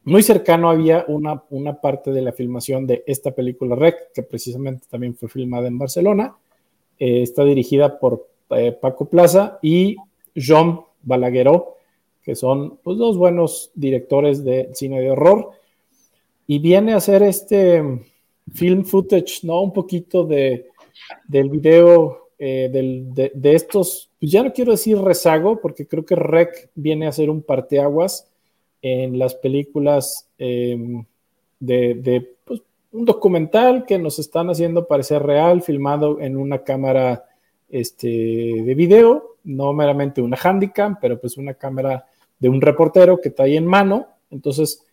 [0.05, 4.85] muy cercano había una, una parte de la filmación de esta película Rec, que precisamente
[4.89, 6.35] también fue filmada en Barcelona.
[6.99, 9.95] Eh, está dirigida por eh, Paco Plaza y
[10.35, 11.77] Jean Balagueró,
[12.21, 15.51] que son pues, dos buenos directores de cine de horror.
[16.47, 17.81] Y viene a hacer este
[18.53, 19.61] film footage, ¿no?
[19.61, 20.67] Un poquito de,
[21.27, 26.15] del video eh, de, de, estos, pues ya no quiero decir rezago, porque creo que
[26.15, 28.29] Rec viene a ser un parteaguas
[28.81, 31.05] en las películas em,
[31.59, 32.61] de, pues,
[32.91, 37.23] un documental que nos están haciendo parecer real, filmado en una cámara
[37.69, 42.05] este, de video, no meramente una handicam, pero pues una cámara
[42.39, 44.07] de un reportero que está ahí en mano.
[44.29, 44.85] Entonces,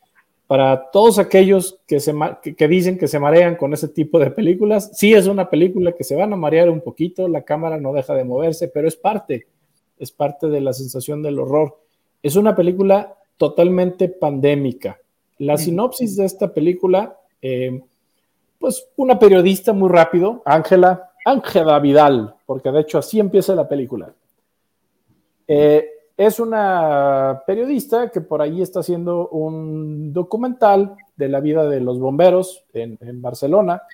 [0.50, 2.12] para todos aquellos que, se,
[2.42, 6.02] que, dicen que se marean con ese tipo de películas, sí es una película que
[6.02, 9.46] se van a marear un poquito, la cámara no deja de moverse, pero es parte,
[9.96, 11.78] es parte de la sensación del horror.
[12.20, 14.98] Es una película totalmente pandémica.
[15.38, 17.80] La sinopsis de esta película, eh,
[18.58, 24.12] pues una periodista muy rápido, Ángela, Ángela Vidal, porque de hecho así empieza la película.
[25.46, 25.88] Eh,
[26.20, 31.98] es una periodista que por ahí está haciendo un documental de la vida de los
[31.98, 33.84] bomberos en, Barcelona.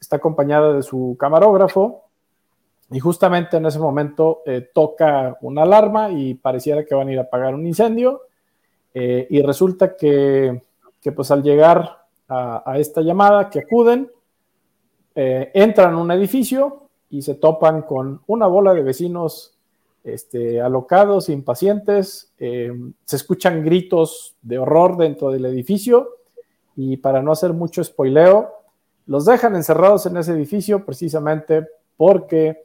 [0.00, 2.04] Está acompañada de su camarógrafo
[2.90, 7.18] y justamente en ese momento eh, toca una alarma y pareciera que van a ir
[7.18, 8.22] a apagar un incendio
[8.94, 10.62] eh, y resulta que,
[11.14, 14.10] pues al llegar a, esta llamada, que acuden,
[15.14, 19.55] eh, entran a un edificio y se topan con una bola de vecinos
[20.06, 22.72] este, alocados, impacientes, eh,
[23.04, 26.08] se escuchan gritos de horror dentro del edificio
[26.76, 28.50] y para no hacer mucho spoileo,
[29.06, 31.66] los dejan encerrados en ese edificio precisamente
[31.96, 32.64] porque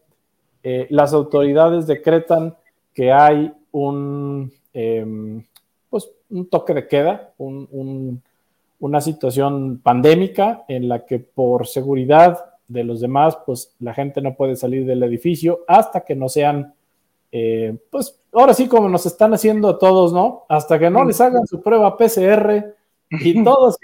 [0.89, 2.55] las autoridades decretan
[2.93, 5.43] que hay un, em,
[5.89, 13.01] pues, un toque de queda, una situación pandémica en la que por seguridad de los
[13.01, 16.73] demás, pues la gente no puede salir del edificio hasta que no sean,
[17.31, 20.45] eh, pues ahora sí como nos están haciendo a todos, ¿no?
[20.49, 22.75] Hasta que no les hagan su prueba PCR
[23.09, 23.77] y todos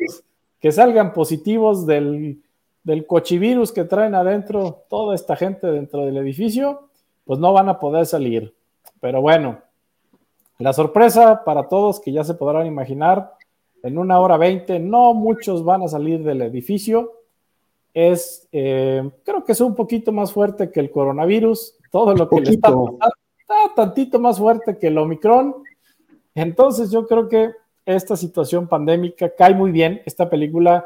[0.60, 2.42] que salgan positivos del,
[2.84, 6.90] del cochivirus que traen adentro toda esta gente dentro del edificio,
[7.26, 8.54] pues no van a poder salir.
[9.00, 9.60] Pero bueno,
[10.60, 13.34] la sorpresa para todos que ya se podrán imaginar,
[13.84, 17.14] en una hora veinte no muchos van a salir del edificio.
[17.94, 22.42] Es, eh, creo que es un poquito más fuerte que el coronavirus, todo lo que
[22.42, 22.98] le está pasando
[23.48, 25.56] está tantito más fuerte que el Omicron.
[26.36, 27.52] Entonces yo creo que
[27.86, 30.02] esta situación pandémica cae muy bien.
[30.06, 30.86] Esta película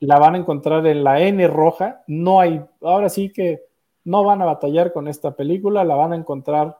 [0.00, 2.02] la van a encontrar en la N roja.
[2.08, 3.62] No hay, ahora sí que
[4.04, 6.78] no van a batallar con esta película, la van a encontrar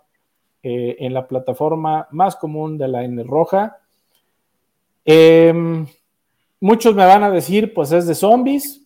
[0.63, 3.79] eh, en la plataforma más común de la N roja.
[5.05, 5.87] Em,
[6.61, 8.83] muchos me van a decir, pues es de zombies.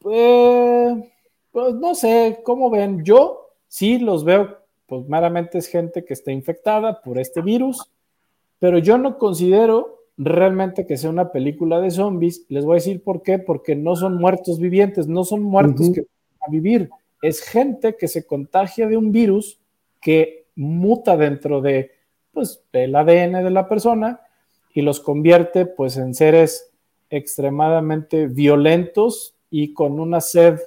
[0.00, 3.04] pues no sé, ¿cómo ven?
[3.04, 4.61] Yo sí los veo,
[4.92, 7.90] pues meramente es gente que está infectada por este virus,
[8.58, 12.44] pero yo no considero realmente que sea una película de zombies.
[12.50, 16.02] Les voy a decir por qué, porque no son muertos vivientes, no son muertos que
[16.02, 16.90] van a vivir.
[17.22, 19.58] Es gente que se contagia de un virus
[19.98, 21.92] que muta dentro de
[22.30, 24.20] pues, el ADN de la persona
[24.74, 26.70] y los convierte pues, en seres
[27.08, 30.60] extremadamente violentos y con una sed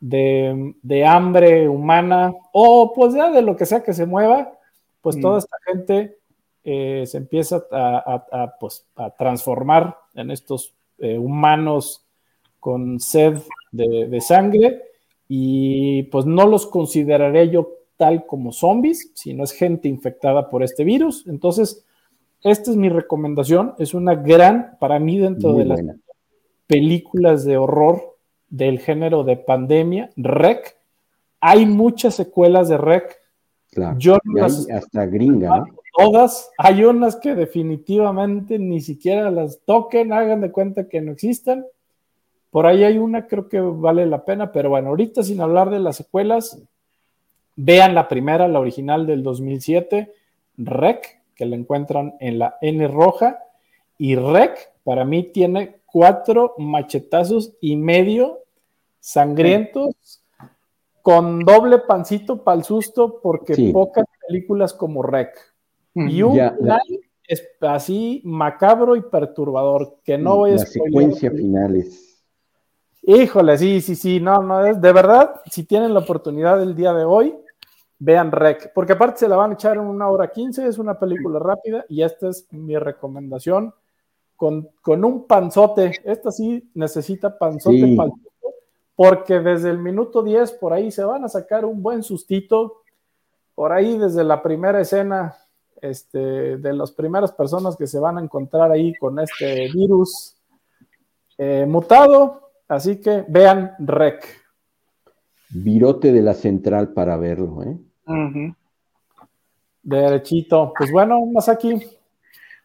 [0.00, 4.52] de, hambre humana o pues ya de lo que sea que se mueva,
[5.00, 5.20] pues mm.
[5.20, 6.18] toda esta gente
[6.64, 12.04] eh, se empieza a, pues, a, transformar en estos eh, humanos
[12.58, 13.38] con sed
[13.72, 14.82] de, de, sangre
[15.28, 20.84] y pues no los consideraré yo tal como zombies, sino es gente infectada por este
[20.84, 21.26] virus.
[21.26, 21.84] Entonces,
[22.42, 23.74] esta es mi recomendación.
[23.78, 25.80] Es una gran, para mí, dentro de las
[26.66, 28.09] películas de horror
[28.50, 30.76] del género de pandemia, REC.
[31.40, 33.16] Hay muchas secuelas de REC.
[33.70, 33.98] Claro.
[33.98, 35.64] Yo no las hasta gringa, ¿no?
[35.96, 41.64] todas, hay unas que definitivamente ni siquiera las toquen, hagan de cuenta que no existen.
[42.50, 45.78] Por ahí hay una, creo que vale la pena, pero bueno, ahorita sin hablar de
[45.78, 46.60] las secuelas,
[47.56, 50.12] vean la primera, la original del 2007,
[50.58, 53.38] Rec, que la encuentran en la N roja,
[53.98, 58.39] y Rec para mí tiene cuatro machetazos y medio
[59.00, 60.22] sangrientos,
[61.02, 63.72] con doble pancito para el susto, porque Sí.
[63.72, 65.34] pocas películas como Rec.
[65.94, 66.80] Y un Ya, la-
[67.26, 72.22] es así macabro y perturbador, que no voy a la secuencia final es.
[73.02, 76.92] Híjole, sí, sí, sí, no, no, es de verdad, si tienen la oportunidad el día
[76.92, 77.34] de hoy,
[77.98, 80.98] vean Rec, porque aparte se la van a echar en una hora quince, es una
[80.98, 83.72] película rápida y esta es mi recomendación
[84.36, 87.96] con, con un panzote, esta sí necesita panzote Sí.
[87.96, 88.12] pa'l
[89.00, 92.82] porque desde el minuto 10 por ahí se van a sacar un buen sustito,
[93.54, 95.38] por ahí desde la primera escena,
[95.80, 100.36] este, de las primeras personas que se van a encontrar ahí con este virus
[101.38, 104.22] eh, mutado, así que vean Rec.
[105.48, 108.52] Virote de la central para verlo, ¿eh?
[109.82, 110.74] Derechito.
[110.76, 111.72] Pues bueno, más aquí.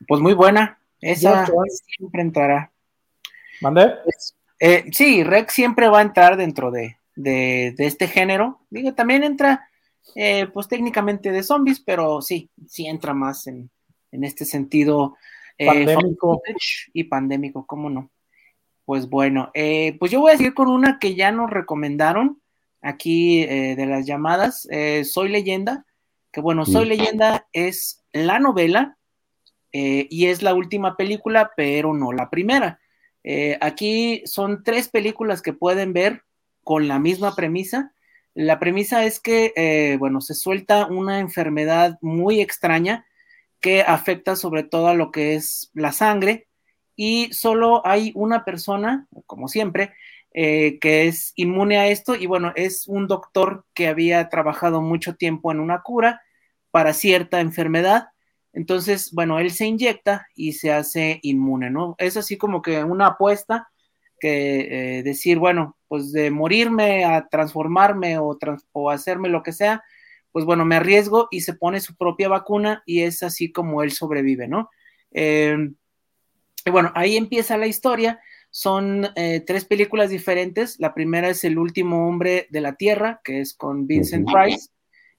[0.06, 0.78] Pues muy buena.
[1.00, 2.70] Esa siempre entrará.
[3.62, 3.94] ¿Mandé?
[4.60, 8.62] Eh, sí, Rex siempre va a entrar dentro de, de- de este género.
[8.70, 9.70] Digo, también entra,
[10.16, 13.70] eh, pues técnicamente de zombies, pero sí, sí entra más en,
[14.12, 15.18] en este sentido
[15.58, 16.42] eh, Pandémico.
[16.94, 18.10] y pandémico, ¿cómo no?
[18.86, 22.42] Pues bueno, eh, pues yo voy a seguir con una que ya nos recomendaron
[22.82, 25.86] aquí eh, de las llamadas, eh, Soy leyenda,
[26.32, 28.98] que bueno, Soy leyenda es la novela
[29.72, 32.80] eh, y es la última película, pero no la primera.
[33.28, 36.22] Eh, aquí son tres películas que pueden ver
[36.64, 37.92] con la misma premisa.
[38.36, 43.08] La premisa es que, eh, bueno, se suelta una enfermedad muy extraña
[43.60, 46.48] que afecta sobre todo a lo que es la sangre
[46.96, 49.94] y solo hay una persona, como siempre,
[50.32, 55.16] eh, que es inmune a esto y bueno, es un doctor que había trabajado mucho
[55.16, 56.22] tiempo en una cura
[56.70, 58.10] para cierta enfermedad
[58.56, 61.96] entonces, bueno, él se inyecta y se hace inmune, ¿no?
[61.98, 63.68] Es así como que una apuesta
[64.18, 69.52] que eh, decir, bueno, pues de morirme a transformarme o, trans o, hacerme lo que
[69.52, 69.84] sea,
[70.32, 73.92] pues bueno, me arriesgo y se pone su propia vacuna y es así como él
[73.92, 74.70] sobrevive, ¿no?
[75.12, 75.58] Eh,
[76.66, 78.22] y bueno, ahí empieza la historia.
[78.52, 80.80] Son eh, tres películas diferentes.
[80.80, 84.70] La primera es El último hombre de la Tierra, que es con Vincent Price,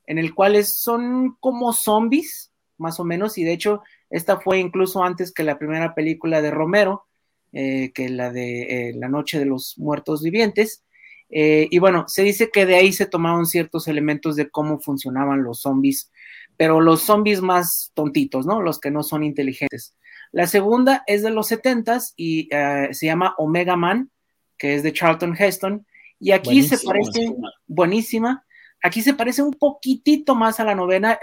[0.07, 4.59] en el cual es, son como zombies, más o menos, y de hecho esta fue
[4.59, 7.07] incluso antes que la primera película de Romero,
[7.53, 10.85] eh, que la de eh, La Noche de los Muertos Vivientes.
[11.29, 15.43] Eh, y bueno, se dice que de ahí se tomaron ciertos elementos de cómo funcionaban
[15.43, 16.13] los zombies,
[16.57, 18.63] pero los zombies más tontitos, ¿no?
[18.63, 19.97] Los que no son inteligentes.
[20.33, 24.11] La segunda es de los 70s y uh, se llama Omega Man,
[24.59, 25.87] que es de Charlton Heston,
[26.19, 26.79] y aquí buenísima.
[26.79, 27.37] se parece,
[27.67, 28.46] buenísima,
[28.83, 31.19] Aquí se parece un poquitito más a la novela,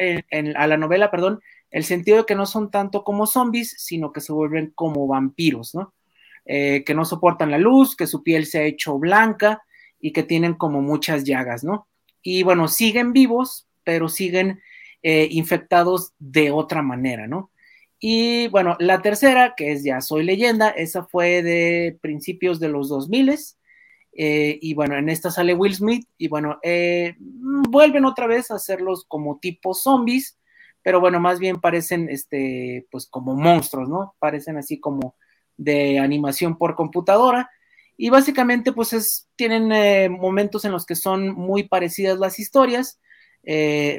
[0.55, 1.39] a la novela, perdón,
[1.71, 5.73] el sentido de que no son tanto como zombies, sino que se vuelven como vampiros,
[5.73, 5.93] ¿no?
[6.45, 9.63] Eh, que no soportan la luz, que su piel se ha hecho blanca
[9.99, 11.87] y que tienen como muchas llagas, ¿no?
[12.21, 14.61] Y bueno, siguen vivos, pero siguen
[15.01, 17.49] eh, infectados de otra manera, ¿no?
[17.99, 22.89] Y bueno, la tercera, que es Ya Soy Leyenda, esa fue de principios de los
[22.89, 23.29] 2000
[24.15, 28.55] eh, y bueno, en esta sale Will Smith y bueno, eh, vuelven otra vez a
[28.55, 30.37] hacerlos como tipo zombies,
[30.83, 34.15] pero bueno, más bien parecen este, pues como monstruos, ¿no?
[34.19, 35.15] Parecen así como
[35.57, 37.49] de animación por computadora
[37.97, 42.99] y básicamente pues es, tienen eh, momentos en los que son muy parecidas las historias,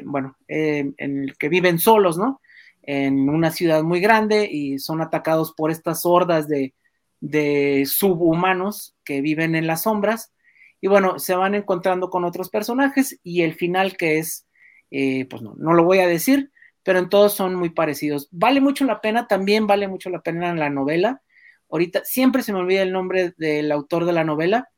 [0.05, 2.41] bueno, en el que viven solos, ¿no?
[2.81, 6.73] En una ciudad muy grande y son atacados por estas hordas de,
[7.19, 10.33] de subhumanos que viven en las sombras
[10.81, 14.47] y bueno, se van encontrando con otros personajes y el final que es,
[14.91, 16.51] eh, pues no, no lo voy a decir,
[16.83, 18.27] pero en todos son muy parecidos.
[18.31, 21.21] Vale mucho la pena, también vale mucho la pena la novela.
[21.69, 24.69] Ahorita siempre se me olvida el nombre del autor de la novela,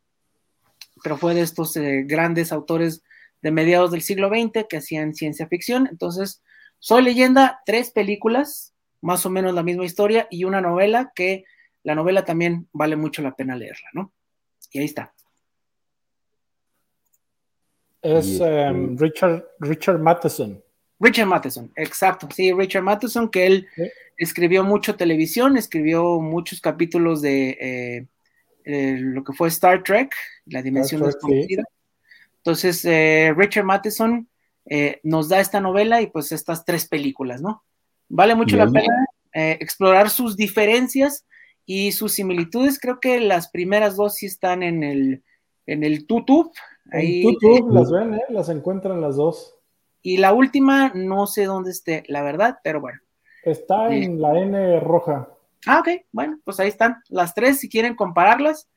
[1.03, 3.03] pero fue de estos eh, grandes autores
[3.41, 5.87] de mediados del siglo XX que hacían ciencia ficción.
[5.91, 6.41] Entonces,
[6.79, 11.43] Soy leyenda, tres películas, más o menos la misma historia, y una novela que
[11.83, 14.13] la novela también vale mucho la pena leerla, ¿no?
[14.71, 15.13] Y ahí está.
[18.01, 20.63] Es um, Richard, Richard Matheson.
[20.99, 23.83] Richard Matheson, exacto, sí, Richard Matheson, que él ¿Sí?
[24.17, 28.07] escribió mucho televisión, escribió muchos capítulos de eh,
[28.65, 30.13] eh, lo que fue Star Trek,
[30.45, 31.63] la dimensión Trek, desconocida.
[31.63, 31.77] Sí.
[32.37, 34.27] Entonces, eh, Richard Matheson
[34.65, 37.63] eh, nos da esta novela y pues estas tres películas, ¿no?
[38.09, 41.25] Vale mucho la pena eh, explorar sus diferencias
[41.67, 42.79] y sus similitudes.
[42.79, 45.23] Creo que las primeras dos sí están en el,
[45.67, 46.51] en el YouTube.
[46.91, 48.21] Ahí, En las ven, ¿eh?
[48.29, 49.53] Las encuentran las dos.
[50.01, 52.99] y la última, no sé dónde esté, la verdad, pero bueno.
[53.43, 54.03] Está Sí.
[54.05, 55.27] en la N roja.
[55.65, 58.69] Ah, ok, bueno, pues ahí están las tres si quieren compararlas.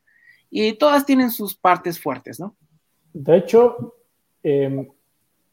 [0.51, 2.57] Y todas tienen sus partes fuertes, ¿no?
[3.12, 3.95] De hecho,
[4.43, 4.89] em,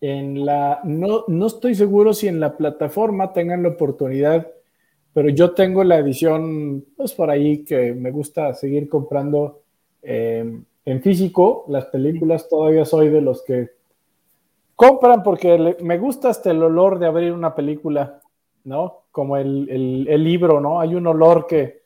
[0.02, 4.48] en la, no, no estoy seguro si en la plataforma tengan la oportunidad,
[5.18, 9.62] pero yo tengo la edición, pues por ahí que me gusta seguir comprando
[10.04, 12.48] em, en físico las películas.
[12.48, 13.72] Todavía soy de los que
[14.76, 18.22] compran porque me gusta hasta el olor de abrir una película,
[18.64, 19.06] ¿no?
[19.10, 20.80] Como el, libro, ¿no?
[20.80, 21.82] Hay un olor que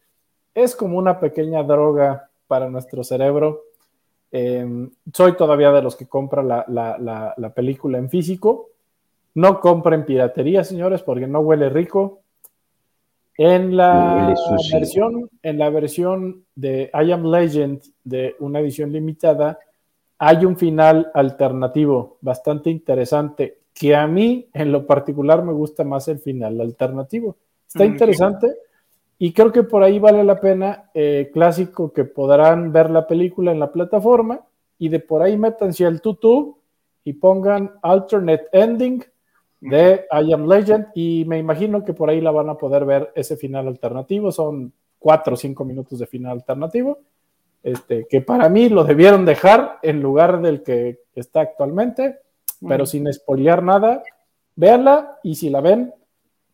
[0.53, 3.61] es como una pequeña droga para nuestro cerebro.
[4.33, 6.65] Eh, soy todavía de los que compra la-
[7.37, 8.71] la película en físico.
[9.35, 12.20] No compren piratería, señores, porque no huele rico.
[13.43, 14.35] En la
[14.71, 19.57] versión, en la versión de I Am Legend de una edición limitada,
[20.19, 26.07] hay un final alternativo bastante interesante que a mí en lo particular me gusta más
[26.07, 27.37] el final alternativo.
[27.67, 28.47] Está Mm, interesante
[29.17, 33.51] y creo que por ahí vale la pena, eh, clásico, que podrán ver la película
[33.51, 34.39] en la plataforma
[34.77, 36.57] y de por ahí métanse al YouTube
[37.03, 39.03] y pongan alternate ending
[39.61, 43.11] de I Am Legend y me imagino que por ahí la van a poder ver
[43.15, 44.31] ese final alternativo.
[44.31, 46.99] Son cuatro o cinco minutos de final alternativo,
[47.63, 52.17] este, que para mí lo debieron dejar en lugar del que está actualmente,
[52.67, 54.03] pero sin spoilear nada,
[54.55, 55.93] véanla y si la ven,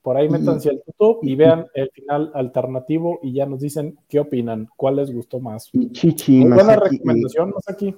[0.02, 4.22] por ahí métanse al YouTube y vean el final alternativo y ya nos dicen qué
[4.22, 5.70] opinan, cuál les gustó más.
[5.74, 7.96] Y Chichi Muy buena Masaki, eh, recomendación, Masaki.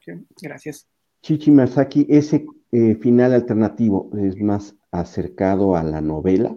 [0.00, 0.12] Sí,
[0.42, 0.88] Gracias.
[1.22, 2.44] Chichi Masaki, ese
[2.74, 6.56] eh, final alternativo es más acercado a la novela.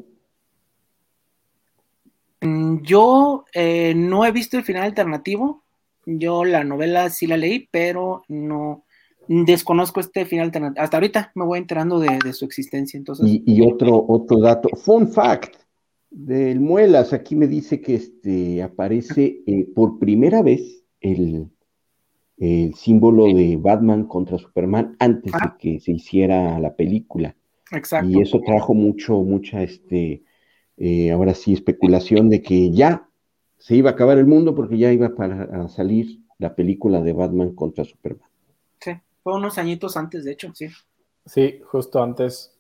[2.41, 5.64] Mm, Yo eh, no he visto el final alternativo.
[6.06, 8.84] Yo la novela sí la leí, pero no
[9.27, 10.84] desconozco este final alternativo.
[10.84, 12.98] Hasta ahorita me voy enterando de, de su existencia.
[12.98, 15.56] Entonces, Y, y otro, otro dato, fun fact
[16.10, 21.48] del Muelas, aquí me dice que este, aparece eh, por primera vez el,
[22.38, 27.36] el símbolo de Batman contra Superman antes de que se hiciera la película.
[27.72, 28.10] exacto.
[28.10, 30.24] Y eso trajo mucho, mucha, este,
[30.78, 33.10] eh, ahora sí, especulación de que ya
[33.58, 37.14] se iba a acabar el mundo porque ya iba para, a salir la película de
[37.14, 38.30] Batman contra Superman.
[38.80, 38.92] Sí,
[39.24, 40.68] fue unos añitos antes, de hecho, sí.
[41.26, 42.58] Sí, justo antes.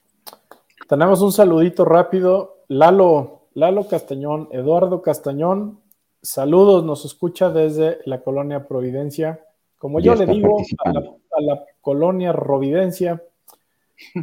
[0.89, 2.63] Tenemos un saludito rápido.
[2.67, 5.79] Lalo, Lalo Castañón, Eduardo Castañón,
[6.21, 9.46] saludos, nos escucha desde la colonia Providencia.
[9.77, 11.19] Como yo le digo a la, participando.
[11.37, 13.21] a la colonia Providencia,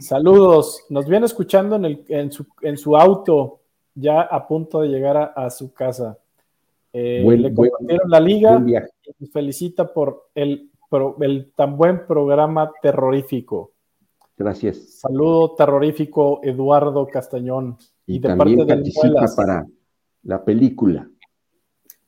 [0.01, 0.85] saludos.
[0.89, 3.61] Nos viene escuchando en, el, en, su, en su auto,
[3.95, 6.19] ya a punto de llegar a, a su casa.
[6.93, 8.73] Eh, Buen- le buen- compartieron la liga y
[9.21, 10.71] nos felicita por el,
[11.57, 13.73] tan buen programa terrorífico.
[14.37, 14.99] Gracias.
[15.01, 17.77] Saludo terrorífico, Eduardo Castañón.
[18.07, 19.37] Y, Y de también parte del participa Muelas.
[19.37, 19.67] para
[20.25, 21.09] la película.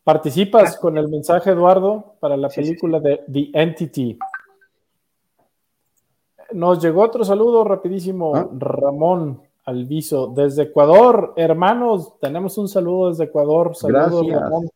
[0.07, 4.17] ¿Participas con el mensaje, Eduardo, para la Sí, sí, película de The Entity?
[6.53, 8.49] Nos llegó otro saludo rapidísimo, Ah.
[8.57, 11.33] Ramón Alviso, desde Ecuador.
[11.37, 13.75] Hermanos, tenemos un saludo desde Ecuador.
[13.75, 14.41] Saludos, Gracias.
[14.43, 14.71] Ramón.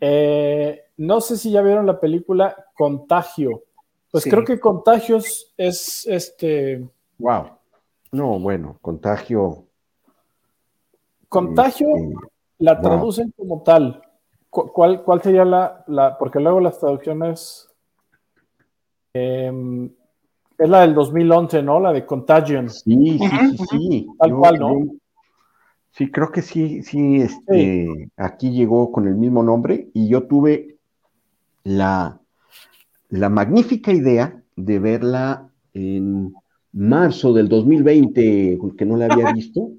[0.00, 3.64] Eh, no sé si ya vieron la película Contagio.
[4.10, 4.30] Pues Sí.
[4.30, 6.88] creo que Contagios es este.
[7.18, 7.44] Wow.
[8.12, 9.64] No, bueno, contagio.
[11.28, 12.14] Contagio este,
[12.60, 12.82] la Wow.
[12.82, 14.00] traducen como tal.
[14.54, 17.68] Cu- ¿Cuál, cuál sería la, la- Porque luego las traducciones.
[19.12, 19.90] em,
[20.56, 21.80] es la del 2011, ¿no?
[21.80, 22.68] La de Contagion.
[22.70, 23.26] sí, sí,
[23.58, 24.06] sí, sí.
[24.16, 24.76] Tal cual, ¿no?
[25.90, 30.76] sí, creo que sí, sí, este, aquí llegó con el mismo nombre y yo tuve
[31.64, 32.20] la,
[33.08, 36.32] la magnífica idea de verla en
[36.72, 39.70] marzo del 2020, que no la había visto.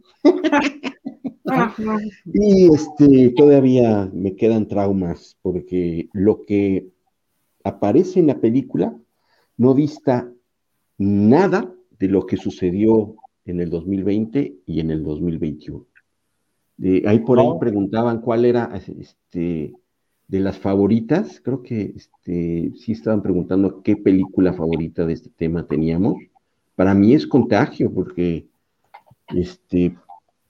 [2.34, 6.88] Y este, todavía me quedan traumas, porque lo que
[7.64, 8.96] aparece en la película
[9.58, 10.32] no dista
[10.98, 13.16] nada de lo que sucedió
[13.46, 15.86] en el 2020 y en el 2021.
[16.78, 17.60] De, ahí por ahí No.
[17.60, 19.74] preguntaban cuál era este,
[20.28, 21.40] de las favoritas.
[21.42, 26.16] Creo que este, sí estaban preguntando qué película favorita de este tema teníamos.
[26.76, 28.48] Para mí es Contagio, porque
[29.30, 29.96] este,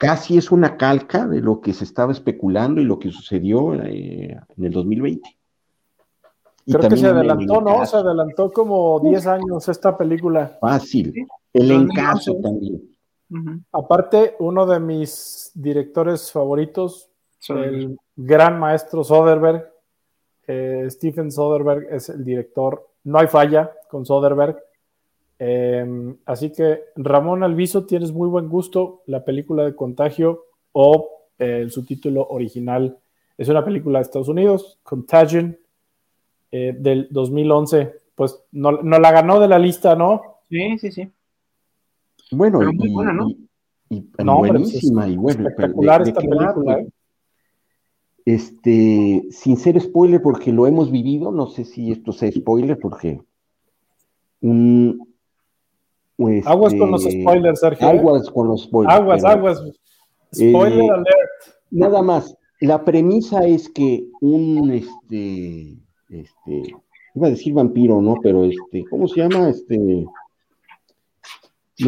[0.05, 4.37] casi es una calca de lo que se estaba especulando y lo que sucedió eh,
[4.57, 5.35] en el 2020.
[6.67, 7.85] Y Creo que se adelantó, ¿no?
[7.85, 10.57] Se adelantó como 10 años esta película.
[10.59, 11.13] Fácil.
[11.53, 11.83] El 2011.
[11.83, 12.95] encaso también.
[13.71, 17.09] Aparte, uno de mis directores favoritos,
[17.39, 17.75] Soderbergh.
[17.75, 19.67] el gran maestro Soderbergh,
[20.47, 24.57] eh, Stephen Soderbergh es el director, no hay falla con Soderbergh.
[25.39, 29.01] Eh, así que Ramón Alviso, tienes muy buen gusto.
[29.05, 31.09] La película de Contagio o
[31.39, 32.97] eh, el subtítulo original
[33.37, 35.57] es una película de Estados Unidos, Contagion,
[36.51, 37.93] eh, del 2011.
[38.15, 40.21] Pues no, no la ganó de la lista, ¿no?
[40.49, 41.11] Sí, sí, sí.
[42.31, 43.29] Bueno, Pero muy y, buena, ¿no?
[43.29, 43.47] y-
[43.89, 46.53] y No, pues, buenísima, y bueno, pero espectacular ¿de- de esta va?
[46.53, 46.87] película, ¿eh?
[48.25, 53.21] Este, sin ser spoiler, porque lo hemos vivido, no sé si esto sea spoiler, porque
[54.41, 55.14] un
[56.17, 57.87] este, Aguas con los spoilers, Sergio.
[57.87, 57.91] ¿eh?
[57.99, 58.95] Aguas con los spoilers.
[58.95, 59.63] Aguas, pero aguas.
[60.33, 61.29] Spoiler Eh, alert.
[61.71, 65.77] Nada más, la premisa es que un este,
[66.09, 66.75] este,
[67.15, 68.15] iba a decir vampiro, ¿no?
[68.21, 69.49] Pero este, ¿cómo se llama?
[69.49, 70.05] Este, no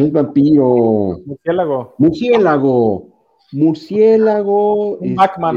[0.04, 1.94] es vampiro, Murciélago.
[1.98, 3.08] Murciélago.
[3.52, 4.96] Murciélago.
[4.98, 5.56] Un Batman.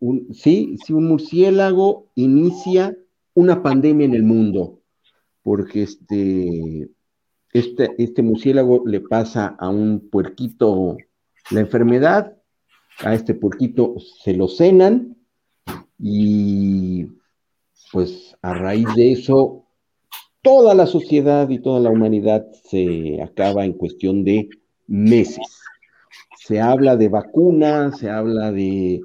[0.00, 2.96] un- sí, sí, un murciélago inicia
[3.34, 4.78] una pandemia en el mundo.
[5.42, 6.88] Porque este,
[7.54, 10.98] este, este murciélago le pasa a un puerquito
[11.50, 12.36] la enfermedad.
[13.00, 15.16] A este puerquito se lo cenan.
[15.98, 17.06] Y
[17.92, 19.64] pues a raíz de eso,
[20.42, 24.50] toda la sociedad y toda la humanidad se acaba en cuestión de
[24.86, 25.64] meses
[26.44, 29.00] se habla de vacunas, se habla de,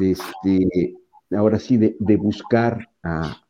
[0.00, 0.96] este,
[1.30, 3.44] ahora sí, de, de buscar a,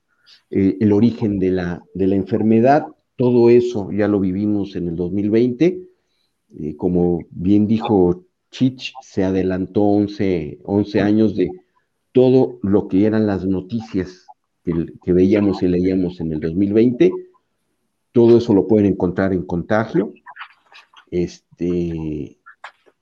[0.50, 2.86] eh, el origen de la, de la enfermedad.
[3.16, 5.80] Todo eso ya lo vivimos en el 2020.
[6.58, 11.50] Eh, como bien dijo Chich, se adelantó 11, 11 años de
[12.12, 14.26] todo lo que eran las noticias
[14.64, 17.12] que, veíamos y leíamos en el 2020.
[18.12, 20.14] Todo eso lo pueden encontrar en contagio.
[21.10, 22.38] Este,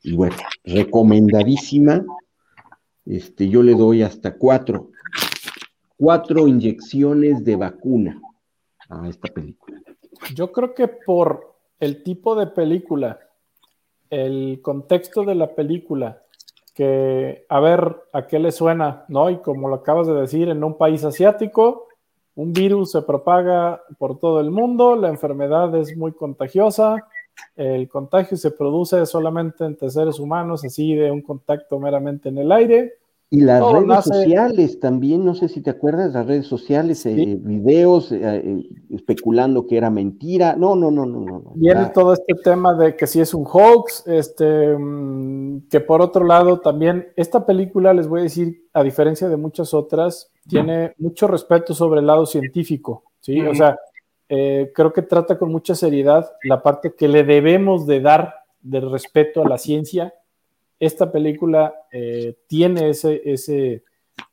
[0.03, 2.05] y bueno, recomendadísima.
[3.05, 4.91] Este, yo le doy hasta cuatro,
[5.97, 8.21] cuatro inyecciones de vacuna
[8.89, 9.82] a esta película.
[10.35, 13.20] Yo creo que por el tipo de película,
[14.11, 16.23] el contexto de la película,
[16.74, 19.31] que a ver a qué le suena, ¿no?
[19.31, 21.89] Y como lo acabas de decir, en un país asiático,
[22.35, 27.07] un virus se propaga por todo el mundo, la enfermedad es muy contagiosa,
[27.57, 32.53] el contagio se produce solamente entre seres humanos, así de un contacto meramente en el
[32.53, 32.94] aire.
[33.33, 37.39] Y las redes nace- sociales también, no sé si te acuerdas, las redes sociales, eh,
[37.41, 40.55] videos eh, eh, especulando que era mentira.
[40.55, 41.53] No, no, no, no, no.
[41.55, 46.27] Viene todo este tema de que si es un hoax, este, mm, que por otro
[46.27, 51.27] lado también esta película, les voy a decir, a diferencia de muchas otras, tiene mucho
[51.27, 53.41] respeto sobre el lado científico, ¿sí?
[53.41, 53.79] O sea,
[54.29, 58.81] eh, creo que trata con mucha seriedad la parte que le debemos de dar de
[58.81, 60.13] respeto a la ciencia.
[60.83, 63.85] Esta película eh, tiene ese, ese,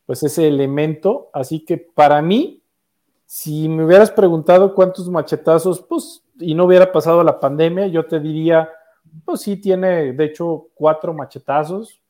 [0.07, 2.63] pues ese elemento, así que para mí,
[3.27, 8.19] si me hubieras preguntado cuántos machetazos, pues, y no hubiera pasado la pandemia, yo te
[8.19, 8.67] diría,
[9.23, 12.01] pues sí, tiene, de hecho, cuatro machetazos,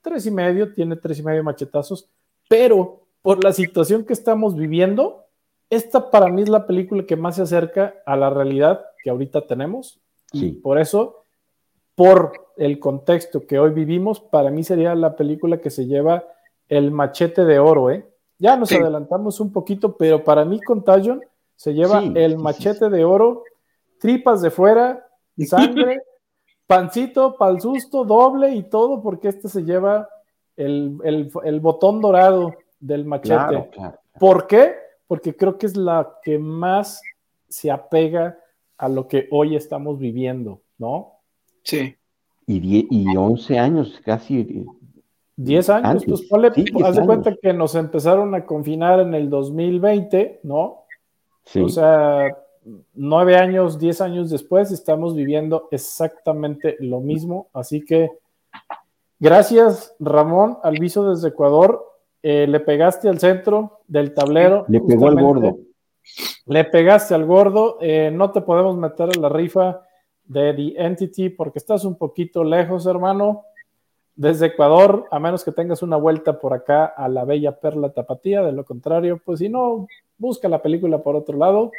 [0.00, 2.08] tres y medio, tiene tres y medio machetazos,
[2.48, 5.24] pero por la situación que estamos viviendo,
[5.70, 9.44] esta para mí es la película que más se acerca a la realidad que ahorita
[9.48, 9.98] tenemos.
[10.32, 11.24] Y por eso,
[11.98, 16.24] por el contexto que hoy vivimos, para mí sería la película que se lleva
[16.68, 18.06] el machete de oro, ¿eh?
[18.38, 18.76] Ya nos Sí.
[18.76, 21.20] adelantamos un poquito, pero para mí Contagion
[21.56, 23.42] se lleva Sí, el sí, machete de oro,
[23.98, 25.04] tripas de fuera,
[25.96, 26.00] sangre,
[26.68, 30.08] pancito, pal susto, doble y todo, porque este se lleva
[30.56, 33.34] el, el- el botón dorado del machete.
[33.34, 33.98] claro, claro.
[34.20, 34.74] ¿Por qué?
[35.08, 37.00] Porque creo que es la que más
[37.48, 38.38] se apega
[38.76, 41.14] a lo que hoy estamos viviendo, ¿no?
[41.68, 41.94] Sí.
[42.46, 44.40] Y, die- y 11 años casi.
[44.40, 44.64] eh,
[45.36, 47.06] 10 años, Antes, pues ponle, sí, 10 haz de años.
[47.06, 50.84] cuenta que nos empezaron a confinar en el 2020, ¿no?
[51.44, 51.60] Sí.
[51.60, 52.36] O sea,
[52.94, 57.48] nueve años, diez años después, estamos viviendo exactamente lo mismo.
[57.52, 58.10] Así que,
[59.20, 61.84] gracias, Ramón, Alviso desde Ecuador.
[62.22, 64.64] Eh, le pegaste al centro del tablero.
[64.68, 65.58] Le pegó al gordo.
[66.46, 67.78] Le pegaste al gordo.
[67.80, 69.82] Eh, no te podemos meter a la rifa
[70.28, 73.44] de The Entity porque estás un poquito lejos, hermano.
[74.14, 78.42] Desde Ecuador, a menos que tengas una vuelta por acá a la bella perla tapatía,
[78.42, 79.86] de lo contrario, pues si no,
[80.18, 81.70] busca la película por otro lado.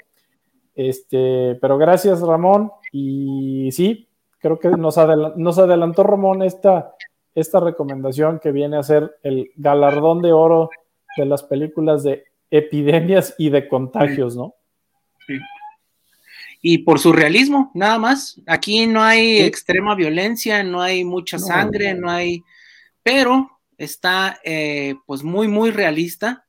[0.74, 2.72] Este, pero gracias, Ramón.
[2.92, 4.08] Y sí,
[4.40, 4.98] creo que nos,
[5.36, 6.96] nos adelantó Ramón esta,
[7.36, 10.70] esta recomendación que viene a ser el galardón de oro
[11.18, 14.56] de las películas de epidemias y de contagios, ¿no?
[16.61, 18.41] Y por su realismo, nada más.
[18.45, 21.44] Aquí no hay extrema violencia, no hay mucha No.
[21.45, 22.44] sangre, no hay,
[23.02, 26.45] pero está eh, pues muy, muy realista.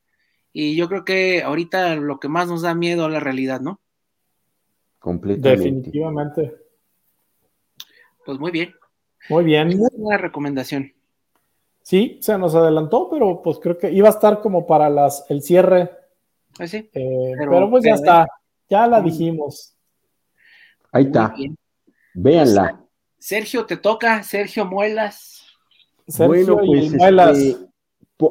[0.53, 3.81] Y yo creo que ahorita lo que más nos da miedo es la realidad, ¿no?
[4.99, 5.63] Completamente.
[5.65, 6.55] Definitivamente.
[8.27, 8.75] Pues muy bien.
[9.29, 9.81] Muy bien.
[9.93, 10.93] Una recomendación.
[11.83, 15.41] Sí, se nos adelantó, pero pues creo que iba a estar como para las el
[15.43, 15.91] cierre,
[16.57, 16.79] Pues sí.
[16.93, 18.27] eh, Pero- pero, pues ya pero- está,
[18.69, 19.75] ya la dijimos.
[20.93, 21.35] Ahí está.
[22.15, 22.85] Véanla.
[23.19, 25.43] Sergio, te toca, Sergio Muelas.
[26.09, 27.39] Sergio bueno, pues el Muelas.
[27.39, 27.67] este,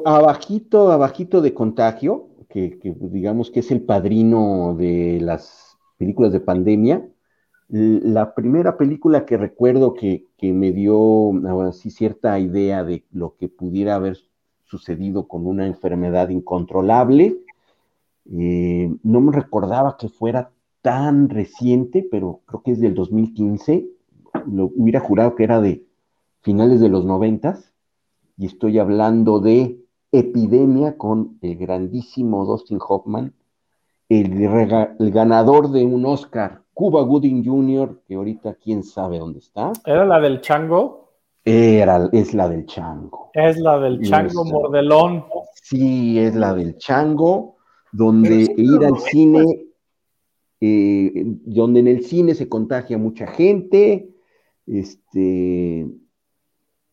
[0.04, 6.40] abajito, abajito de contagio, que, que, digamos que es el padrino de las películas de
[6.40, 7.06] pandemia.
[7.68, 10.96] La primera película que recuerdo que, que me dio
[11.48, 14.18] ahora sí cierta idea de lo que pudiera haber
[14.64, 17.36] sucedido con una enfermedad incontrolable.
[18.32, 20.50] eh, no me recordaba que fuera
[20.82, 23.86] tan reciente, pero creo que es del 2015.
[24.46, 25.84] Lo hubiera jurado que era de
[26.42, 27.72] finales de los noventas,
[28.36, 29.80] y estoy hablando de
[30.12, 33.34] Epidemia con el grandísimo Dustin Hoffman,
[34.08, 34.48] el,
[35.12, 40.18] ganador de un Oscar, Cuba Gooding Jr., que ahorita quién sabe dónde está, Era la
[40.18, 41.12] del chango,
[41.44, 43.30] era, es la del chango.
[43.34, 44.58] es la del chango Nuestra.
[44.58, 45.24] mordelón.
[45.54, 47.56] Sí, es la del chango,
[47.92, 49.44] donde ir al cine,
[50.60, 51.12] eh,
[51.44, 54.10] donde en el cine se contagia mucha gente.
[54.66, 55.88] Este,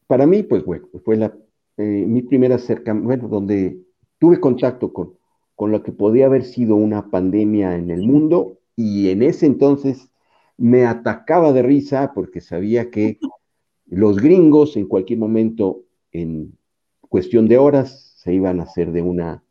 [0.07, 1.37] para mí, pues bueno, fue la,
[1.77, 3.79] eh, mi primera acercamiento, bueno, donde
[4.19, 5.17] tuve contacto con,
[5.55, 10.09] con lo que podía haber sido una pandemia en el mundo, y en ese entonces
[10.57, 13.19] me atacaba de risa porque sabía que
[13.85, 16.57] los gringos en cualquier momento, en
[17.01, 19.43] cuestión de horas, se iban a hacer de una,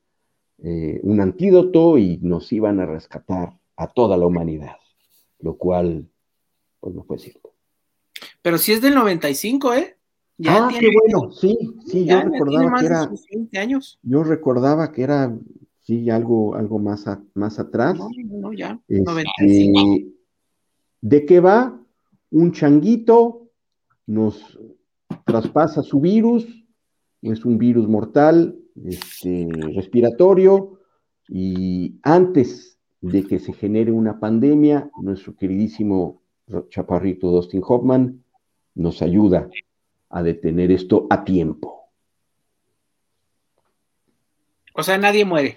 [0.59, 4.77] eh, un antídoto y nos iban a rescatar a toda la humanidad,
[5.41, 6.09] lo cual,
[6.81, 7.53] pues no fue cierto.
[8.43, 9.97] Pero si es del 95, ¿eh?
[10.39, 13.99] Ya ah, tiene- qué bueno, sí, sí, yo recordaba que era, sus 20 años.
[14.03, 15.37] yo recordaba que era,
[15.83, 17.97] sí, algo, algo más, a- más atrás.
[17.97, 18.81] No, no, no, ya.
[18.89, 20.13] Este, 95.
[21.01, 21.81] ¿De qué va?
[22.31, 23.49] Un changuito
[24.07, 24.59] nos
[25.25, 26.47] traspasa su virus,
[27.23, 30.81] es un virus mortal, este, respiratorio,
[31.29, 36.21] y antes de que se genere una pandemia, nuestro queridísimo
[36.71, 38.23] chaparrito Dustin Hoffman
[38.75, 39.49] nos ayuda
[40.11, 41.85] a detener esto a tiempo.
[44.75, 45.57] O sea, nadie muere.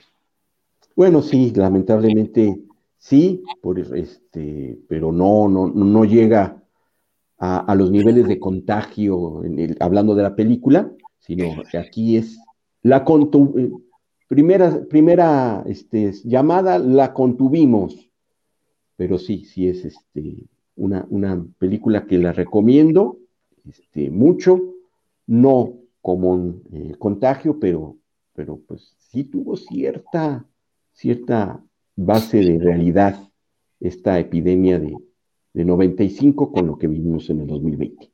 [0.95, 2.60] Bueno, sí, lamentablemente
[2.98, 6.61] sí, por este, pero no, no, no llega
[7.38, 12.18] a, a los niveles de contagio, en el- hablando de la película, sino que aquí
[12.18, 12.38] es
[12.82, 13.72] la contu- eh,
[14.30, 18.10] primera, primera este, llamada, la contuvimos,
[18.95, 20.45] pero sí, sí es este,
[20.76, 23.18] una, una película que la recomiendo
[23.68, 24.61] este, mucho,
[25.27, 27.97] no como un eh, contagio, pero,
[28.34, 30.45] pero pues sí tuvo cierta,
[30.93, 31.61] cierta
[31.95, 33.19] base de realidad
[33.80, 34.95] esta epidemia de,
[35.53, 38.11] de 95 con lo que vivimos en el 2020.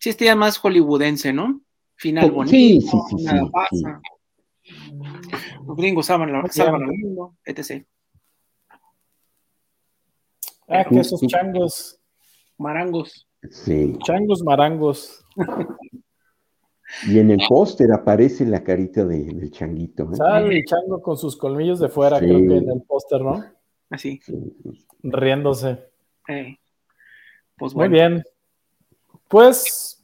[0.00, 1.60] Sí, este ya más hollywoodense, ¿no?
[1.94, 3.50] Final bonito, sí, sí, sí, nada sí.
[3.52, 4.00] pasa.
[5.66, 7.84] Los gringos salvan, la- Muy salvan al mundo, etc.
[10.68, 12.00] Ah, que esos changos,
[12.58, 13.28] Marangos.
[13.50, 13.98] Sí.
[14.04, 15.24] changos marangos.
[17.08, 20.04] Y en el póster aparece la carita de- del changuito.
[20.12, 20.16] ¿eh?
[20.16, 22.26] Sale el chango con sus colmillos de fuera, Sí.
[22.26, 23.44] creo que en el póster, ¿no?
[23.90, 24.20] Así.
[24.24, 24.86] Sí, sí.
[25.02, 25.90] Riéndose.
[26.28, 26.56] eh.
[27.56, 27.92] Pues Muy bueno.
[27.92, 28.24] bien.
[29.28, 30.01] Pues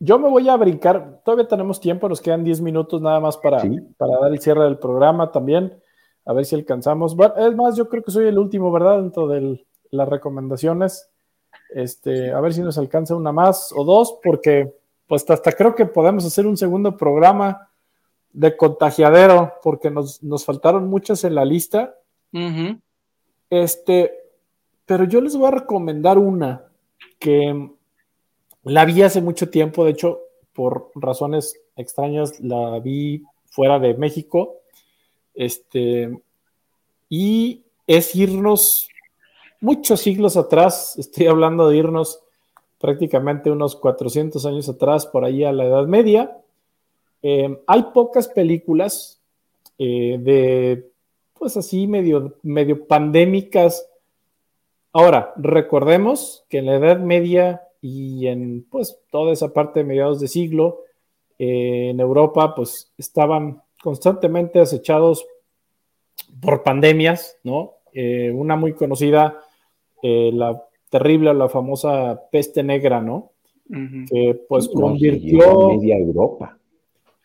[0.00, 1.20] yo me voy a brincar.
[1.24, 3.78] Todavía tenemos tiempo, nos quedan 10 minutos nada más para, Sí.
[3.96, 5.78] para dar el cierre del programa también.
[6.24, 7.14] A ver si alcanzamos.
[7.14, 9.00] Bueno, es más, yo creo que soy el último, ¿verdad?
[9.02, 11.08] Dentro de las recomendaciones.
[11.74, 14.74] Este, a ver si nos alcanza una más o dos, porque
[15.06, 17.68] pues hasta creo que podemos hacer un segundo programa
[18.32, 21.94] de contagiadero, porque nos, nos faltaron muchas en la lista.
[23.50, 24.12] Este,
[24.86, 26.64] pero yo les voy a recomendar una
[27.18, 27.70] que
[28.64, 30.20] la vi hace mucho tiempo, de hecho,
[30.52, 34.56] por razones extrañas, la vi fuera de México.
[35.34, 36.20] Este,
[37.08, 38.88] y es irnos
[39.60, 42.20] muchos siglos atrás, estoy hablando de irnos
[42.78, 46.38] prácticamente unos 400 años atrás, por ahí a la Edad Media.
[47.22, 49.20] Eh, hay pocas películas
[49.78, 50.90] eh, de,
[51.38, 53.86] pues así, medio, medio pandémicas.
[54.92, 60.20] Ahora, recordemos que en la Edad Media y en pues toda esa parte de mediados
[60.20, 60.80] de siglo,
[61.38, 65.26] eh, en Europa, pues estaban constantemente acechados
[66.40, 67.72] por pandemias, ¿no?
[67.92, 69.38] Eh, una muy conocida,
[70.02, 73.30] eh, la terrible, la famosa peste negra, ¿no?
[74.08, 76.58] Que pues No, convirtió media Europa.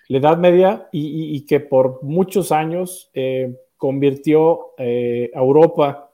[0.09, 6.11] la Edad Media y, y- y que por muchos años eh, convirtió eh, a Europa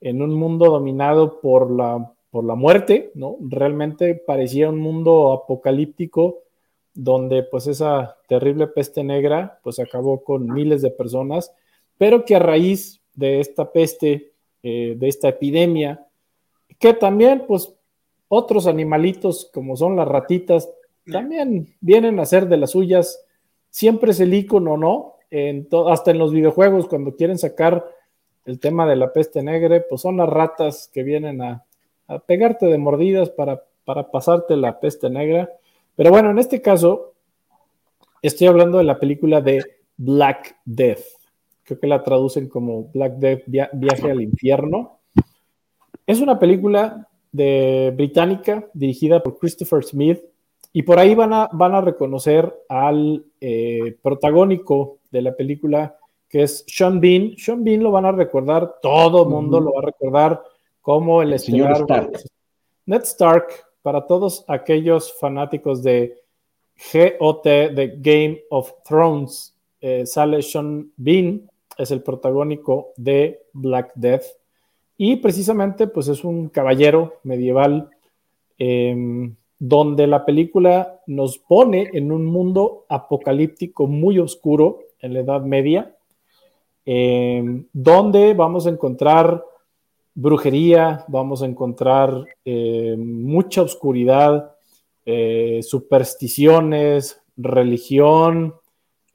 [0.00, 3.36] en un mundo dominado por la, por la muerte, ¿no?
[3.40, 6.40] Realmente parecía un mundo apocalíptico
[6.94, 11.52] donde pues esa terrible peste negra pues acabó con miles de personas,
[11.96, 14.32] pero que a raíz de esta peste,
[14.62, 16.06] eh, de esta epidemia,
[16.78, 17.72] que también pues
[18.28, 20.68] otros animalitos como son las ratitas
[21.10, 23.24] también vienen a ser de las suyas.
[23.70, 25.14] Siempre es el icono, ¿no?
[25.30, 27.84] En hasta en los videojuegos, cuando quieren sacar
[28.44, 31.64] el tema de la peste negra, pues son las ratas que vienen a,
[32.08, 35.48] a pegarte de mordidas para, para pasarte la peste negra.
[35.94, 37.12] Pero bueno, en este caso,
[38.22, 39.64] estoy hablando de la película de
[39.96, 41.04] Black Death.
[41.62, 45.00] Creo que la traducen como Black Death, via- viaje al infierno.
[46.06, 50.18] Es una película de británica dirigida por Christopher Smith
[50.72, 55.94] y por ahí van a, van a reconocer al eh, protagónico de la película
[56.28, 57.34] que es Sean Bean.
[57.36, 60.42] Sean Bean lo van a recordar, todo el mundo lo va a recordar
[60.88, 62.12] como el El señor Stark.
[62.86, 63.48] Ned Stark,
[63.82, 66.16] para todos aquellos fanáticos de
[66.94, 71.42] GOT, de Game of Thrones, eh, sale Sean Bean,
[71.76, 74.22] es el protagónico de Black Death.
[74.96, 77.90] Y precisamente, pues es un caballero medieval
[78.58, 78.96] eh,
[79.58, 85.94] donde la película nos pone en un mundo apocalíptico muy oscuro en la Edad Media,
[86.86, 87.44] eh,
[87.74, 89.44] donde vamos a encontrar
[90.14, 94.52] brujería, vamos a encontrar eh, mucha oscuridad,
[95.06, 98.54] eh, supersticiones, religión,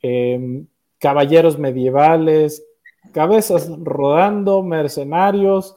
[0.02, 0.64] eh,
[1.00, 2.66] caballeros medievales,
[3.12, 5.76] cabezas rodando, mercenarios,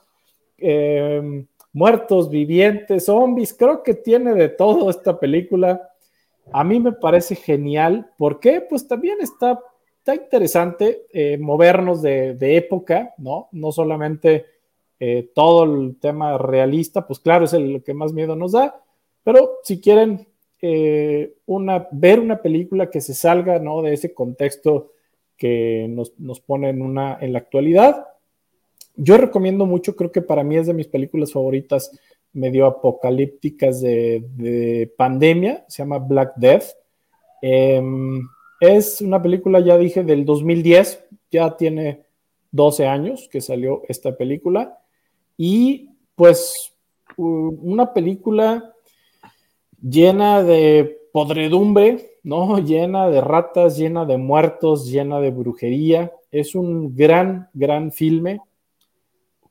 [1.72, 5.90] muertos, vivientes, zombies, creo que tiene de todo esta película.
[6.52, 8.08] A mí me parece genial.
[8.16, 8.60] ¿Por qué?
[8.60, 9.58] Pues también está,
[9.98, 11.06] está interesante
[11.40, 13.48] movernos de, de época, ¿no?
[13.52, 14.55] No solamente
[14.98, 18.80] eh, todo el tema realista, pues claro, es el, que más miedo nos da,
[19.22, 20.26] pero si quieren
[20.62, 21.34] eh,
[21.92, 23.82] ver una película que se salga ¿no?
[23.82, 24.92] de ese contexto
[25.36, 28.06] que nos, nos pone en, una, en la actualidad,
[28.94, 31.90] yo recomiendo mucho, creo que para mí es de mis películas favoritas
[32.32, 36.64] medio apocalípticas de, de pandemia, se llama Black Death.
[37.42, 37.82] Eh,
[38.60, 42.04] es una película, ya dije, del 2010, ya tiene
[42.52, 44.78] 12 años que salió esta película.
[45.36, 46.72] Y pues
[47.16, 48.74] una película
[49.80, 52.58] llena de podredumbre, ¿no?
[52.64, 56.12] Llena de ratas, llena de muertos, llena de brujería.
[56.30, 58.40] Es un gran, gran filme.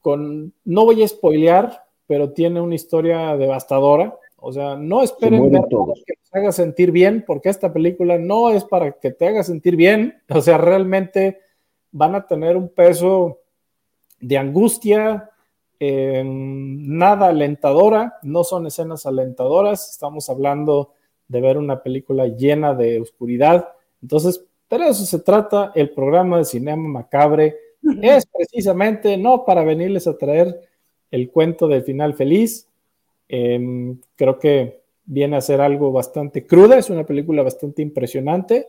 [0.01, 4.15] Con, no voy a spoilear, pero tiene una historia devastadora.
[4.37, 6.03] O sea, no esperen todos.
[6.05, 9.75] que te haga sentir bien, porque esta película no es para que te haga sentir
[9.75, 10.21] bien.
[10.29, 11.39] O sea, realmente
[11.91, 13.39] van a tener un peso
[14.19, 15.31] de angustia,
[15.79, 20.93] eh, nada alentadora, no son escenas alentadoras, estamos hablando
[21.27, 23.69] de ver una película llena de oscuridad.
[24.01, 27.57] Entonces, pero eso se trata el programa de Cinema Macabre.
[28.01, 30.59] Es precisamente no para venirles a traer
[31.11, 32.67] el cuento del final feliz.
[33.29, 38.67] Eh, creo que viene a ser algo bastante cruda, es una película bastante impresionante.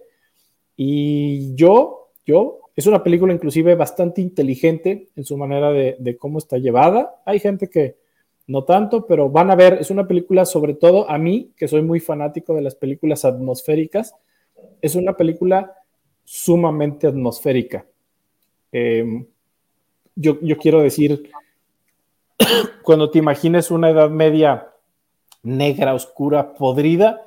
[0.76, 6.58] Y yo, yo, es una película inclusive bastante inteligente en su manera de, cómo está
[6.58, 7.22] llevada.
[7.24, 7.96] Hay gente que
[8.46, 11.80] no tanto, pero van a ver, es una película sobre todo a mí, que soy
[11.80, 14.14] muy fanático de las películas atmosféricas,
[14.82, 15.74] es una película
[16.22, 17.86] sumamente atmosférica.
[18.72, 19.24] Eh,
[20.14, 21.30] yo, yo quiero decir,
[22.82, 24.68] cuando te imagines una edad media
[25.42, 27.22] negra, oscura, podrida,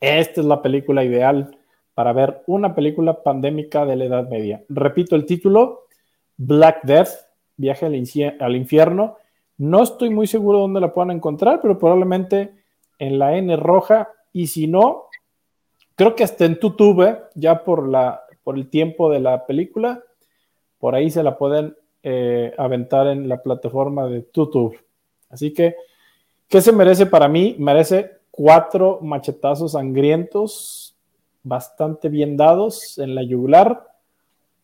[0.00, 1.55] esta es la película ideal
[1.96, 4.62] para ver una película pandémica de la Edad Media.
[4.68, 5.86] Repito el título,
[6.36, 7.08] Black Death,
[7.56, 7.86] Viaje
[8.38, 9.16] al, Infierno.
[9.56, 12.52] No estoy muy seguro dónde la puedan encontrar, pero probablemente
[12.98, 15.04] en la N roja y si no,
[15.94, 20.02] creo que hasta en YouTube, ya por, la, por el tiempo de la película,
[20.78, 24.78] por ahí se la pueden eh, aventar en la plataforma de YouTube.
[25.30, 25.76] Así que,
[26.46, 27.56] ¿qué se merece para mí?
[27.58, 30.85] Merece cuatro machetazos sangrientos
[31.46, 33.86] bastante bien dados en la yugular.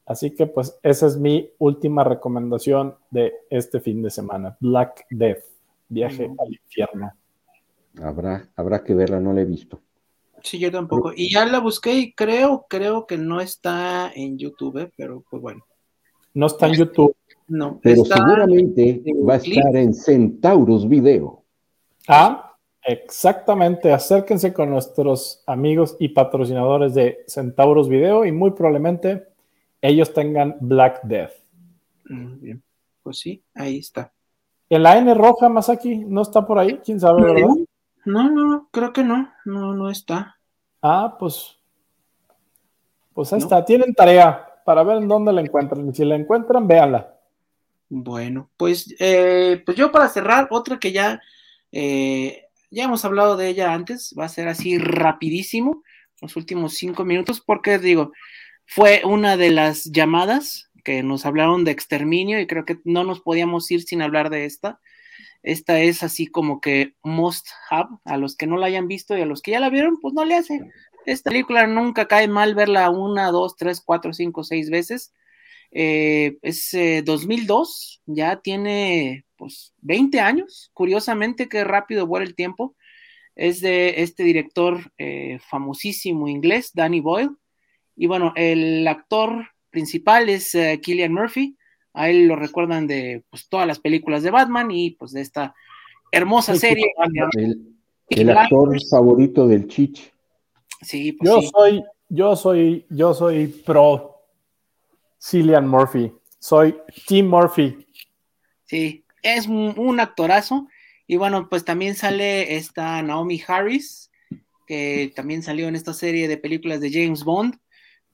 [0.05, 4.57] Así que pues esa es mi última recomendación de este fin de semana.
[4.59, 5.45] Black Death,
[5.89, 6.41] viaje mm.
[6.41, 7.13] al infierno.
[8.03, 9.81] Habrá, habrá que verla, no la he visto.
[10.43, 11.13] Sí, yo tampoco.
[11.15, 15.65] Y ya la busqué y creo, creo que no está en YouTube, pero pues bueno.
[16.35, 17.15] No está en YouTube.
[17.47, 21.45] No, Pero está- seguramente en va a estar en Centaurus Video.
[22.09, 22.52] Ah,
[22.85, 23.93] exactamente.
[23.93, 29.27] Acérquense con nuestros amigos y patrocinadores de Centauros Video y muy probablemente
[29.81, 31.33] ellos tengan Black Death.
[32.05, 32.63] Mm, bien.
[33.03, 34.13] Pues sí, ahí está.
[34.71, 36.79] En la N roja, Masaki, ¿no está por ahí?
[36.85, 37.49] ¿Quién sabe, verdad?
[38.05, 40.37] No, no, no, creo que no, no, no está.
[40.81, 41.57] Ah, pues.
[43.13, 43.45] Pues ahí No.
[43.45, 43.65] está.
[43.65, 45.89] Tienen tarea para ver en dónde la encuentran.
[45.89, 47.15] Y si la encuentran, véanla.
[47.89, 51.21] Bueno, pues, eh, pues yo para cerrar, otra que ya,
[51.71, 55.83] eh, ya hemos hablado de ella antes, va a ser así rapidísimo,
[56.21, 58.13] los últimos cinco minutos, porque digo,
[58.65, 63.21] fue una de las llamadas que nos hablaron de exterminio y creo que no nos
[63.21, 64.81] podíamos ir sin hablar de esta.
[65.43, 69.21] Esta es así como que must have, a los que no la hayan visto y
[69.21, 70.61] a los que ya la vieron, pues no le hace.
[71.05, 75.13] Esta película nunca cae mal verla una, dos, tres, cuatro, cinco, seis veces.
[75.73, 82.77] Eh, es eh, 2002, ya tiene pues 20 años, curiosamente qué rápido vuela el tiempo.
[83.35, 87.33] Es de este director eh, famosísimo inglés, Danny Boyle.
[87.97, 91.57] Y bueno, el actor principal es eh, Killian Murphy.
[91.93, 95.57] A él lo recuerdan de pues, todas las películas de Batman y pues de esta
[96.13, 96.93] hermosa serie.
[97.33, 97.75] El,
[98.11, 100.13] el actor favorito del Chich.
[100.83, 101.51] Sí, pues Yo sí.
[101.53, 104.21] soy, yo soy, yo soy pro
[105.21, 106.13] Cillian Murphy.
[106.39, 106.77] Soy
[107.09, 107.85] Tim Murphy.
[108.73, 110.69] Sí, es un, actorazo.
[111.07, 114.11] Y bueno, pues también sale esta Naomi Harris,
[114.67, 117.59] que también salió en esta serie de películas de James Bond,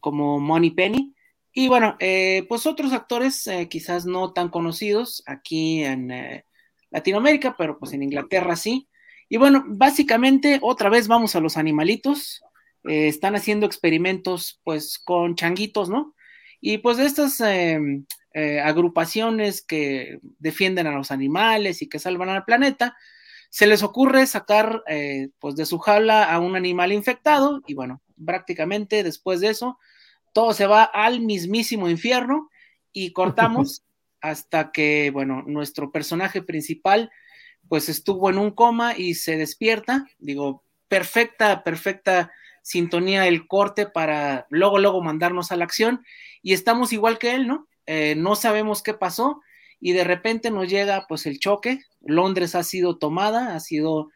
[0.01, 1.15] como Money Penny.
[1.53, 6.45] Y bueno, eh, pues otros actores eh, quizás no tan conocidos aquí en eh,
[6.91, 8.89] Latinoamérica, pero pues en Inglaterra sí.
[9.29, 12.43] Y bueno, básicamente otra vez vamos a los animalitos.
[12.85, 16.15] Están haciendo experimentos pues con changuitos, ¿no?
[16.61, 17.41] Y pues estas
[18.39, 22.97] eh, agrupaciones que defienden a los animales y que salvan al planeta,
[23.51, 28.01] se les ocurre sacar eh, pues de su jaula a un animal infectado y bueno,
[28.25, 29.81] prácticamente después de eso,
[30.33, 32.49] todo se va al mismísimo infierno
[32.93, 33.83] y cortamos
[34.21, 37.11] hasta que, bueno, nuestro personaje principal
[37.69, 42.31] pues estuvo en un coma y se despierta, digo, perfecta, perfecta
[42.63, 46.05] sintonía el corte para luego, luego mandarnos a la acción
[46.41, 47.67] y estamos igual que él, ¿no?
[47.91, 49.41] Eh, no sabemos qué pasó
[49.81, 54.11] y de repente nos llega pues el choque, Londres ha sido tomada, ha sido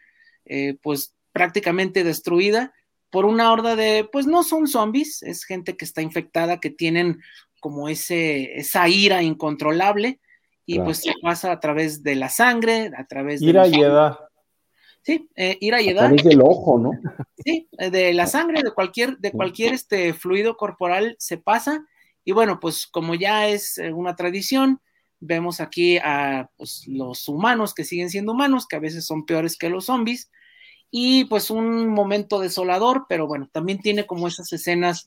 [0.44, 2.74] eh, pues prácticamente destruida
[3.08, 7.22] por una horda de, pues no son zombies, es gente que está infectada, que tienen
[7.60, 10.20] como ese, esa ira incontrolable
[10.66, 10.84] y Claro.
[10.88, 13.46] pues se pasa a través de la sangre, a través de...
[13.46, 14.18] Ira los- y edad.
[15.02, 16.00] Sí, eh, ira y A edad.
[16.08, 16.90] través del ojo, ¿no?
[17.42, 21.86] Sí, eh, de la sangre, de cualquier, de cualquier este fluido corporal se pasa.
[22.24, 24.80] Y bueno, pues como ya es eh, una tradición,
[25.22, 29.56] vemos aquí a pues, los humanos que siguen siendo humanos, que a veces son peores
[29.56, 30.30] que los zombies.
[30.90, 35.06] Y pues un momento desolador, pero bueno, también tiene como esas escenas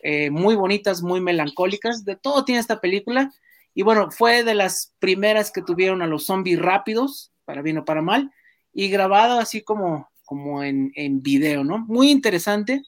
[0.00, 2.04] eh, muy bonitas, muy melancólicas.
[2.04, 3.32] De todo tiene esta película.
[3.74, 7.84] Y bueno, fue de las primeras que tuvieron a los zombies rápidos, para bien o
[7.84, 8.32] para mal,
[8.72, 11.78] y grabado así como, como en, en video, ¿no?
[11.78, 12.82] Muy interesante.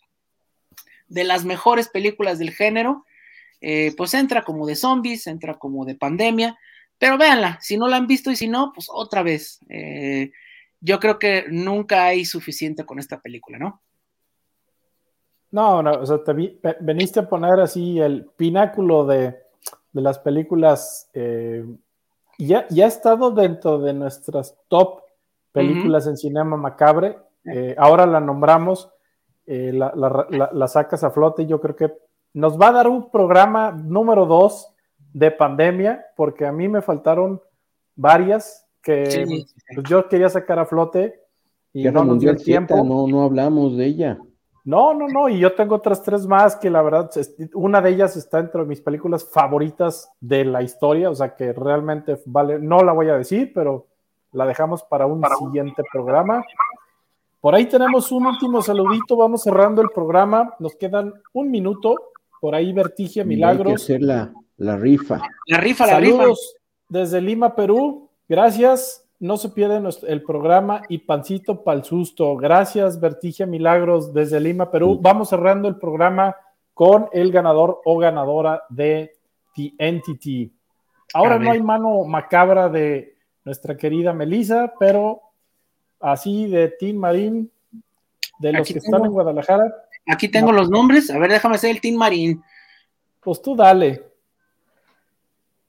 [1.09, 3.06] De las mejores películas del género.
[3.69, 6.57] Eh, pues entra como de zombies, entra como de pandemia,
[6.99, 9.59] pero véanla, si no la han visto y si no, pues otra vez.
[9.69, 10.31] Eh,
[10.81, 13.83] yo creo que nunca hay suficiente con esta película, ¿no?
[15.51, 19.37] No, no, o sea, te vi- ve- veniste a poner así el pináculo de,
[19.93, 21.09] de las películas.
[21.15, 21.65] eh,
[22.39, 25.01] ya, ya ha estado dentro de nuestras top
[25.53, 27.19] películas en cinema macabre.
[27.45, 28.91] eh, ahora la nombramos,
[29.47, 31.93] eh, la, la- la- la sacas a flote yo creo que
[32.37, 34.69] nos va a dar un programa número dos
[35.15, 37.41] de pandemia, porque a mí me faltaron
[37.95, 41.19] varias que Sí, pues, yo quería sacar a flote
[41.73, 42.77] y Guerra no nos dio el tiempo.
[42.85, 44.19] No, no hablamos de ella.
[44.67, 47.11] No, no, no, y yo tengo otras tres más que la verdad,
[47.55, 52.21] una de ellas está entre mis películas favoritas de la historia, o sea que realmente
[52.27, 53.87] vale, no la voy a decir, pero
[54.33, 56.45] la dejamos para un siguiente programa.
[57.41, 61.97] Por ahí tenemos un último saludito, vamos cerrando el programa, nos quedan un minuto,
[62.41, 63.83] por ahí Vertigia Hay que Milagros.
[63.83, 65.21] hacer la, la rifa.
[65.47, 66.17] La rifa, la rifa.
[66.17, 66.57] Saludos
[66.89, 68.09] desde Lima, Perú.
[68.29, 69.03] Gracias.
[69.19, 72.37] No se pierden el programa y pancito pa'l susto.
[72.37, 74.99] Gracias, Vertigia Milagros desde Lima, Perú.
[75.01, 76.37] Vamos cerrando el programa
[76.75, 79.13] con el ganador o ganadora de
[79.55, 80.53] The Entity.
[81.15, 85.23] Ahora no hay mano macabra de nuestra querida Melissa, pero
[85.99, 87.51] así de Team Marín,
[88.39, 88.97] de los Aquí que tengo.
[88.97, 89.75] están en Guadalajara,
[90.07, 91.11] Aquí tengo los nombres.
[91.11, 92.43] A ver, déjame hacer el Team Marín.
[93.21, 94.05] pues tú dale.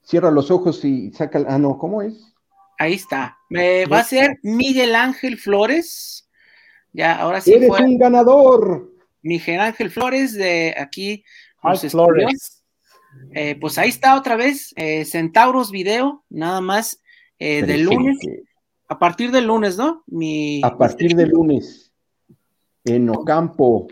[0.04, 1.44] cierra los ojos y saca.
[1.48, 2.34] Ah, no, ¿cómo es?
[2.78, 3.38] Ahí está.
[3.50, 6.30] Me va a ser Miguel Ángel Flores.
[6.94, 8.92] Ya, ahora sí ¡Eres fue un ganador!
[9.22, 11.24] Miguel Ángel Flores de aquí.
[11.90, 12.64] Flores.
[13.32, 17.02] Eh, pues ahí está otra vez, eh, Centauros Video, nada más
[17.40, 18.18] eh, del lunes,
[18.88, 20.04] a partir del lunes, ¿no?
[20.06, 21.92] Mi A partir de lunes,
[22.86, 23.88] en Ocampo,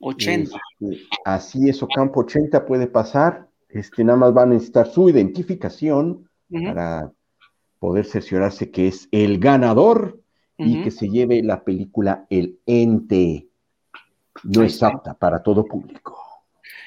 [0.00, 0.50] 80.
[0.80, 3.48] este, así es, Ocampo 80 puede pasar.
[3.68, 6.28] Este, nada más van a necesitar su identificación
[6.64, 7.10] para
[7.78, 10.20] poder cerciorarse que es el ganador
[10.58, 13.48] y que se lleve la película El Ente.
[14.44, 16.16] No es apta para todo público.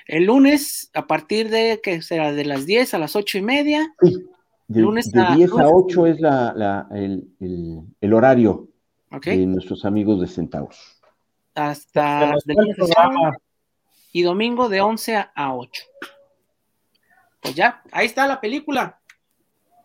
[0.07, 2.31] El lunes, a partir de, que será?
[2.31, 3.93] De las 10 a las 8 y media.
[4.01, 4.25] Sí,
[4.67, 8.69] de, Lunes de a- 10 a lunes- 8 es la, la- el, el- el horario
[9.37, 10.98] de nuestros amigos de Centauros.
[11.55, 12.35] Hasta
[14.11, 15.83] y domingo de 11 a 8.
[17.41, 18.99] Pues ya, ahí está la película.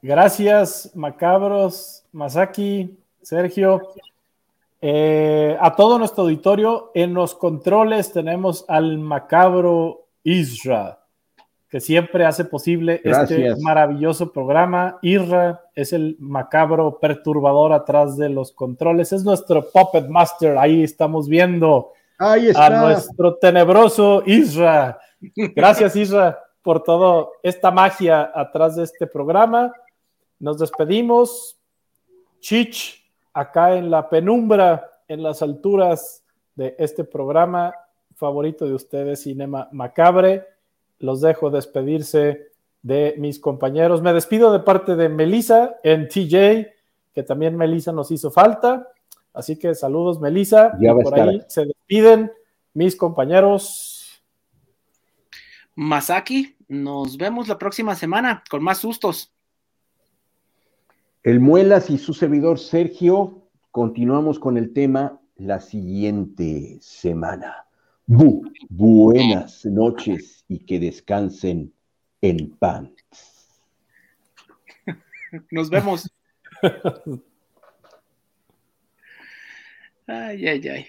[0.02, 3.80] Gracias, Macabros, Masaki, Sergio.
[4.80, 11.03] Eh, a todo nuestro auditorio, en los controles tenemos al Macabro Isra,
[11.74, 15.00] que siempre hace posible este maravilloso programa.
[15.02, 20.56] Isra es el macabro perturbador atrás de los controles, es nuestro Puppet Master.
[20.56, 25.00] Ahí estamos viendo Ahí a nuestro tenebroso Isra.
[25.34, 29.72] Gracias, Isra, por toda esta magia atrás de este programa.
[30.38, 31.58] Nos despedimos.
[32.38, 36.22] Chich, acá en la penumbra, en las alturas
[36.54, 37.74] de este programa
[38.14, 40.53] favorito de ustedes, Cinema Macabre.
[41.04, 42.48] Los dejo despedirse
[42.80, 44.00] de mis compañeros.
[44.00, 46.72] Me despido de parte de Melissa en TJ,
[47.12, 48.88] que también Melissa nos hizo falta.
[49.34, 50.78] Así que saludos, Melissa.
[50.80, 52.32] Ya va a por estar ahí se despiden
[52.72, 54.22] mis compañeros.
[55.74, 59.30] Masaki, nos vemos la próxima semana con más sustos.
[61.22, 67.63] El Muelas y su servidor Sergio, continuamos con el tema la siguiente semana.
[68.06, 71.72] Bu, buenas noches y que descansen
[72.20, 72.90] en paz.
[75.50, 76.10] Nos vemos.
[80.06, 80.86] Ay, ay, ay.